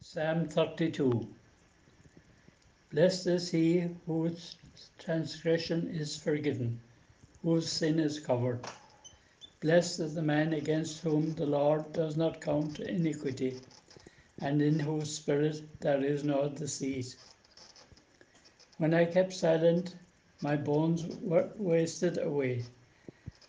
Psalm 0.01 0.47
32 0.47 1.27
Blessed 2.91 3.27
is 3.27 3.51
he 3.51 3.85
whose 4.07 4.55
transgression 4.97 5.87
is 5.93 6.17
forgiven, 6.17 6.79
whose 7.43 7.69
sin 7.69 7.99
is 7.99 8.19
covered. 8.19 8.59
Blessed 9.61 9.99
is 9.99 10.13
the 10.15 10.21
man 10.21 10.53
against 10.53 11.01
whom 11.01 11.33
the 11.33 11.45
Lord 11.45 11.91
does 11.91 12.15
not 12.15 12.39
count 12.39 12.79
iniquity, 12.79 13.59
and 14.41 14.61
in 14.61 14.79
whose 14.79 15.13
spirit 15.13 15.81
there 15.81 16.01
is 16.01 16.23
no 16.23 16.47
deceit. 16.47 17.17
When 18.77 18.93
I 18.93 19.03
kept 19.03 19.33
silent, 19.33 19.95
my 20.41 20.55
bones 20.55 21.05
were 21.21 21.49
wasted 21.57 22.17
away 22.19 22.63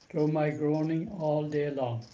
through 0.09 0.27
my 0.29 0.51
groaning 0.51 1.09
all 1.13 1.49
day 1.49 1.71
long. 1.71 2.05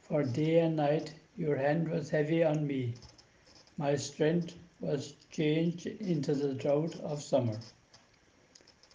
For 0.00 0.22
day 0.22 0.60
and 0.60 0.76
night 0.76 1.12
your 1.36 1.56
hand 1.56 1.90
was 1.90 2.08
heavy 2.08 2.42
on 2.42 2.66
me. 2.66 2.94
My 3.76 3.96
strength 3.96 4.54
was 4.80 5.12
changed 5.30 5.86
into 5.86 6.34
the 6.34 6.54
drought 6.54 6.98
of 7.00 7.22
summer. 7.22 7.58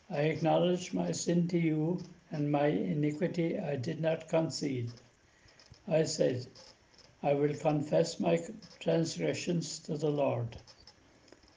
I 0.10 0.22
acknowledge 0.22 0.91
my 0.91 1.12
sin 1.12 1.47
to 1.49 1.60
you 1.60 2.02
and 2.32 2.52
my 2.52 2.68
iniquity 2.68 3.60
I 3.60 3.76
did 3.76 4.00
not 4.02 4.30
conceal. 4.30 4.86
I 5.88 6.04
said, 6.04 6.48
I 7.22 7.34
will 7.34 7.54
confess 7.54 8.20
my 8.20 8.40
transgressions 8.80 9.80
to 9.80 9.98
the 9.98 10.10
Lord, 10.10 10.58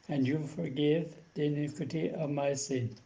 and 0.08 0.26
you 0.26 0.46
forgive 0.46 1.14
the 1.34 1.44
iniquity 1.44 2.10
of 2.10 2.30
my 2.30 2.54
sin. 2.54 2.96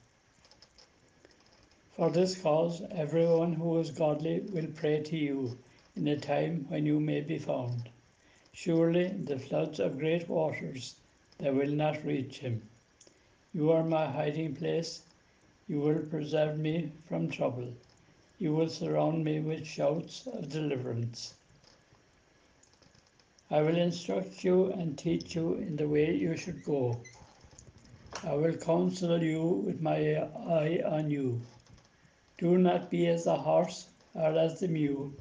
For 1.97 2.11
this 2.11 2.41
cause, 2.41 2.83
everyone 2.91 3.53
who 3.53 3.79
is 3.79 3.91
godly 3.91 4.41
will 4.41 4.69
pray 4.69 5.03
to 5.03 5.17
you 5.17 5.59
in 5.97 6.09
a 6.09 6.17
time 6.17 6.67
when 6.69 6.87
you 6.87 7.01
may 7.01 7.21
be 7.21 7.39
found. 7.39 7.89
Surely 8.53 9.09
the 9.09 9.39
floods 9.39 9.79
of 9.81 9.99
great 9.99 10.29
waters 10.29 10.95
they 11.39 11.51
will 11.51 11.71
not 11.71 12.05
reach 12.05 12.39
him. 12.39 12.63
You 13.53 13.73
are 13.73 13.85
my 13.85 14.07
hiding 14.07 14.55
place 14.55 15.03
you 15.69 15.81
will 15.81 15.99
preserve 15.99 16.59
me 16.59 16.91
from 17.07 17.31
trouble. 17.31 17.69
You 18.39 18.55
will 18.55 18.71
surround 18.71 19.23
me 19.23 19.41
with 19.41 19.67
shouts 19.67 20.27
of 20.27 20.49
deliverance. 20.49 21.35
I 23.51 23.61
will 23.61 23.77
instruct 23.77 24.45
you 24.45 24.73
and 24.73 24.97
teach 24.97 25.35
you 25.35 25.55
in 25.55 25.77
the 25.77 25.89
way 25.89 26.15
you 26.15 26.37
should 26.37 26.65
go. 26.65 26.99
I 28.25 28.35
will 28.35 28.55
counsel 28.55 29.23
you 29.23 29.43
with 29.43 29.83
my 29.83 30.17
eye 30.17 30.83
on 30.85 31.11
you. 31.11 31.41
Do 32.39 32.57
not 32.57 32.91
be 32.91 33.07
as 33.07 33.25
the 33.25 33.37
horse 33.37 33.89
or 34.15 34.39
as 34.39 34.61
the 34.61 34.69
mule 34.69 35.13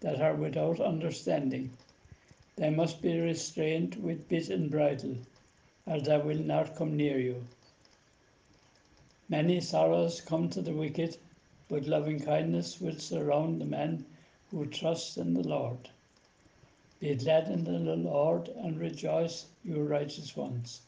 that 0.00 0.22
are 0.22 0.34
without 0.34 0.80
understanding. 0.80 1.70
They 2.56 2.70
must 2.70 3.02
be 3.02 3.18
restrained 3.20 3.96
with 3.96 4.28
bit 4.28 4.48
and 4.48 4.70
bridle, 4.70 5.16
or 5.86 6.00
they 6.00 6.18
will 6.18 6.38
not 6.38 6.76
come 6.76 6.96
near 6.96 7.18
you. 7.18 7.44
Many 9.32 9.62
sorrows 9.62 10.20
come 10.20 10.50
to 10.50 10.60
the 10.60 10.74
wicked, 10.74 11.16
but 11.70 11.86
loving 11.86 12.20
kindness 12.20 12.82
will 12.82 12.98
surround 12.98 13.58
the 13.58 13.64
man 13.64 14.04
who 14.50 14.66
trusts 14.66 15.16
in 15.16 15.32
the 15.32 15.48
Lord. 15.48 15.88
Be 17.00 17.14
glad 17.14 17.48
in 17.48 17.64
the 17.64 17.78
Lord 17.96 18.48
and 18.48 18.78
rejoice, 18.78 19.46
you 19.64 19.82
righteous 19.84 20.36
ones, 20.36 20.82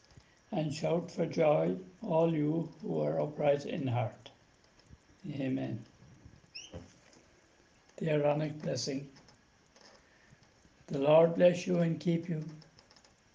and 0.51 0.71
shout 0.71 1.09
for 1.09 1.25
joy, 1.25 1.75
all 2.03 2.31
you 2.31 2.69
who 2.83 3.01
are 3.01 3.19
upright 3.19 3.65
in 3.65 3.87
heart. 3.87 4.29
Amen. 5.27 5.83
The 7.97 8.11
Aaronic 8.11 8.61
blessing. 8.61 9.09
The 10.85 10.99
Lord 10.99 11.33
bless 11.33 11.65
you 11.65 11.79
and 11.79 11.99
keep 11.99 12.29
you. 12.29 12.43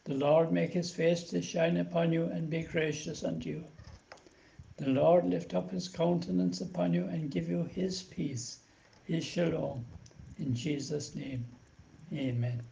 The 0.04 0.14
Lord 0.14 0.52
make 0.52 0.72
his 0.72 0.94
face 0.94 1.24
to 1.30 1.42
shine 1.42 1.78
upon 1.78 2.12
you 2.12 2.26
and 2.26 2.48
be 2.48 2.62
gracious 2.62 3.24
unto 3.24 3.50
you. 3.50 3.64
The 4.80 4.88
Lord 4.88 5.26
lift 5.26 5.54
up 5.54 5.70
his 5.70 5.88
countenance 5.88 6.62
upon 6.62 6.94
you 6.94 7.04
and 7.04 7.30
give 7.30 7.50
you 7.50 7.64
his 7.64 8.02
peace, 8.02 8.60
his 9.04 9.24
shalom. 9.24 9.84
In 10.38 10.54
Jesus' 10.54 11.14
name, 11.14 11.44
amen. 12.14 12.69